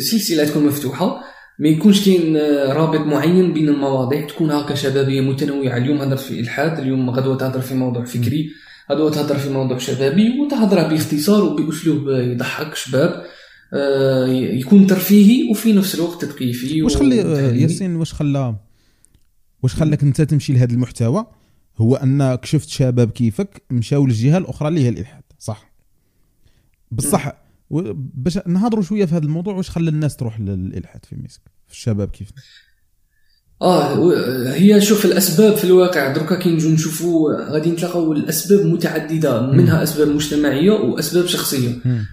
سلسلة 0.00 0.44
تكون 0.44 0.66
مفتوحة. 0.66 1.20
ما 1.58 1.68
يكونش 1.68 2.04
كاين 2.04 2.36
آه، 2.36 2.72
رابط 2.72 3.00
معين 3.00 3.52
بين 3.52 3.68
المواضيع. 3.68 4.26
تكون 4.26 4.50
هكا 4.50 4.74
شبابية 4.74 5.20
متنوعة. 5.20 5.76
اليوم 5.76 5.98
هضر 5.98 6.16
في 6.16 6.40
إلحاد 6.40 6.78
اليوم 6.78 7.10
غدوة 7.10 7.36
تهضر 7.36 7.60
في 7.60 7.74
موضوع 7.74 8.04
فكري. 8.04 8.50
غدوة 8.92 9.10
تهضر 9.10 9.36
في 9.38 9.50
موضوع 9.50 9.78
شبابي. 9.78 10.40
وتهضر 10.40 10.88
باختصار 10.88 11.44
وبأسلوب 11.44 12.08
يضحك 12.08 12.74
شباب. 12.74 13.24
يكون 14.58 14.86
ترفيهي 14.86 15.50
وفي 15.50 15.72
نفس 15.72 15.94
الوقت 15.94 16.24
تثقيفي 16.24 16.82
واش 16.82 16.96
خلي 16.96 17.22
آه،. 17.22 17.52
ياسين 17.52 17.96
واش 17.96 18.12
خلى 18.12 18.56
واش 19.62 19.74
خلاك 19.74 20.02
انت 20.02 20.20
تمشي 20.20 20.52
لهذا 20.52 20.72
المحتوى؟ 20.72 21.26
هو 21.78 21.96
انك 21.96 22.44
شفت 22.44 22.68
شباب 22.68 23.10
كيفك 23.10 23.62
مشاو 23.70 24.06
للجهة 24.06 24.38
الأخرى 24.38 24.68
اللي 24.68 24.80
هي 24.80 24.88
الإلحاد 24.88 25.22
صح؟ 25.38 25.72
بصح 26.90 27.32
باش 27.70 28.38
نهضروا 28.46 28.82
شوية 28.82 29.04
في 29.04 29.14
هذا 29.14 29.24
الموضوع 29.24 29.54
واش 29.54 29.70
خلى 29.70 29.90
الناس 29.90 30.16
تروح 30.16 30.40
للإلحاد 30.40 31.04
في 31.04 31.16
ميسك؟ 31.16 31.40
في 31.66 31.72
الشباب 31.72 32.08
كيف؟ 32.08 32.28
آه 33.62 34.52
هي 34.52 34.80
شوف 34.80 35.04
الأسباب 35.04 35.56
في 35.56 35.64
الواقع. 35.64 36.12
دركا 36.12 36.34
كي 36.34 36.48
نجو 36.48 36.68
نشوفوا 36.68 37.52
غادي 37.52 37.70
نتلاقاو 37.70 38.12
الأسباب 38.12 38.66
متعددة 38.66 39.40
منها 39.40 39.82
أسباب 39.82 40.08
مجتمعية 40.08 40.70
وأسباب 40.70 41.26
شخصية. 41.26 41.68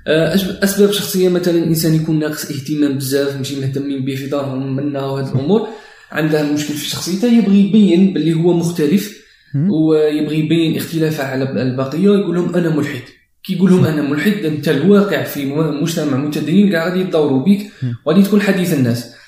آه، 0.08 0.36
أسباب 0.64 0.92
شخصية 0.92 1.30
مثلا 1.30 1.58
الإنسان 1.58 1.96
يكون 1.96 2.20
ناقص 2.20 2.52
اهتمام 2.52 2.98
بزاف 2.98 3.38
ماشي 3.38 3.60
مهتمين 3.60 4.06
به 4.06 4.16
في 4.16 4.26
دارهم 4.26 4.76
منا 4.76 5.06
وهذه 5.06 5.32
الأمور. 5.36 5.68
عنده 6.12 6.44
مشكل 6.44 6.74
في 6.74 6.90
شخصيته 6.90 7.28
يبغي 7.28 7.60
يبين 7.60 8.14
باللي 8.14 8.34
هو 8.34 8.54
مختلف. 8.54 9.24
ويبغي 9.70 10.40
يبين 10.40 10.78
اختلافه 10.78 11.24
على 11.24 11.62
البقية 11.62 12.00
يقول 12.00 12.36
لهم 12.36 12.56
أنا 12.56 12.70
ملحد. 12.70 13.02
كي 13.44 13.54
يقول 13.54 13.72
لهم 13.72 13.86
أنا 13.86 14.02
ملحد 14.02 14.46
أنت 14.46 14.70
الواقع 14.70 15.24
في 15.24 15.46
مجتمع 15.82 16.18
متدين 16.18 16.72
كاع 16.72 16.90
غادي 16.90 17.00
يدوروا 17.00 17.44
بيك. 17.44 17.72
وغادي 18.06 18.24
تكون 18.24 18.42
حديث 18.42 18.74
الناس. 18.74 19.23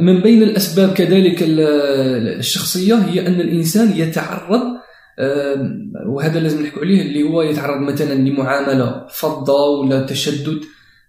من 0.00 0.20
بين 0.20 0.42
الأسباب 0.42 0.92
كذلك 0.92 1.42
ال- 1.42 1.60
الشخصية 2.38 2.94
هي 2.94 3.26
أن 3.26 3.40
الإنسان 3.40 3.92
يتعرض 3.96 4.62
وهذا 6.06 6.40
لازم 6.40 6.62
نحكوا 6.62 6.82
عليه 6.82 7.02
اللي 7.02 7.22
هو 7.22 7.42
يتعرض 7.42 7.80
مثلا 7.80 8.14
لمعاملة 8.14 9.06
فظه 9.10 9.64
ولا 9.64 10.02
تشدد 10.06 10.60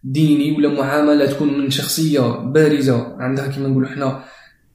ديني 0.04 0.52
ولا 0.52 0.70
معاملة 0.70 1.26
تكون 1.26 1.58
من 1.60 1.70
شخصية 1.70 2.22
بارزة 2.54 3.16
عندها 3.20 3.48
كما 3.48 3.68
نقولوا 3.68 3.90
إحنا 3.90 4.24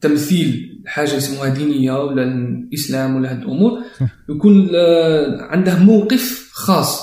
تمثيل 0.00 0.80
حاجة 0.86 1.14
يسموها 1.14 1.48
دينية 1.48 1.92
ولا 2.04 2.22
الإسلام 2.22 3.16
ولا 3.16 3.32
هذه 3.32 3.38
الأمور 3.38 3.78
صح. 4.00 4.06
يكون 4.36 4.68
آه، 4.74 5.42
عنده 5.42 5.78
موقف 5.78 6.50
خاص 6.52 7.02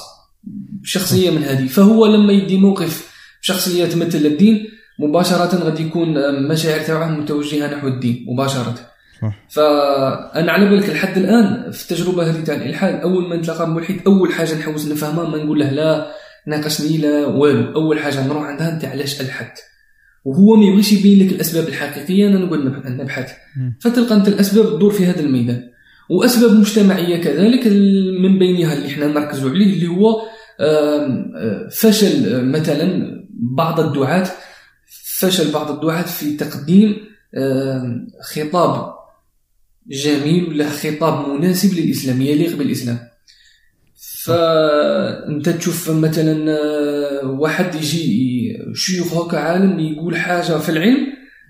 شخصية 0.83 1.29
من 1.31 1.43
هذه 1.43 1.67
فهو 1.67 2.05
لما 2.05 2.33
يدي 2.33 2.57
موقف 2.57 3.11
شخصيه 3.41 3.85
تمثل 3.85 4.25
الدين 4.25 4.67
مباشرة 4.99 5.63
غادي 5.63 5.83
يكون 5.83 6.17
آه، 6.17 6.31
مشاعر 6.31 6.79
تاعه 6.79 7.09
متوجهة 7.09 7.75
نحو 7.75 7.87
الدين 7.87 8.25
مباشرة. 8.29 8.75
صح. 9.21 9.33
فأنا 9.49 10.51
على 10.51 10.69
بالك 10.69 10.89
لحد 10.89 11.17
الآن 11.17 11.71
في 11.71 11.83
التجربة 11.91 12.29
هذه 12.29 12.43
تاع 12.43 12.55
الإلحاد 12.55 13.01
أول 13.01 13.29
ما 13.29 13.35
نتلاقى 13.35 13.69
ملحد 13.69 13.99
أول 14.07 14.33
حاجة 14.33 14.55
نحوس 14.59 14.87
نفهمها 14.91 15.29
ما 15.29 15.37
نقول 15.43 15.59
له 15.59 15.71
لا 15.71 16.07
ناقشني 16.47 16.97
لا 16.97 17.25
والو. 17.25 17.75
أول 17.75 17.99
حاجة 17.99 18.27
نروح 18.27 18.43
عندها 18.43 18.73
انت 18.75 18.85
علاش 18.85 19.21
الحدت 19.21 19.57
وهو 20.25 20.55
ما 20.55 20.65
يبغيش 20.65 20.93
يبين 20.93 21.27
لك 21.27 21.33
الأسباب 21.33 21.67
الحقيقية 21.67 22.27
أنا 22.27 22.37
نقول 22.39 22.65
نبح- 22.65 22.87
نبحث. 22.89 23.31
فتلقى 23.81 24.15
أنت 24.15 24.27
الأسباب 24.27 24.65
تدور 24.65 24.91
في 24.91 25.05
هذا 25.05 25.19
الميدان. 25.19 25.61
وأسباب 26.09 26.51
مجتمعية 26.59 27.17
كذلك 27.21 27.67
من 28.21 28.39
بينها 28.39 28.73
اللي 28.73 28.87
إحنا 28.87 29.07
نركزوا 29.07 29.49
عليه 29.49 29.73
اللي 29.73 29.87
هو 29.87 30.21
آه، 30.59 31.67
فشل 31.71 32.33
آه، 32.35 32.41
مثلا 32.41 33.11
بعض 33.57 33.79
الدعاة 33.79 34.27
فشل 35.19 35.51
بعض 35.51 35.71
الدعاة 35.71 36.01
في 36.03 36.37
تقديم 36.37 36.95
خطاب 38.21 38.95
جميل 39.87 40.49
ولا 40.49 40.69
خطاب 40.69 41.29
مناسب 41.29 41.73
للاسلام 41.73 42.21
يليق 42.21 42.55
بالاسلام 42.55 42.99
فأنت 44.23 45.49
تشوف 45.49 45.89
مثلا 45.89 46.51
آه، 46.51 47.27
واحد 47.39 47.75
يجي 47.75 48.57
شيوخ 48.73 49.13
هكا 49.13 49.37
عالم 49.37 49.79
يقول 49.79 50.17
حاجة 50.17 50.57
في 50.57 50.69
العلم 50.69 51.07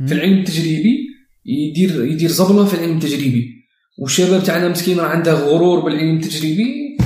في 0.08 0.14
العلم 0.14 0.40
التجريبي 0.40 0.98
يدير 1.46 2.06
يدير 2.06 2.30
زبلة 2.30 2.66
في 2.66 2.74
العلم 2.74 2.98
التجريبي. 2.98 3.66
والشباب 4.00 4.44
تاعنا 4.44 4.68
مسكين 4.68 5.00
راه 5.00 5.08
عنده 5.08 5.34
غرور 5.34 5.80
بالعلم 5.80 6.18
التجريبي 6.18 6.98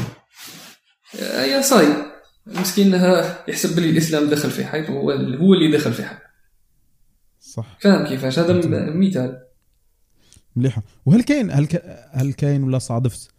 آه، 1.21 1.43
يا 1.43 1.61
صاي 1.61 1.87
مسكين 2.47 2.93
يحسب 3.47 3.75
بلي 3.75 3.89
الإسلام 3.89 4.29
دخل 4.29 4.51
في 4.51 4.65
حيط 4.65 4.89
هو 4.89 5.11
هو 5.11 5.53
اللي 5.53 5.77
دخل 5.77 5.93
في 5.93 6.03
حيط. 6.03 6.28
صح. 7.53 7.77
فاهم 7.81 8.07
كيفاش؟ 8.07 8.39
هذا 8.39 8.53
مثال. 8.93 9.37
مليحة. 10.55 10.83
وهل 11.05 11.23
كاين 11.23 11.51
هل 11.51 11.65
ك... 11.65 11.83
هل 12.11 12.33
كاين 12.33 12.63
ولا 12.63 12.79
صادفت 12.79 13.29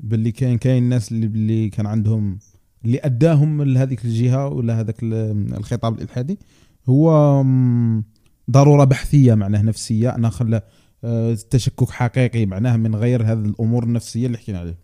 باللي 0.00 0.32
كاين 0.32 0.58
كاين 0.58 0.82
ناس 0.82 1.12
اللي 1.12 1.26
باللي 1.26 1.68
كان 1.68 1.86
عندهم 1.86 2.38
اللي 2.84 3.00
أداهم 3.04 3.62
لهذيك 3.62 4.04
الجهة 4.04 4.48
ولا 4.48 4.80
هذاك 4.80 5.02
ال- 5.02 5.54
الخطاب 5.56 5.94
الإلحادي؟ 5.98 6.38
هو 6.88 7.42
ضرورة 8.50 8.84
بحثية 8.84 9.34
معناه 9.34 9.62
نفسية 9.62 10.14
انها 10.16 10.30
خلى 10.30 10.62
آه، 11.04 11.36
تشكك 11.50 11.90
حقيقي 11.90 12.46
معناه 12.46 12.76
من 12.76 12.94
غير 12.94 13.22
هذه 13.22 13.32
الأمور 13.38 13.82
النفسية 13.84 14.26
اللي 14.26 14.38
حكينا 14.38 14.58
عليها. 14.58 14.78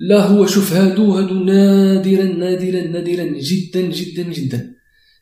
لا 0.00 0.26
هو 0.26 0.46
شوف 0.46 0.72
هادو 0.72 1.12
هادو 1.12 1.34
نادرا 1.44 2.24
نادرا 2.24 2.86
نادرا 2.86 3.24
جدا 3.24 3.80
جدا 3.80 4.22
جدا. 4.22 4.74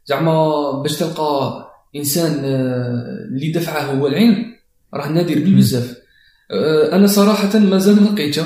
زعما 0.06 0.42
باش 0.82 0.98
تلقى 0.98 1.66
إنسان 1.96 2.40
آه، 2.44 3.26
اللي 3.34 3.52
دفعه 3.52 3.82
هو 3.82 4.06
العلم 4.06 4.36
راه 4.94 5.08
نادر 5.08 5.34
بيه 5.34 5.56
بزاف 5.56 5.96
آه، 6.50 6.96
أنا 6.96 7.06
صراحة 7.06 7.58
مازال 7.58 7.94
ما 8.02 8.08
لقيته 8.08 8.44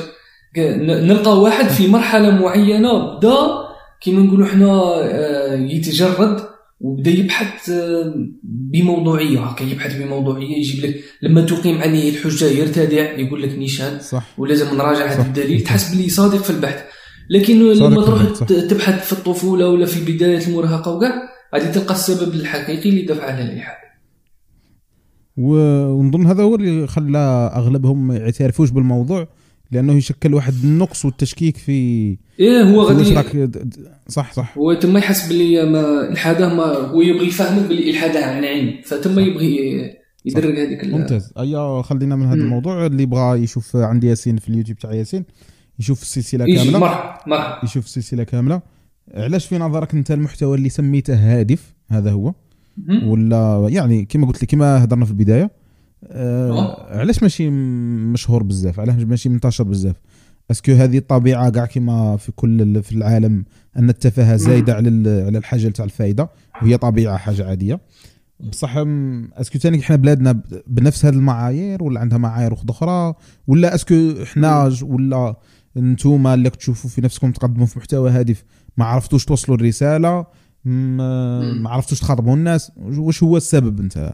ك- 0.57 0.59
ن- 0.59 1.07
نلقى 1.07 1.41
واحد 1.41 1.69
في 1.69 1.89
مرحلة 1.89 2.31
معينة 2.31 3.19
بدا 3.19 3.37
كيما 4.03 4.23
نقولوا 4.23 4.47
حنا 4.47 4.83
آه، 5.03 5.55
يتجرد 5.55 6.41
وبدا 6.81 7.11
يبحث 7.11 7.71
بموضوعية. 8.45 9.39
هكا 9.41 9.65
يبحث 9.65 9.97
بموضوعية 9.97 10.57
يجيب 10.59 10.85
لك 10.85 11.01
لما 11.23 11.41
تقيم 11.43 11.79
عليه 11.79 12.11
الحجه 12.11 12.45
يرتدع 12.45 13.19
يقول 13.19 13.43
لك 13.43 13.59
نيشان 13.59 13.99
صح. 14.01 14.23
ولازم 14.39 14.77
نراجع. 14.77 15.07
هذا 15.07 15.23
الدليل. 15.23 15.61
تحس 15.61 15.95
بلي 15.95 16.09
صادق 16.09 16.39
في 16.43 16.51
البحث. 16.51 16.83
لكن 17.31 17.73
لما 17.73 18.03
تروح 18.05 18.23
تبحث 18.49 19.07
في 19.07 19.13
الطفولة 19.13 19.69
ولا 19.69 19.87
في 19.87 20.13
بداية 20.13 20.47
المراهقة 20.47 20.91
وكاع 20.97 21.13
غادي 21.55 21.73
تلقى 21.73 21.95
السبب 21.95 22.35
الحقيقي 22.35 22.91
اللي 22.91 23.03
دفع 23.03 23.25
على 23.25 23.43
الالحاد 23.43 23.77
و- 25.37 25.87
ونظن 25.93 26.27
هذا 26.27 26.43
هو 26.43 26.55
اللي 26.55 26.87
خلى 26.87 27.19
أغلبهم 27.57 28.07
ما 28.07 28.17
يعترفوش 28.17 28.71
بالموضوع 28.71 29.29
لأنه 29.71 29.93
يشكل 29.93 30.35
واحد 30.35 30.53
النقص 30.65 31.05
والتشكيك 31.05 31.57
في 31.57 31.73
إيه 32.41 32.63
هو 32.63 32.83
غادي 32.83 33.05
صح 34.09 34.33
صح. 34.33 34.59
هو 34.59 34.75
تما 34.75 34.99
يحس 34.99 35.29
بلي 35.29 35.71
ما 35.71 36.09
الحادة 36.09 36.55
ما 36.55 36.65
هو 36.65 37.01
يبغي 37.03 37.27
يفهمك 37.27 37.69
بلي 37.69 37.91
الحادة 37.91 38.27
عن 38.27 38.45
علم 38.45 38.81
فتما 38.85 39.23
يبغي 39.23 39.57
يدرك 40.25 40.59
هذيك 40.59 40.85
ممتاز. 40.85 41.33
أيا 41.39 41.83
خلينا 41.83 42.17
من 42.17 42.27
هذا. 42.27 42.35
الموضوع 42.35 42.87
اللي 42.87 43.07
بغى 43.07 43.43
يشوف 43.43 43.77
عندي 43.77 44.07
ياسين 44.07 44.37
في 44.37 44.49
اليوتيوب 44.49 44.79
تاع 44.79 44.93
ياسين 44.93 45.25
يشوف 45.79 46.03
السلسلة 46.03 46.47
كاملة. 46.47 46.79
مرحبا 46.79 47.19
مرحبا 47.27 47.65
يشوف 47.65 47.85
السلسلة 47.85 48.23
كاملة. 48.25 48.63
علاش 49.15 49.47
في 49.47 49.59
نظرك 49.59 49.95
انت 49.95 50.11
المحتوى 50.11 50.57
اللي 50.57 50.69
سميته 50.69 51.15
هادف؟ 51.15 51.75
هذا 51.89 52.11
هو. 52.13 52.35
ولا 53.05 53.67
يعني 53.71 54.05
كما 54.05 54.27
قلت 54.27 54.43
لك 54.43 54.49
كما 54.51 54.85
هضرنا 54.85 55.05
في 55.05 55.11
البداية 55.11 55.51
آه. 56.07 56.99
علاش 56.99 57.23
ماشي 57.23 57.51
مشهور 57.51 58.43
بزاف؟ 58.43 58.81
علاش 58.81 59.03
ماشي 59.03 59.29
منتشر 59.29 59.65
بزاف؟ 59.65 59.97
est-ce 60.51 60.65
que 60.65 60.73
هذه 60.73 60.99
الطبيعة 60.99 61.51
كاع 61.51 61.67
كما 61.67 62.17
في 62.17 62.33
كل 62.33 62.83
في 62.83 62.93
العالم 62.93 63.45
أن 63.77 63.89
التفاهة 63.91 64.37
زايدة 64.37 64.75
على 64.75 64.89
على 65.27 65.39
الحاجة 65.39 65.69
تاع 65.69 65.85
الفائده 65.85 66.31
وهي 66.63 66.77
طبيعة 66.77 67.17
حاجة 67.17 67.47
عادية. 67.49 67.81
بصح 68.41 68.75
est-ce 69.35 69.51
que 69.51 69.59
ثاني 69.59 69.81
إحنا 69.81 69.97
بلادنا 69.97 70.41
بنفس 70.67 71.05
هذه 71.05 71.15
المعايير 71.15 71.83
ولا 71.83 72.01
عندها 72.01 72.19
معايير 72.19 72.53
أخرى؟ 72.69 73.15
ولا 73.47 73.75
est-ce 73.75 73.88
que 73.88 73.95
إحنا 74.23 74.69
ج- 74.69 74.85
ولا 74.85 75.37
انتوما 75.77 76.35
اللي 76.35 76.51
تشوفوا 76.51 76.91
في 76.91 77.01
نفسكم 77.01 77.33
تقدموا 77.33 77.67
في 77.67 77.79
محتوى 77.79 78.11
هادف 78.11 78.45
ما 78.81 78.87
عرفتوش 78.87 79.25
توصلوا 79.25 79.57
الرسالة 79.57 80.27
ما, 80.65 81.41
ما 81.53 81.71
عرفتوش 81.71 82.01
تخاطبوا 82.01 82.35
الناس. 82.35 82.73
واش 82.77 83.23
هو 83.23 83.37
السبب 83.37 83.81
انت؟ 83.81 84.13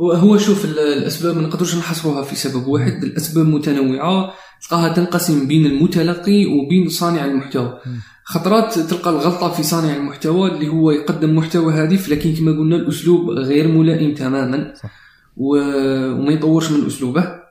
هو- 0.00 0.36
شوف 0.38 0.64
ال- 0.64 0.78
الأسباب 0.78 1.36
ما 1.36 1.42
نقدرش 1.42 1.76
نحصروها 1.76 2.22
في 2.22 2.36
سبب 2.36 2.66
واحد. 2.66 3.04
الأسباب 3.04 3.46
متنوعة 3.46 4.32
تلقاها 4.62 4.92
تنقسم 4.94 5.48
بين 5.48 5.66
المتلقي 5.66 6.46
وبين 6.46 6.88
صانع 6.88 7.24
المحتوى. 7.24 7.78
خطرات 8.24 8.78
تلقى 8.78 9.10
الغلطة 9.10 9.52
في 9.52 9.62
صانع 9.62 9.96
المحتوى 9.96 10.50
اللي 10.52 10.68
هو 10.68 10.90
يقدم 10.90 11.36
محتوى 11.36 11.72
هادف 11.74 12.08
لكن 12.08 12.34
كما 12.34 12.50
قلنا 12.52 12.76
الأسلوب 12.76 13.30
غير 13.30 13.68
ملائم 13.68 14.14
تماما. 14.14 14.74
صح. 14.82 14.90
وما 15.36 16.32
يطورش 16.32 16.70
من 16.70 16.86
أسلوبه. 16.86 17.46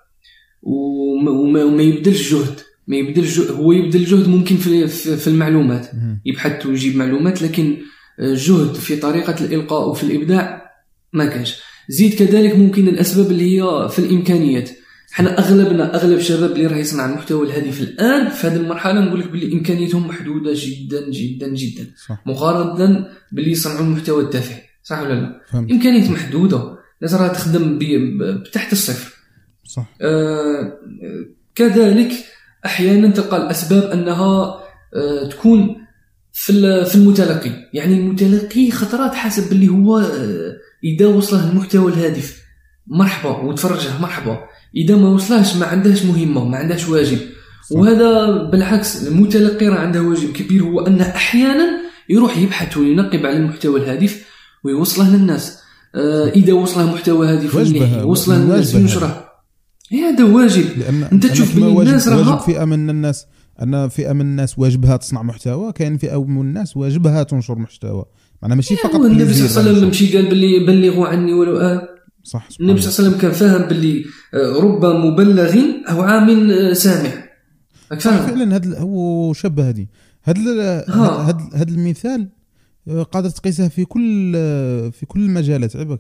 وما 0.64 1.84
يبذلش 1.84 2.34
جهد. 2.34 2.60
ما 2.88 2.96
يبذلش 2.96 3.40
جهد 3.40 3.52
هو 3.52 3.72
يبذل 3.72 4.06
جهد 4.06 4.28
ممكن 4.28 4.58
في 4.58 4.88
في 5.18 5.28
المعلومات. 5.28 5.92
يبحث 6.26 6.66
ويجيب 6.66 6.96
معلومات 6.96 7.42
لكن 7.42 7.78
جهد 8.20 8.74
في 8.74 8.96
طريقة 8.96 9.46
الإلقاء 9.46 9.90
وفي 9.90 10.04
الإبداع 10.04 10.72
ما 11.14 11.26
كانش 11.26 11.56
زيد 11.90 12.14
كذلك 12.14 12.56
ممكن 12.56 12.88
الأسباب 12.88 13.32
اللي 13.32 13.62
هي 13.62 13.90
في 13.90 14.00
الإمكانيات. 14.00 14.70
حنا 15.12 15.40
أغلبنا 15.40 15.96
أغلب 15.96 16.18
الشباب 16.18 16.52
اللي 16.52 16.68
راه 16.68 16.78
يصنع 16.78 17.06
المحتوى 17.06 17.48
الهادف 17.48 17.82
الآن 17.82 18.30
في 18.30 18.48
هذه 18.48 18.56
المرحلة 18.56 19.02
نقول 19.02 19.20
لك 19.20 19.32
باللي 19.32 19.54
إمكانياتهم 19.54 20.08
محدودة 20.08 20.52
جدا 20.56 21.10
جدا 21.10 21.48
جدا. 21.48 21.88
صح. 22.08 22.24
مقارنة 22.26 23.08
باللي 23.32 23.52
يصنعوا 23.52 23.86
المحتوى 23.86 24.24
التافه. 24.24 24.56
صح 24.84 25.02
ولا 25.02 25.14
لا؟ 25.14 25.42
فهمت. 25.52 25.72
إمكانيات 25.72 26.10
محدودة. 26.10 26.78
الناس 27.02 27.14
راه 27.14 27.28
تخدم 27.28 27.80
تحت 28.54 28.72
الصفر. 28.72 29.14
صح. 29.64 29.96
آه، 30.02 30.80
كذلك 31.56 32.12
أحيانا 32.66 33.08
تلقى 33.08 33.38
الأسباب 33.38 33.84
أنها 33.84 34.60
آه، 34.96 35.30
تكون 35.30 35.76
في 36.34 36.86
في 36.86 36.96
المتلقي. 36.96 37.52
يعني 37.74 37.94
المتلقي 37.94 38.72
خطرات 38.72 39.14
حسب 39.14 39.52
اللي 39.52 39.68
هو 39.68 39.98
آه، 39.98 40.54
إذا 40.84 41.08
وصله 41.08 41.50
المحتوى 41.50 41.92
الهادف 41.92 42.42
مرحبا 42.88 43.30
وتفرجه 43.30 44.02
مرحبا. 44.02 44.40
إذا 44.76 44.96
ما 44.96 45.10
وصلهش 45.10 45.56
ما 45.56 45.66
عندهش 45.66 46.06
مهمة 46.06 46.46
ما 46.46 46.58
عندهش 46.58 46.88
واجب. 46.90 47.20
وهذا 47.72 48.44
بالعكس 48.44 49.08
المتلقي 49.08 49.68
راه 49.68 49.80
عنده 49.80 50.02
واجب 50.02 50.32
كبير 50.32 50.64
هو 50.64 50.80
أن 50.80 51.02
أحيانا 51.02 51.68
يروح 52.10 52.38
يبحث 52.38 52.78
وينقب 52.78 53.26
على 53.26 53.38
المحتوى 53.38 53.80
الهادف 53.80 54.26
ويوصله 54.64 55.16
للناس. 55.16 55.60
آه، 55.96 56.30
إذا 56.30 56.54
وصله 56.54 56.94
محتوى 56.94 57.28
هادف 57.28 57.56
من 57.56 58.42
للناس 58.42 58.74
ينشره. 58.74 59.25
هذا 59.94 60.24
واجب. 60.24 60.66
لأن 60.78 61.20
تشوف 61.20 61.52
كما 61.56 61.60
باللي 61.66 61.76
واجب, 61.78 61.88
الناس 61.90 62.08
راها- 62.08 62.18
واجب 62.32 62.40
فئة 62.40 62.66
من 62.66 62.90
الناس. 62.90 63.26
أن 63.62 63.88
فئة 63.90 64.14
من 64.14 64.22
الناس 64.22 64.60
واجبها 64.60 64.98
تصنع 64.98 65.22
محتوى 65.24 65.72
كاين 65.74 65.98
فئة 65.98 66.24
من 66.26 66.42
الناس 66.42 66.78
واجبها 66.78 67.24
تنشر 67.24 67.56
محتوى. 67.58 68.06
معناها 68.42 68.56
ماشي 68.56 68.76
فقط 68.76 68.96
النبي 68.96 69.34
صلى 69.34 69.46
الله 69.46 69.60
عليه 69.60 69.70
وسلم 69.70 69.76
هذا 69.76 69.86
مشي 69.88 70.18
قال 70.18 70.30
باللي 70.30 70.66
بلغوا 70.68 71.08
عني 71.08 71.34
ولو 71.34 71.58
آه. 71.58 71.90
صح 72.24 72.48
النبي 72.62 72.82
صلى 72.82 72.90
الله 72.90 73.00
عليه 73.00 73.08
وسلم 73.10 73.22
كان 73.22 73.32
فاهم 73.32 73.68
باللي 73.70 74.06
آه، 74.34 74.60
رب 74.64 74.86
مبلغ 74.86 75.56
أو 75.90 76.02
عام 76.02 76.50
آه، 76.52 76.74
سامع. 76.74 77.10
راك 77.92 78.00
فاهم؟ 78.02 78.28
فعلا 78.28 78.56
هذا 78.56 78.80
هو 78.80 79.34
شبه 79.34 79.70
هذه 79.70 79.86
هذا. 80.24 80.86
هذا 81.56 81.70
المثال 81.72 82.30
آه، 82.88 83.04
قادر 83.04 83.30
تقيسه 83.30 83.68
في 83.68 83.86
كل 83.86 84.32
في 84.92 85.06
كل 85.08 85.20
المجالات 85.20 85.76
عبك 85.76 86.00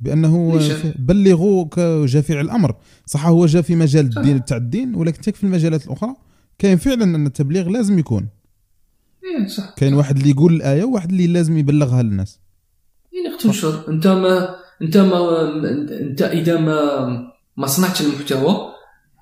بأنه 0.00 0.58
بلغوا 0.98 1.64
ك- 1.64 2.06
جا 2.08 2.20
فعل 2.20 2.44
الأمر. 2.44 2.74
صح 3.06 3.26
هو 3.26 3.46
جا 3.46 3.60
في 3.60 3.74
مجال. 3.76 4.10
الدين 4.18 4.44
تاع 4.44 4.56
الدين 4.56 4.94
ولكن 4.94 5.20
تك 5.20 5.34
في 5.36 5.44
المجالات 5.44 5.86
الأخرى 5.86 6.14
كاين 6.58 6.76
فعلا 6.76 7.04
أن 7.04 7.26
التبليغ 7.26 7.68
لازم 7.68 7.98
يكون. 7.98 8.28
إيه، 9.24 9.48
صح. 9.48 9.74
كاين 9.76 9.94
واحد 9.94 10.16
اللي 10.16 10.30
يقول 10.30 10.54
الآية 10.54 10.84
وواحد 10.84 11.10
اللي 11.10 11.26
لازم 11.26 11.58
يبلغها 11.58 12.02
للناس. 12.02 12.38
يعني 13.12 13.38
تنشر 13.38 13.88
أنت 13.88 14.06
ما 14.06 14.54
أنت 14.82 14.96
ما 14.96 15.42
أنت 16.00 16.22
إذا 16.22 16.60
ما 16.60 16.80
ما 17.56 17.66
صنعتش 17.66 18.00
المحتوى 18.02 18.56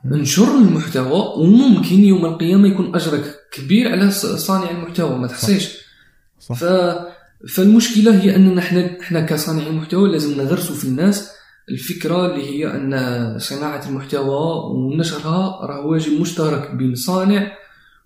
انشر 0.04 0.58
المحتوى 0.58 1.22
وممكن 1.38 1.94
يوم 2.04 2.24
القيامة 2.26 2.68
يكون 2.68 2.94
أجرك 2.94 3.34
كبير 3.52 3.88
على 3.92 4.10
صانع 4.10 4.70
المحتوى 4.70 5.18
ما 5.18 5.26
تحصيش. 5.26 5.78
صح. 6.40 6.56
ف 6.56 6.64
فالمشكلة 7.48 8.22
هي 8.22 8.36
أننا 8.36 8.58
إحنا 8.60 9.00
إحنا 9.00 9.20
كصانعي 9.20 9.70
محتوى 9.70 10.12
لازم 10.12 10.36
نغرسوا 10.42 10.76
في 10.76 10.84
الناس 10.84 11.30
الفكرة 11.70 12.26
اللي 12.26 12.46
هي 12.50 12.66
أن 12.66 12.92
صناعة 13.38 13.88
المحتوى 13.88 14.74
ونشرها 14.74 15.66
راه 15.66 15.86
واجب 15.86 16.20
مشترك 16.20 16.70
بين 16.74 16.92
الصانع 16.92 17.52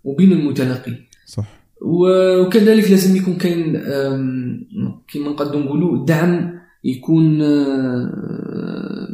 وبين 0.05 0.33
المتلقي. 0.33 0.93
صح. 1.27 1.45
وكذلك 1.83 2.91
لازم 2.91 3.17
يكون 3.17 3.35
كاين 3.37 3.77
آم، 3.77 4.69
كيما 5.09 5.31
نقدروا 5.31 5.61
نقولوا 5.63 6.07
دعم 6.07 6.59
يكون 6.85 7.43
آه، 7.43 9.09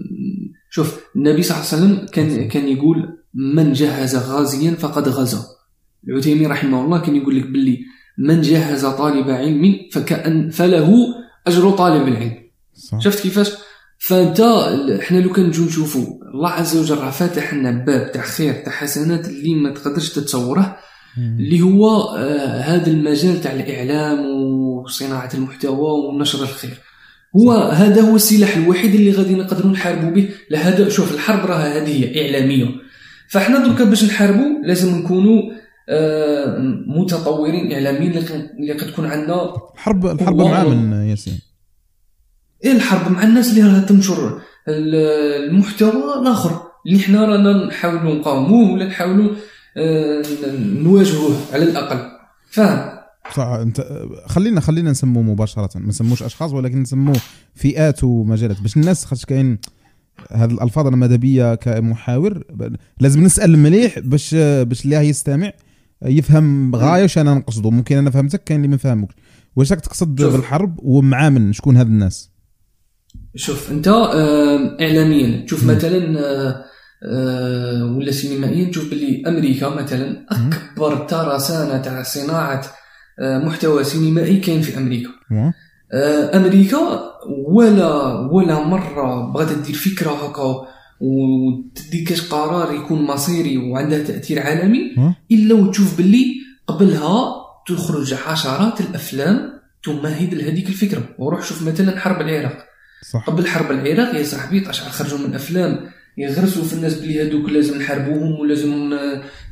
شوف 0.71 1.01
النبي 1.17 1.43
صلى 1.43 1.57
الله 1.57 1.67
عليه 1.73 1.77
وسلم 1.95 2.07
كان 2.07 2.49
كان 2.49 2.69
يقول 2.69 3.19
من 3.35 3.73
جهز 3.73 4.17
غازيا 4.17 4.71
فقد 4.71 5.09
غزا. 5.09 5.39
العثيمين 6.09 6.51
رحمه 6.51 6.85
الله 6.85 6.99
كان 7.01 7.17
يقول 7.17 7.37
لك 7.37 7.47
باللي 7.47 7.79
من 8.19 8.41
جهز 8.41 8.87
طالب 8.87 9.31
علم 9.31 9.77
فكأن 9.93 10.51
فله 10.51 10.95
أجر 11.47 11.71
طالب 11.71 12.09
العلم. 12.09 12.35
صح. 12.75 12.99
شفت 12.99 13.21
كيفاش؟ 13.23 13.53
فأنت 13.99 14.41
إحنا 15.01 15.19
لو 15.19 15.33
كان 15.33 15.47
نجو 15.47 15.65
نشوفوا 15.65 16.07
الله 16.35 16.51
عز 16.51 16.77
وجل 16.77 16.99
راه 16.99 17.11
فاتح 17.11 17.55
لنا 17.55 17.71
باب 17.71 18.13
تاع 18.13 18.23
خير 18.23 18.55
تاع 18.55 18.73
حسنات 18.73 19.29
اللي 19.29 19.55
ما 19.55 19.71
تقدرش 19.71 20.13
تتصوره. 20.13 20.77
اللي 21.39 21.61
هو 21.61 22.01
آه 22.01 22.61
هذا 22.61 22.91
المجال 22.91 23.41
تاع 23.41 23.53
الإعلام 23.53 24.27
وصناعة 24.27 25.31
المحتوى 25.35 25.91
ونشر 25.91 26.43
الخير. 26.43 26.81
هو 27.37 27.53
هذا 27.53 28.01
هو 28.03 28.17
السلاح 28.17 28.57
الوحيد 28.57 28.95
اللي 28.95 29.11
غادي 29.11 29.35
نقدروا 29.35 29.73
نحاربوا 29.73 30.11
به. 30.11 30.29
لهذا 30.51 30.89
شوف 30.89 31.15
الحرب 31.15 31.47
راه 31.47 31.57
هذه 31.57 32.05
هي 32.05 32.27
إعلامية. 32.27 32.67
فاحنا 33.29 33.67
دركا 33.67 33.85
باش 33.85 34.05
نحاربوا 34.05 34.65
لازم 34.65 34.99
نكونوا 34.99 35.43
آه 35.43 35.54
متطورين 36.87 37.73
إعلاميين 37.73 38.11
اللي 38.13 38.21
قد- 38.29 38.51
اللي 38.61 38.73
قد 38.73 38.87
تكون 38.93 39.07
عندنا. 39.07 39.53
الحرب 39.75 40.07
الحرب 40.07 40.37
مع 40.37 40.65
من 40.65 40.93
ياسين؟ 40.93 41.41
إيه 42.65 42.73
الحرب 42.73 43.13
مع 43.13 43.23
الناس 43.23 43.51
اللي 43.51 43.63
راها 43.63 43.81
تنشر 43.81 44.41
ال- 44.69 45.51
المحتوى 45.51 45.91
الآخر. 46.23 46.61
اللي 46.87 46.99
حنا 46.99 47.25
رانا 47.25 47.67
نحاولوا 47.67 48.15
نقاوموه 48.15 48.73
ولا 48.73 48.87
نحاولوا 48.87 49.31
آه، 49.77 50.23
نواجهوه 50.59 51.37
على 51.53 51.65
الأقل. 51.65 51.99
فاهم؟ 52.51 52.91
صح 53.37 53.47
انت 53.47 53.87
خلينا 54.27 54.61
خلينا 54.61 54.91
نسموه 54.91 55.23
مباشرة. 55.23 55.71
ما 55.79 55.89
نسموش 55.89 56.23
أشخاص 56.23 56.53
ولكن 56.53 56.83
نسموه 56.83 57.17
فئات 57.55 58.05
ومجالات. 58.05 58.61
باش 58.61 58.77
الناس 58.77 59.05
خاطر 59.05 59.25
كاين 59.25 59.59
هذه 60.33 60.51
الألفاظ 60.51 60.87
أنا 60.87 60.97
ماذا 60.97 61.17
بيا 61.17 61.55
كمحاور 61.55 62.45
لازم 63.01 63.23
نسأل 63.25 63.59
مليح 63.59 63.99
باش 63.99 64.35
باش 64.35 64.85
اللي 64.85 64.97
يستمع. 64.97 65.53
يفهم 66.05 66.77
غاية 66.77 67.03
واش 67.03 67.19
أنا 67.19 67.35
نقصده. 67.35 67.71
ممكن 67.71 67.97
أنا 67.97 68.11
فهمتك 68.11 68.45
كاين 68.45 68.61
اللي 68.61 68.69
ما 68.69 68.77
فهمكش 68.77 69.15
واش 69.57 69.73
راك 69.73 69.81
تقصد 69.81 70.21
شوف. 70.21 70.33
بالحرب 70.33 70.79
ومع 70.83 71.29
من 71.29 71.53
شكون 71.53 71.77
هاد 71.77 71.87
الناس؟ 71.87 72.31
شوف 73.37 73.71
أنت 73.71 73.89
اعلاميا. 74.81 75.45
تشوف. 75.47 75.65
مثلا 75.65 76.65
ولا 77.97 78.11
سينمائيا 78.11 78.71
تشوف 78.71 78.91
باللي 78.91 79.23
أمريكا 79.27 79.69
مثلا 79.69 80.27
أكبر 80.31 80.97
ترسانه 80.97 81.79
تاع 81.83 82.03
صناعة 82.03 82.63
محتوى 83.21 83.85
سينمائي 83.85 84.37
كاين 84.37 84.61
في 84.61 84.79
أمريكا. 84.79 85.11
أمريكا 86.35 86.79
ولا 87.49 88.15
ولا 88.33 88.65
مرة 88.65 89.33
بغات 89.33 89.59
دير 89.59 89.75
فكرة 89.75 90.11
هكا 90.11 90.74
وتدي 91.01 92.05
كاش 92.05 92.21
قرار 92.21 92.75
يكون 92.75 93.03
مصيري 93.03 93.59
وعنده 93.59 94.05
تأثير 94.05 94.41
عالمي 94.41 94.95
إلا 95.31 95.55
وتشوف 95.55 95.97
باللي 95.97 96.35
قبلها 96.67 97.35
تخرج 97.69 98.15
عشرات 98.15 98.81
الأفلام 98.81 99.61
تمهد 99.85 100.35
لهذيك 100.35 100.69
الفكرة. 100.69 101.09
وروح 101.19 101.47
شوف 101.47 101.63
مثلا 101.63 102.01
حرب 102.01 102.21
العراق. 102.21 102.65
صح. 103.13 103.27
قبل 103.27 103.47
حرب 103.47 103.71
العراق 103.71 104.15
يا 104.15 104.23
صاحبي 104.23 104.61
طاش 104.61 104.81
خرجوا 104.81 105.19
من 105.19 105.35
أفلام 105.35 105.91
يغرسوا 106.19 106.65
في 106.65 106.73
الناس 106.73 106.95
بلي 106.95 107.23
هذوك 107.23 107.49
لازم 107.51 107.79
نحاربوهم 107.79 108.41
ولازم 108.41 108.99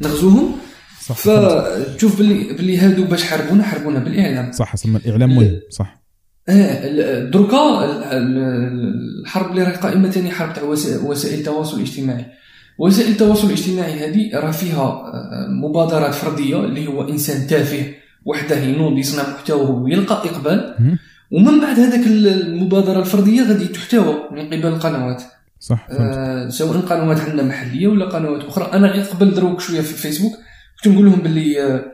نغزوهم. 0.01 0.57
صح. 1.01 1.17
فتشوف 1.17 2.19
باللي 2.19 2.53
باللي 2.53 2.79
هادو 2.79 3.05
باش 3.05 3.25
حاربونا 3.25 3.63
حاربونا 3.63 3.99
بالإعلام. 3.99 4.53
صح 4.53 4.77
سما 4.77 4.99
الاعلام 4.99 5.37
مهم 5.37 5.61
صح. 5.71 6.02
ال- 6.49 7.01
ال- 8.13 9.21
الحرب 9.23 9.51
اللي 9.51 9.63
راهي 9.63 9.75
قائمة 9.77 10.11
ثاني 10.11 10.31
حرب 10.31 10.55
تاع 10.55 10.63
وسائل 11.05 11.39
التواصل 11.39 11.77
الاجتماعي. 11.77 12.27
وسائل 12.79 13.11
التواصل 13.11 13.47
الاجتماعي 13.47 13.93
هذه 13.93 14.39
راه 14.39 14.51
فيها 14.51 14.83
آه، 14.83 15.47
مبادرات 15.51 16.15
فردية 16.15 16.61
اللي 16.65 16.87
هو 16.87 17.09
إنسان 17.09 17.47
تافه 17.47 17.87
وحده 18.25 18.57
ينوض 18.57 18.99
يصنع 18.99 19.23
محتوى 19.35 19.71
ويلقى 19.83 20.15
إقبال. 20.15 20.75
ومن 21.31 21.61
بعد 21.61 21.81
هذاك 21.81 22.07
المبادرة 22.07 23.01
الفردية 23.01 23.43
غادي 23.43 23.65
تحتوى 23.67 24.15
من 24.33 24.47
قبل 24.47 24.67
القنوات 24.67 25.23
صح 25.61 25.87
آه 25.91 26.49
سواء 26.49 26.79
قنوات 26.79 27.21
عندنا 27.21 27.43
محلية 27.43 27.87
ولا 27.89 28.05
قنوات 28.05 28.45
أخرى. 28.45 28.71
أنا 28.73 28.87
غير 28.87 29.05
قبل 29.05 29.35
دروك 29.35 29.61
شوية 29.61 29.81
في 29.81 29.91
الفيسبوك 29.93 30.33
كنت 30.85 30.93
نقول 30.93 31.07
لهم 31.07 31.21
باللي 31.21 31.63
آه 31.63 31.85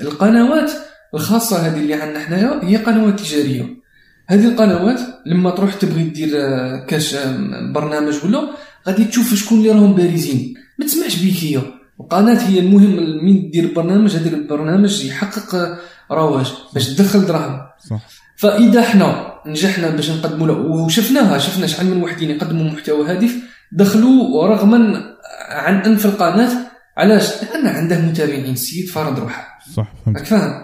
القنوات 0.00 0.70
الخاصة 1.14 1.56
هذه 1.56 1.76
اللي 1.80 1.94
عندنا 1.94 2.18
حنايا 2.24 2.60
هي 2.64 2.76
قنوات 2.76 3.20
تجارية. 3.20 3.83
هذه 4.26 4.48
القنوات 4.48 5.00
لما 5.26 5.50
تروح 5.50 5.74
تبغي 5.74 6.02
دير 6.02 6.30
آه، 6.34 6.86
كاش 6.86 7.14
آه، 7.14 7.72
برنامج 7.72 8.14
ولا 8.24 8.50
غادي 8.88 9.04
تشوف 9.04 9.34
شكون 9.34 9.58
اللي 9.58 9.70
راهم 9.70 9.94
بارزين. 9.94 10.54
ما 10.78 10.86
تسمعش 10.86 11.16
بيك 11.16 11.44
هي. 11.44 11.60
القناة 12.00 12.48
هي 12.48 12.58
المهم 12.58 13.24
من 13.24 13.50
دير 13.50 13.72
برنامج 13.76 14.16
هذاك 14.16 14.32
البرنامج 14.32 15.04
يحقق 15.04 15.54
آه، 15.54 15.78
رواج 16.10 16.52
باش 16.74 16.88
تدخل 16.88 17.26
دراهم. 17.26 17.60
صح. 17.90 18.00
فإذا 18.36 18.80
إحنا 18.80 19.34
نجحنا 19.46 19.90
باش 19.90 20.10
نقدموا 20.10 20.46
له 20.46 20.54
وشفناها 20.54 21.38
شفنا 21.38 21.66
شحال 21.66 21.86
من 21.86 22.02
وحدين 22.02 22.30
يقدموا 22.30 22.70
محتوى 22.70 23.06
هادف 23.10 23.34
دخلوا 23.72 24.46
رغما 24.46 25.04
عن 25.48 25.74
أنف 25.80 26.06
القناة. 26.06 26.50
علاش؟ 26.96 27.42
لأن 27.42 27.66
عنده 27.66 28.00
متابعين. 28.00 28.52
السيد 28.52 28.88
فرض 28.88 29.18
روحه 29.18 29.58
صح 29.76 29.92
فهمت. 30.06 30.26
فاهم؟ 30.26 30.62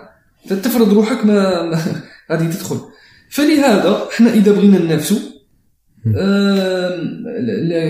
تفرض 0.49 0.93
روحك 0.93 1.27
ما 1.27 1.71
غادي 2.33 2.47
تدخل. 2.49 2.81
فلهذا 3.31 4.09
إحنا 4.13 4.33
إذا 4.35 4.53
بغينا 4.53 4.79
ننافسوا 4.79 5.19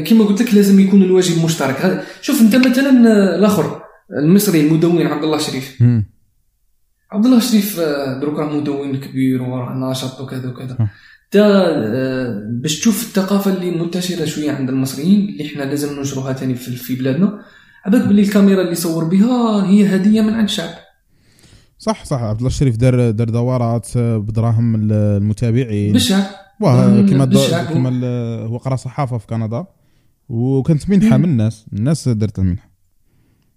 كما 0.07 0.25
قلت 0.25 0.43
لك 0.43 0.55
لازم 0.55 0.81
يكون 0.81 1.03
الواجب 1.03 1.45
مشترك. 1.45 1.77
هذا- 1.81 2.03
شوف 2.23 2.41
أنت 2.41 2.57
مثلا 2.57 2.91
الآخر 3.37 3.83
المصري 4.19 4.61
المدون 4.61 5.07
عبد 5.07 5.25
الله 5.25 5.39
شريف. 5.39 5.83
عبد 7.13 7.27
الله 7.27 7.41
شريف 7.41 7.81
آه، 7.81 8.21
دروك 8.21 8.39
راه 8.39 8.57
مدون 8.57 8.97
كبير 9.01 9.43
وراه 9.43 9.75
ناشط 9.79 10.21
وكذا 10.21 10.49
وكذا. 10.49 10.77
تا 11.31 11.41
آه، 11.47 12.43
باش 12.63 12.79
تشوف 12.79 13.03
الثقافة 13.03 13.53
اللي 13.55 13.71
منتشرة 13.71 14.25
شوية 14.25 14.53
عند 14.53 14.69
المصريين 14.69 15.29
اللي 15.29 15.47
إحنا 15.47 15.63
لازم 15.63 15.97
ننشروها 15.99 16.33
تاني 16.33 16.55
في 16.55 16.95
بلادنا. 16.95 17.41
عباك 17.85 18.03
باللي 18.07 18.23
الكاميرا 18.23 18.63
اللي 18.63 18.75
صور 18.75 19.05
بها 19.05 19.67
هي 19.67 19.97
هدية 19.97 20.21
من 20.21 20.35
عند 20.35 20.45
الشعب 20.49 20.71
صح 21.81 22.05
صح. 22.05 22.23
عبد 22.23 22.39
الله 22.39 22.49
الشريف 22.49 22.77
دار 22.77 23.11
دار 23.11 23.29
دورات 23.31 23.89
آه، 23.97 24.17
بدراهم 24.19 24.75
ال- 24.75 24.93
المتابعين. 24.93 25.93
بالشعب 25.93 26.25
واه. 26.61 27.03
كما 27.07 27.89
ال- 27.89 28.47
هو 28.49 28.57
قرأ 28.57 28.77
صحافة 28.77 29.19
في 29.19 29.27
كندا. 29.27 29.65
وكانت 30.29 30.91
منحة 30.91 31.17
من 31.17 31.25
الناس 31.25 31.65
الناس 31.73 32.09
دارت 32.09 32.39
المنحه 32.39 32.71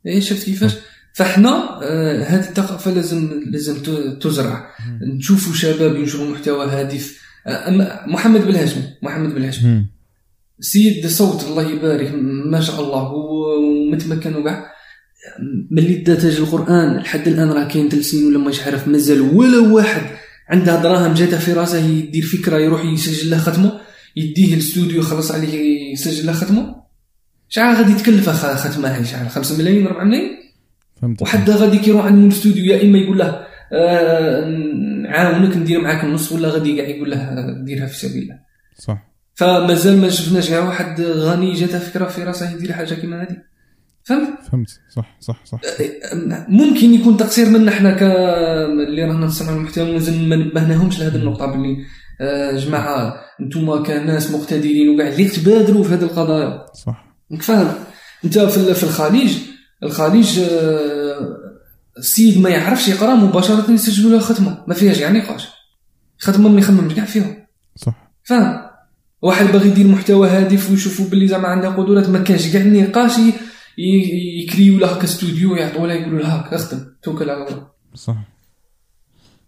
إيه 0.05 0.19
شفت 0.19 0.45
كيفاش؟ 0.45 0.75
فاحنا 1.13 1.79
آه 1.83 2.23
هذه 2.23 2.39
الثقافه 2.49 2.91
لازم 2.91 3.29
لازم 3.51 3.75
تزرع. 4.19 4.67
نشوفوا 5.17 5.53
شباب 5.53 5.95
ينشروا 5.95 6.31
محتوى 6.31 6.65
هادف. 6.65 7.19
آه 7.47 7.67
أما 7.69 8.05
محمد 8.07 8.41
بالهاشمي 8.45 8.83
محمد 9.03 9.33
بالهاشمي. 9.33 9.85
سيد 10.59 11.07
صوت 11.07 11.43
الله 11.43 11.69
يبارك 11.71 12.11
ما 12.51 12.61
شاء 12.61 12.81
الله 12.83 12.99
هو 12.99 13.45
متمكن 13.91 14.35
وكاع. 14.35 14.65
ملي 15.71 15.95
تاج 15.95 16.25
القرآن 16.37 16.97
لحد 16.97 17.27
الآن 17.27 17.51
راه 17.51 17.67
كاين 17.67 17.89
ثلاث 17.89 18.05
سنين 18.05 18.25
ولا 18.27 18.37
مش 18.37 18.61
عارف 18.63 18.87
مازال 18.87 19.21
ولا 19.21 19.59
واحد 19.59 20.01
عنده 20.49 20.81
دراهم 20.81 21.13
جاته 21.13 21.37
في 21.39 21.53
راسه 21.53 21.85
يدير 21.85 22.23
فكرة 22.23 22.57
يروح 22.57 22.85
يسجل 22.85 23.29
له 23.31 23.37
ختمه 23.37 23.79
يديه 24.15 24.53
الاستوديو 24.53 24.99
يخلص 24.99 25.31
عليه 25.31 25.91
يسجل 25.93 26.25
له 26.25 26.33
ختمه. 26.33 26.75
شحال 27.49 27.75
غادي 27.75 27.93
تكلف 27.93 28.29
خ- 28.29 28.55
ختمة 28.67 28.95
هاي؟ 28.95 29.05
شحال 29.05 29.29
5 29.29 29.57
ملايين 29.57 29.87
4 29.87 30.03
ملايين؟ 30.03 30.31
فهمت 31.01 31.21
وحتى 31.21 31.51
غادي 31.51 31.77
كيروح 31.77 32.05
عند 32.05 32.23
الاستوديو 32.23 32.65
يا 32.65 32.81
إما 32.83 32.97
يقول 32.97 33.17
له 33.17 33.45
آه 33.73 34.45
نعاونك 35.03 35.57
ندير 35.57 35.81
معاك 35.81 36.03
النص 36.03 36.31
ولا 36.31 36.49
غادي 36.49 36.75
كاع 36.77 36.87
يقول 36.87 37.11
له 37.11 37.17
آه، 37.17 37.63
ديرها 37.65 37.85
في 37.87 37.97
سبيل 37.99 38.21
الله. 38.23 38.35
صح. 38.77 39.07
فمازال 39.35 39.97
ما 39.97 40.09
شفناش 40.09 40.49
كاع 40.49 40.59
واحد 40.59 41.01
غني 41.01 41.53
جاته 41.53 41.79
فكرة 41.79 42.05
في 42.05 42.23
راسه 42.23 42.51
يدير 42.55 42.73
حاجة 42.73 42.93
كيما 42.93 43.21
هذه 43.21 43.37
فهمت؟ 44.03 44.29
فهمت 44.51 44.69
صح 44.95 45.17
صح 45.19 45.45
صح. 45.45 45.59
ممكن 46.49 46.93
يكون 46.93 47.17
تقصير 47.17 47.49
منا 47.49 47.71
إحنا 47.71 47.93
ك 47.93 48.01
اللي 48.03 49.03
رانا 49.03 49.25
نصنعوا 49.25 49.57
المحتوى 49.57 49.91
مازال 49.93 50.29
ما 50.29 50.35
نبهناهمش 50.35 50.99
لهذه 50.99 51.15
النقطة 51.15 51.45
باللي 51.45 51.77
آه، 52.21 52.51
جماعة 52.57 53.15
أنتم 53.41 53.83
كناس 53.83 54.31
مقتدرين 54.31 54.89
وكاع 54.95 55.07
اللي 55.07 55.25
تبادروا 55.25 55.83
في 55.83 55.93
هذه 55.93 56.01
القضايا. 56.03 56.65
صح. 56.85 57.05
فاهم 57.41 57.71
انت 58.25 58.39
في 58.39 58.57
ال- 58.57 58.75
في 58.75 58.83
الخليج 58.83 59.37
الخليج 59.83 60.39
آه، 60.39 61.37
السيد 61.97 62.41
ما 62.41 62.49
يعرفش 62.49 62.87
يقرأ 62.87 63.15
مباشرة 63.15 63.71
يسجلوا 63.71 64.11
له 64.11 64.19
ختمة. 64.19 64.63
ما 64.67 64.73
فيهاش 64.73 64.97
يعني 64.99 65.19
نقاش. 65.19 65.47
ختمة 66.19 66.49
ما 66.49 66.59
يخممش 66.59 66.93
كاع 66.93 67.05
فيهم. 67.05 67.35
صح. 67.75 68.11
فاهم 68.23 68.59
واحد 69.21 69.45
باغي 69.45 69.69
يدير 69.69 69.87
محتوى 69.87 70.29
هادف 70.29 70.71
ويشوفوا 70.71 71.05
باللي 71.05 71.27
زعما 71.27 71.47
عنده 71.47 71.69
قدرات 71.69 72.09
ما 72.09 72.19
كانش 72.19 72.47
كاع 72.53 72.61
نقاش 72.61 73.11
ي- 73.77 73.81
ي- 73.81 74.43
يكريو 74.43 74.79
له 74.79 74.87
هكا 74.91 75.03
استوديو 75.03 75.55
يعطوا 75.55 75.87
له 75.87 75.93
يقولوا 75.93 76.19
له 76.19 76.35
هاك 76.35 76.53
اخدم 76.53 76.79
توكل 77.03 77.29
على 77.29 77.47
الله. 77.47 77.67
صح. 77.95 78.17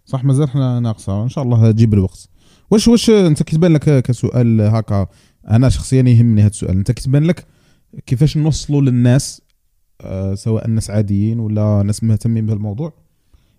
صح 0.05 0.23
مازال 0.23 0.49
حنا 0.49 0.79
ناقصة 0.79 1.23
ان 1.23 1.29
شاء 1.29 1.43
الله 1.43 1.71
تجيب 1.71 1.93
الوقت. 1.93 2.29
واش 2.71 2.87
واش 2.87 3.09
أنت 3.09 3.43
كتبان 3.43 3.73
لك 3.73 4.03
كسؤال 4.03 4.61
هكا 4.61 5.07
أنا 5.49 5.69
شخصيا 5.69 6.01
يهمني 6.01 6.41
هذا 6.41 6.47
السؤال. 6.49 6.77
أنت 6.77 6.91
كتبان 6.91 7.23
لك 7.23 7.45
كيفاش 8.05 8.37
نوصلوا 8.37 8.81
للناس 8.81 9.41
آه، 10.01 10.33
سواء 10.35 10.67
ناس 10.67 10.89
عاديين 10.89 11.39
ولا 11.39 11.83
ناس 11.85 12.03
مهتمين 12.03 12.45
بهالموضوع 12.45 12.93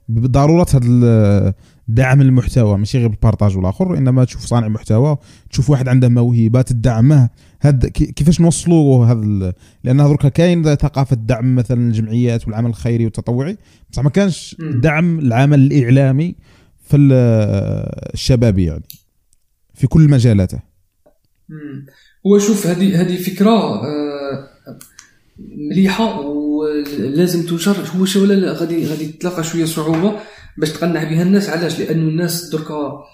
بضرورة 0.09 0.67
هذا 0.75 1.55
دعم 1.89 2.21
المحتوى 2.21 2.79
ماشي 2.79 2.99
غير 2.99 3.09
بالبارطاج 3.09 3.57
والآخر 3.57 3.99
إنما 3.99 4.25
تشوف 4.25 4.45
صانع 4.45 4.69
محتوى 4.69 5.17
تشوف 5.51 5.71
واحد 5.71 5.89
عنده 5.89 6.09
موهبه 6.09 6.62
تدعمه 6.62 7.29
هاد 7.63 7.87
كي- 7.87 8.13
كيفاش 8.13 8.41
نوصلوا 8.41 9.07
هذا 9.07 9.53
لأن 9.85 9.97
دركا 9.97 10.29
كاين 10.29 10.63
ثقافه 10.75 11.17
دعم 11.17 11.55
مثلا 11.55 11.81
الجمعيات 11.89 12.47
والعمل 12.47 12.71
الخيري 12.71 13.05
والتطوعي. 13.05 13.59
بصح 13.91 14.03
ما 14.05 14.11
كانش. 14.11 14.57
دعم 14.61 15.19
العمل 15.19 15.61
الإعلامي 15.73 16.35
في 16.89 16.97
ال- 16.97 17.13
الشبابي 18.15 18.65
يعني 18.65 18.85
في 19.75 19.87
كل 19.87 20.11
مجالاته. 20.11 20.59
هو 22.27 22.39
شوف 22.39 22.67
هذه 22.67 23.01
هذه 23.01 23.23
فكرة 23.23 23.51
آه، 23.51 24.49
مليحة 25.71 26.21
ولازم 26.21 27.47
تنشر. 27.47 27.77
هو 27.97 28.05
شو 28.05 28.23
ولا 28.23 28.53
غادي 28.53 28.87
غادي 28.87 29.07
تلاقى 29.07 29.45
شوية 29.45 29.65
صعوبة 29.65 30.21
باش 30.59 30.71
تقنع 30.71 31.05
بها 31.05 31.23
الناس. 31.23 31.49
علاش؟ 31.49 31.79
لأنه 31.79 32.09
الناس 32.09 32.49
دركا 32.53 33.05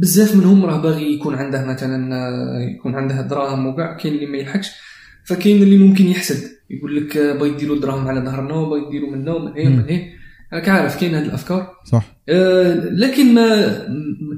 بزاف 0.00 0.36
منهم 0.36 0.64
راه 0.64 0.80
باغي 0.80 1.14
يكون 1.14 1.34
عنده 1.34 1.64
مثلا 1.64 2.20
يكون 2.76 2.94
عنده 2.94 3.20
دراهم 3.20 3.66
وكاع 3.66 3.96
كاين 3.96 4.14
اللي 4.14 4.26
ما 4.26 4.38
يلحقش 4.38 4.70
فكاين 5.24 5.62
اللي 5.62 5.78
ممكن 5.78 6.06
يحسد. 6.06 6.50
يقول 6.70 6.96
لك 6.96 7.18
باغي 7.18 7.50
يديروا 7.50 7.80
دراهم 7.80 8.08
على 8.08 8.20
ظهرنا 8.20 8.54
وباغي 8.54 8.86
يديروا 8.86 9.10
منا 9.10 9.32
ومن 9.34 9.52
هنا 9.52 9.68
ومن 9.68 9.90
هنا. 9.90 10.02
راك 10.52 10.68
عارف 10.68 11.00
كاين 11.00 11.14
هذه 11.14 11.24
الأفكار؟ 11.24 11.70
صح. 11.84 12.16
آه، 12.28 12.74
لكن 12.74 13.34
ما 13.34 13.76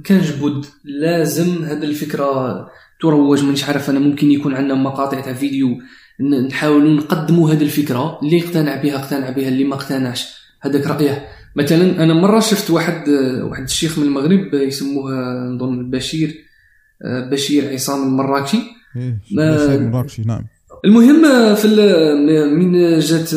كانش 0.05 0.31
بد. 0.31 0.65
لازم 0.85 1.65
هذه 1.65 1.85
الفكرة 1.85 2.67
تروج 3.01 3.45
مانيش 3.45 3.65
عارف 3.65 3.91
أنا 3.91 3.99
ممكن 3.99 4.31
يكون 4.31 4.55
عندنا 4.55 4.75
مقاطع 4.75 5.21
تاع 5.21 5.33
فيديو 5.33 5.79
نحاولوا 6.49 6.95
نقدموا 6.95 7.51
هذه 7.51 7.63
الفكرة. 7.63 8.19
اللي 8.23 8.39
اقتنع 8.39 8.83
بها 8.83 8.97
اقتنع 8.97 9.31
بها 9.31 9.49
اللي 9.49 9.65
ما 9.65 9.75
اقتنعش. 9.75 10.39
هذاك 10.61 10.87
رأيه. 10.87 11.29
مثلا 11.57 12.05
أنا 12.05 12.15
مرة 12.15 12.41
شفت 12.41 12.71
واحد 12.71 13.09
واحد 13.43 13.63
الشيخ 13.63 13.99
من 13.99 14.05
المغرب 14.07 14.55
يسموه 14.55 15.13
نظن 15.49 15.91
بشير 15.91 16.35
بشير 17.05 17.73
عصام 17.73 18.03
المراكشي. 18.09 18.59
إيه، 18.97 19.19
ما- 19.33 19.57
بشير 19.67 19.81
مراكشي 19.81 20.23
نعم. 20.23 20.45
المهم 20.85 21.55
في 21.55 21.69
من 22.57 22.99
جات 22.99 23.35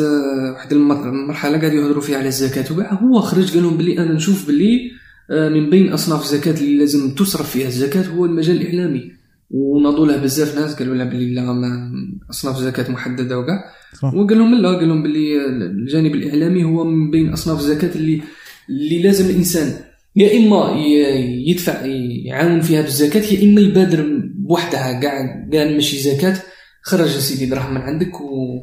واحد 0.54 0.72
المر- 0.72 1.08
المرحلة 1.08 1.58
قاعد 1.58 1.72
يهضروا 1.72 2.02
فيها 2.02 2.18
على 2.18 2.28
الزكاة. 2.28 2.72
وكاع 2.72 2.92
هو 2.94 3.20
خرج 3.20 3.52
قال 3.54 3.62
لهم 3.62 3.76
بلي 3.76 3.98
أنا 3.98 4.12
نشوف 4.12 4.48
بلي 4.48 4.90
آه، 5.30 5.48
من 5.48 5.70
بين 5.70 5.92
أصناف 5.92 6.22
الزكاة 6.22 6.60
اللي 6.60 6.78
لازم 6.78 7.14
تصرف 7.14 7.50
فيها 7.50 7.66
الزكاة 7.68 8.02
هو 8.02 8.24
المجال 8.24 8.60
الإعلامي. 8.60 9.12
وناضوا 9.52 10.06
له 10.06 10.16
بزاف 10.16 10.58
ناس 10.58 10.74
قالوا 10.74 10.94
له 10.94 11.04
بلي 11.04 11.34
لا 11.34 11.52
ما 11.52 11.92
أصناف 12.30 12.56
زكاة 12.56 12.92
محددة 12.92 13.38
وكاع. 13.38 13.64
وقال 14.02 14.38
لهم 14.38 14.54
لا 14.54 14.68
قال 14.68 14.88
لهم 14.88 15.02
بلي 15.02 15.46
الجانب 15.46 16.14
الإعلامي 16.14 16.64
هو 16.64 16.84
من 16.84 17.10
بين 17.10 17.32
أصناف 17.32 17.58
الزكاه 17.58 17.96
اللي 17.96 18.22
اللي 18.68 19.02
لازم 19.02 19.30
الإنسان 19.30 19.72
يا 20.16 20.38
إما 20.38 20.70
يدفع 21.46 21.86
يعاون 22.26 22.60
فيها 22.60 22.82
بالزكاة 22.82 23.20
يا 23.20 23.44
إما 23.44 23.60
يبادر 23.60 24.06
بوحدها 24.34 25.00
كاع 25.00 25.46
كاع 25.52 25.64
ماشي 25.64 25.98
زكاة. 25.98 26.36
خرج 26.84 27.08
سيدي 27.08 27.46
دراهم 27.46 27.74
من 27.74 27.80
عندك 27.80 28.20
و... 28.20 28.58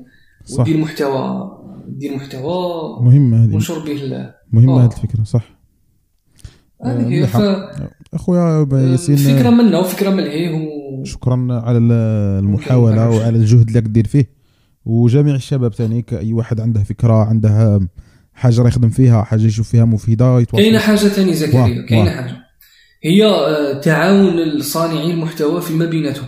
ودير 0.59 0.77
محتوى 0.77 1.51
دير 1.87 2.15
محتوى 2.15 2.55
مهمه 3.01 3.45
هذه. 3.45 3.53
ونشر 3.53 3.79
به 3.79 4.29
مهمه 4.51 4.73
آه. 4.73 4.85
هذه 4.85 4.91
الفكرة 4.91 5.23
صح. 5.23 5.59
هذه 6.85 6.99
هي 6.99 7.05
مليحة. 7.05 7.39
ف... 7.39 7.69
أخويا 8.13 8.67
ياسين 8.73 9.15
فكره 9.15 9.49
منا 9.49 9.79
وفكرة 9.79 10.09
ملهيه 10.09 10.51
و... 10.51 10.78
شكرا 11.03 11.47
على 11.51 11.77
ال- 11.77 11.91
المحاولة. 12.43 13.09
وعلى 13.09 13.37
الجهد 13.37 13.67
اللي 13.67 13.81
كدير 13.81 14.07
فيه. 14.07 14.29
وجميع 14.85 15.35
الشباب 15.35 15.73
ثاني 15.73 16.05
أي 16.11 16.33
واحد 16.33 16.61
عنده 16.61 16.83
فكرة 16.83 17.13
عنده 17.23 17.79
حاجة 18.33 18.61
راه 18.61 18.67
يخدم 18.67 18.89
فيها 18.89 19.23
حاجة 19.23 19.45
يشوف 19.45 19.69
فيها 19.69 19.85
مفيدة 19.85 20.39
يتواصل. 20.39 20.63
كاينة 20.63 20.79
حاجة 20.79 20.97
ثانية 20.97 21.33
زكريا 21.33 21.85
كاينة. 21.89 22.11
حاجة. 22.11 22.35
هي 23.03 23.25
آه، 23.25 23.79
تعاون 23.81 24.39
الصانعي 24.39 25.11
المحتوى 25.11 25.61
فيما 25.61 25.85
بيناتهم. 25.85 26.27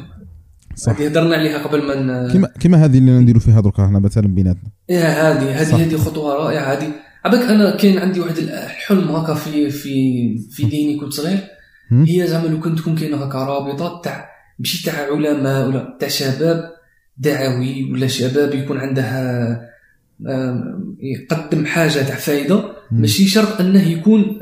صح. 0.76 0.92
هذه 1.00 1.08
هضرنا 1.08 1.36
عليها 1.36 1.64
قبل 1.64 1.82
ما 1.88 2.34
كما 2.34 2.48
كما 2.60 2.86
هذه 2.86 2.98
اللي 2.98 3.12
نديروا 3.12 3.42
فيها 3.42 3.62
دركا 3.62 3.86
هنا 3.86 4.00
مثلا 4.00 4.28
بيناتنا. 4.28 4.70
إيه 4.90 5.00
هذه. 5.00 5.62
هذه 5.62 5.76
هذه 5.84 5.96
خطوة 5.98 6.34
رائعة 6.36 6.74
هذه. 6.74 6.88
عباك 7.26 7.42
أنا 7.42 7.76
كاين 7.78 7.98
عندي 7.98 8.20
واحد 8.20 8.38
الحلم 8.38 9.12
هكا 9.12 9.34
في 9.34 9.70
في 9.70 9.94
في 10.52 10.64
ذهني 10.64 11.00
كنت 11.00 11.14
صغير؟ 11.14 11.40
هي 11.92 12.28
زعما 12.28 12.48
لو 12.48 12.60
كنت 12.60 12.80
تكون 12.80 12.96
كاينة 12.96 13.18
هكا 13.18 13.38
رابطة 13.46 14.02
تاع 14.04 14.31
ماشي 14.62 14.86
تاع 14.86 15.08
علماء 15.12 15.68
ولا 15.68 15.98
تاع 16.00 16.08
شباب 16.10 16.72
دعوي 17.18 17.92
ولا 17.92 18.08
شباب 18.08 18.56
يكون 18.56 18.78
عندها 18.78 19.22
يقدم 21.00 21.66
حاجة 21.66 22.02
تاع 22.02 22.16
فائده. 22.16 22.64
ماشي 22.92 23.28
شرط 23.28 23.62
أنه 23.62 23.92
يكون 23.92 24.40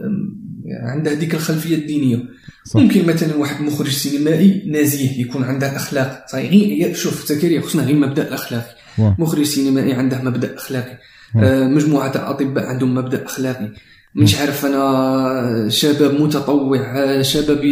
عنده 0.81 1.11
هذيك 1.11 1.33
الخلفية 1.33 1.75
الدينية. 1.75 2.23
صح. 2.65 2.79
ممكن 2.79 3.05
مثلا 3.05 3.35
واحد 3.35 3.63
مخرج 3.63 3.89
سينمائي 3.89 4.63
نزيه 4.67 5.21
يكون 5.21 5.43
عنده 5.43 5.75
أخلاق. 5.75 6.25
صحيح 6.31 6.95
شوف 6.95 7.25
زكريا 7.25 7.61
خصنا 7.61 7.83
غير 7.83 7.95
المبدا 7.95 8.27
الاخلاقي 8.27 8.75
واه. 8.97 9.15
مخرج 9.19 9.43
سينمائي 9.43 9.93
عنده 9.93 10.21
مبدأ 10.21 10.55
أخلاقي. 10.55 10.97
آه 11.35 11.67
مجموعة 11.67 12.11
تاع 12.11 12.29
أطباء 12.29 12.65
عندهم 12.65 12.95
مبدأ 12.95 13.25
أخلاقي. 13.25 13.71
مش 14.15 14.35
عارف 14.35 14.65
أنا 14.65 15.69
شباب 15.69 16.21
متطوع 16.21 17.03
آه، 17.03 17.21
شباب 17.21 17.63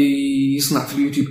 يصنع 0.58 0.86
في 0.86 0.96
اليوتيوب. 0.96 1.28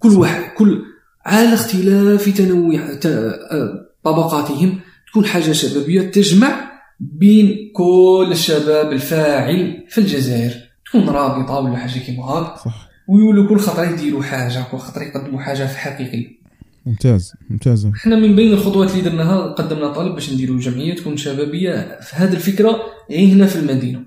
كل 0.00 0.08
واحد 0.08 0.42
كل 0.58 0.82
على 1.26 1.54
اختلاف 1.54 2.28
تنوع 2.28 2.80
آه، 3.06 3.86
طبقاتهم 4.04 4.80
تكون 5.10 5.26
حاجة 5.26 5.52
شبابية 5.52 6.02
تجمع 6.02 6.70
بين 7.00 7.72
كل 7.74 8.28
الشباب 8.32 8.92
الفاعل 8.92 9.84
في 9.88 9.98
الجزائر. 9.98 10.52
تكون 10.86 11.08
رابطة 11.08 11.54
ولا 11.54 11.76
حاجة 11.76 11.98
كيما 11.98 12.24
هاك. 12.24 12.58
صح. 12.58 12.88
ويولوا 13.08 13.48
كل 13.48 13.58
خطرة 13.58 13.90
يديروا 13.90 14.22
حاجة 14.22 14.64
كل 14.72 14.78
خطرة 14.78 15.02
يقدموا 15.02 15.40
حاجة 15.40 15.66
في 15.66 15.78
حقيقيه 15.78 16.40
ممتاز 16.86 17.32
ممتاز. 17.50 17.86
إحنا 17.86 18.16
من 18.16 18.36
بين 18.36 18.52
الخطوات 18.52 18.90
اللي 18.90 19.02
درناها 19.02 19.46
قدمنا 19.46 19.92
طلب 19.92 20.14
باش 20.14 20.32
نديروا 20.32 20.58
جمعية 20.58 20.94
تكون 20.96 21.16
شبابية. 21.16 22.00
في 22.00 22.16
هذه 22.16 22.32
الفكرة 22.32 22.80
غير 23.10 23.34
هنا 23.34 23.46
في 23.46 23.56
المدينة. 23.56 24.04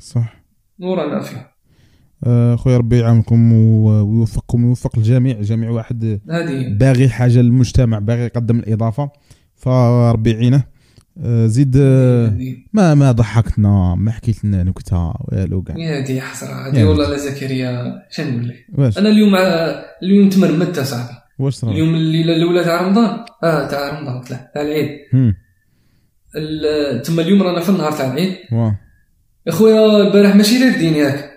صح. 0.00 0.42
ورانا 0.80 1.20
فيه 1.20 1.36
آه، 1.36 1.47
خويا 2.56 2.76
ربي 2.76 2.98
يعاونكم 2.98 3.52
ويوفقكم 3.52 4.64
ويوفق 4.64 4.98
الجميع. 4.98 5.40
جميع 5.40 5.70
واحد 5.70 6.20
باغي 6.78 7.08
حاجة 7.08 7.40
للمجتمع 7.40 7.98
باغي 7.98 8.24
يقدم 8.24 8.58
الإضافة. 8.58 9.10
فربي 9.56 10.30
يعينه. 10.30 10.78
آه، 11.24 11.46
زيد 11.46 11.76
آه، 11.80 12.38
ما 12.72 12.94
ما 12.94 13.12
ضحكتنا 13.12 13.94
ما 13.94 14.10
حكيت 14.10 14.44
لنا 14.44 14.62
نكتة 14.62 15.14
والو 15.20 15.62
كاع. 15.62 15.76
يا 15.78 16.00
دي 16.00 16.20
حسرة 16.20 16.48
يا 16.48 16.72
هذه 16.72 16.84
والله 16.84 17.08
لا 17.10 17.16
زكريا 17.16 17.94
شنو 18.10 18.30
نقول 18.30 18.48
لك؟ 18.48 18.66
واش؟ 18.74 18.98
أنا 18.98 19.08
اليوم 19.08 19.34
اليوم 20.02 20.28
تمرمدت 20.28 20.80
صاحبي. 20.80 21.18
واش 21.38 21.54
صرا؟ 21.54 21.70
اليوم 21.70 21.94
الليلة 21.94 22.36
الأولى 22.36 22.64
تاع 22.64 22.82
رمضان. 22.82 23.24
آه 23.44 23.68
تاع 23.68 23.98
رمضان 23.98 24.24
تاع 24.24 24.50
تاع 24.54 24.62
العيد. 24.62 24.88
تما 27.02 27.22
اليوم 27.22 27.42
رانا 27.42 27.60
في 27.60 27.68
النهار 27.68 27.92
تاع 27.92 28.12
العيد. 28.12 28.34
واه 28.52 28.78
يا 29.46 29.52
خويا 29.52 30.06
البارح 30.06 30.36
ماشي 30.36 30.64
راقدين 30.64 30.94
ياك. 30.94 31.27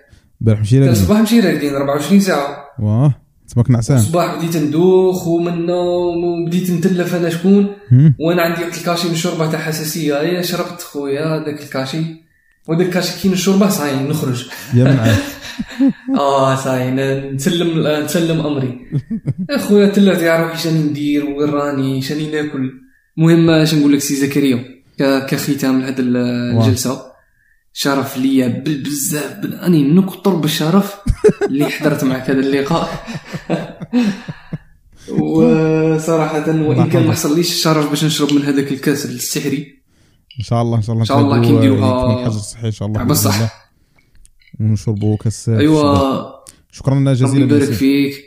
البارح 0.42 0.60
مشي 0.62 0.80
تاع 0.80 0.86
لك 0.86 0.92
الصباح 0.92 1.20
ماشي 1.20 1.40
راقدين 1.40 1.76
24 1.76 2.20
ساعة. 2.20 2.66
واه 2.80 3.14
تماك 3.54 3.72
نعسان 3.72 3.98
الصباح 3.98 4.36
بديت 4.36 4.58
ندوخ 4.58 5.28
ومنا 5.28 5.74
وبديت 5.76 6.72
نتلف 6.72 7.16
أنا 7.16 7.30
شكون. 7.30 7.68
وأنا 8.20 8.42
عندي 8.42 8.62
واحد 8.62 8.74
ال 8.74 8.79
cachet 8.79 9.08
من 9.08 9.14
الشوربة 9.14 9.52
تاع 9.52 9.60
حساسية. 9.60 10.22
هيا 10.22 10.42
شربت 10.42 10.82
خويا 10.82 11.26
هذاك 11.26 11.62
ال 11.64 11.68
cachet. 11.68 12.02
وهذاك 12.68 12.86
ال 12.88 12.93
cachet 12.93 13.22
كي 13.22 13.30
نشربه 13.30 13.70
صاي 13.70 13.96
نخرج. 13.96 14.46
يا 14.74 14.84
من 14.84 15.00
عاد 15.00 15.16
آه 16.20 16.56
صاي 16.56 16.92
ن- 16.92 17.36
نسلم 17.36 17.88
نسلم 18.04 18.40
أمري. 18.46 18.80
يا 19.50 19.58
خويا 19.58 19.88
تلات 19.88 20.22
يا 20.22 20.42
روحي 20.44 20.58
شاني 20.58 20.80
ندير؟ 20.84 21.26
وين 21.26 21.50
راني؟ 21.50 22.02
شاني 22.02 22.32
ناكل؟ 22.32 22.72
المهم 23.18 23.50
اش 23.50 23.74
نقول 23.76 23.94
لك 23.94 24.00
سي 24.00 24.16
زكريا 24.16 24.66
كختام 25.00 25.82
لهاد 25.82 26.00
ال- 26.00 26.18
الجلسة. 26.18 27.11
شرف 27.74 28.18
ليا 28.18 28.48
بزاف 28.66 29.46
أني 29.46 29.84
نكثر 29.84 30.36
بالشرف 30.36 30.96
اللي 31.50 31.66
حضرت 31.66 32.04
معك 32.04 32.30
هذا 32.30 32.40
اللقاء 32.40 33.06
وصراحة 35.20 36.50
وإن 36.50 36.90
كان 36.90 37.08
ما 37.08 37.14
حصليش 37.14 37.50
الشرف 37.52 37.90
باش 37.90 38.04
نشرب 38.06 38.34
من 38.34 38.42
هذاك 38.42 38.72
الكاس 38.72 39.06
السحري 39.06 39.82
إن 40.40 40.44
شاء 40.44 40.62
الله 40.62 40.78
إن 40.78 40.82
شاء 40.82 40.92
الله 40.94 41.02
إن 41.02 41.08
شاء 41.08 41.20
الله 41.20 41.42
كي 41.42 41.52
نديروها- 41.52 41.84
آه، 41.84 42.12
يكون 42.12 42.24
حاجة 42.24 42.32
صحية 42.42 42.68
إن 42.68 42.72
شاء 42.72 42.88
الله 42.88 43.04
بصح. 43.04 43.36
الله. 43.36 43.52
ونشربوا 44.60 45.18
كاس 45.18 45.50
ايوا 45.50 46.22
شكرا 46.72 47.14
جزيلا 47.14 47.44
يبارك 47.46 47.62
ياسين. 47.62 47.76
فيك 47.76 48.24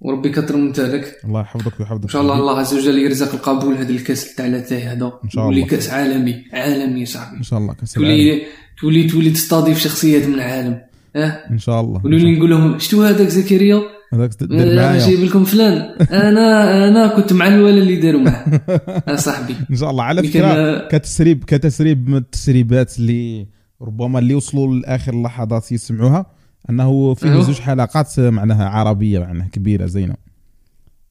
وربي 0.00 0.28
يكثر 0.28 0.56
من 0.56 0.72
أمثالك 0.72 1.20
الله 1.24 1.40
يحفظك 1.40 1.80
ويحفظك. 1.80 2.02
إن 2.02 2.08
شاء 2.08 2.22
الله 2.22 2.38
الله 2.38 2.58
عز 2.58 2.74
وجل 2.74 2.98
يرزق 2.98 3.34
القبول 3.34 3.74
هذا 3.74 3.90
الكاس 3.90 4.34
تاع 4.34 4.46
لاتاي 4.46 4.82
هذا. 4.82 5.12
إن 5.24 5.30
شاء 5.30 5.48
الله. 5.48 5.66
كاس 5.66 5.90
عالمي 5.90 6.44
عالمي 6.52 7.06
صاحبي. 7.06 7.36
إن 7.36 7.42
شاء 7.42 7.58
الله 7.58 7.74
كاس. 7.74 7.92
تولي 7.92 8.42
تولي 8.80 9.04
تولي 9.04 9.30
تستضيف 9.30 9.78
شخصيات 9.78 10.26
من 10.26 10.34
العالم. 10.34 10.80
آه 11.16 11.44
إن 11.50 11.58
شاء 11.58 11.80
الله. 11.80 12.02
قولوا 12.02 12.18
لي 12.18 12.36
نقول 12.36 12.50
لهم 12.50 12.78
شتو 12.78 13.02
هذاك 13.02 13.28
زكريا? 13.28 13.80
هذاك 14.12 14.30
دير 14.40 14.76
معايا. 14.76 15.06
جايب 15.06 15.20
لكم 15.20 15.44
فلان. 15.44 15.94
أنا 16.28 16.88
أنا 16.88 17.06
كنت 17.16 17.32
مع 17.32 17.46
الولا 17.48 17.78
اللي 17.78 17.96
داروا 17.96 18.20
معاه. 18.20 18.60
صاحبي. 19.26 19.54
إن 19.70 19.76
شاء 19.76 19.90
الله. 19.90 20.04
على 20.04 20.22
فكرة 20.22 20.88
كتسريب 20.88 21.44
كتسريب 21.44 22.08
من 22.08 22.16
التسريبات 22.16 22.98
اللي 22.98 23.46
ربما 23.82 24.18
اللي 24.18 24.34
وصلوا 24.34 24.74
لآخر 24.74 25.12
اللحظات 25.12 25.72
يسمعوها. 25.72 26.37
أنه 26.70 27.14
فيه 27.14 27.30
أيوه. 27.30 27.42
زوج 27.42 27.60
حلقات 27.60 28.20
معناها 28.20 28.68
عربية 28.68 29.18
معناها 29.18 29.48
كبيرة 29.52 29.86
زينة 29.86 30.14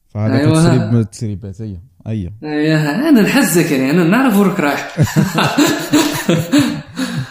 فهذا 0.08 0.34
أيوه. 0.38 0.52
كتسريب 0.52 0.80
من 0.92 1.00
التسريبات 1.00 1.62
هي 2.06 2.30
يا 2.42 3.08
أنا 3.08 3.20
نحس 3.20 3.54
زكريا 3.54 3.90
أنا 3.90 4.04
نعرف 4.04 4.36
وراك 4.38 4.60
رايح 4.60 4.96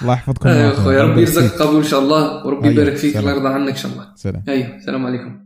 الله 0.01 0.13
يحفظكم 0.13 0.49
أيوه 0.49 0.59
ويعافيكم. 0.61 0.83
خويا 0.83 1.03
ربي 1.03 1.21
يرزقك 1.21 1.47
فيك. 1.51 1.61
قبول 1.61 1.75
إن 1.77 1.83
شاء 1.83 1.99
الله 1.99 2.45
وربي 2.45 2.67
أيوه، 2.69 2.81
يبارك 2.81 2.97
فيك 2.97 3.13
سلام. 3.13 3.27
الله 3.27 3.37
يرضى 3.37 3.53
عنك 3.53 3.69
إن 3.69 3.75
شاء 3.75 3.91
الله 3.91 4.05
سلام 4.15 4.43
أيوه 4.47 4.75
السلام 4.75 5.05
عليكم 5.05 5.39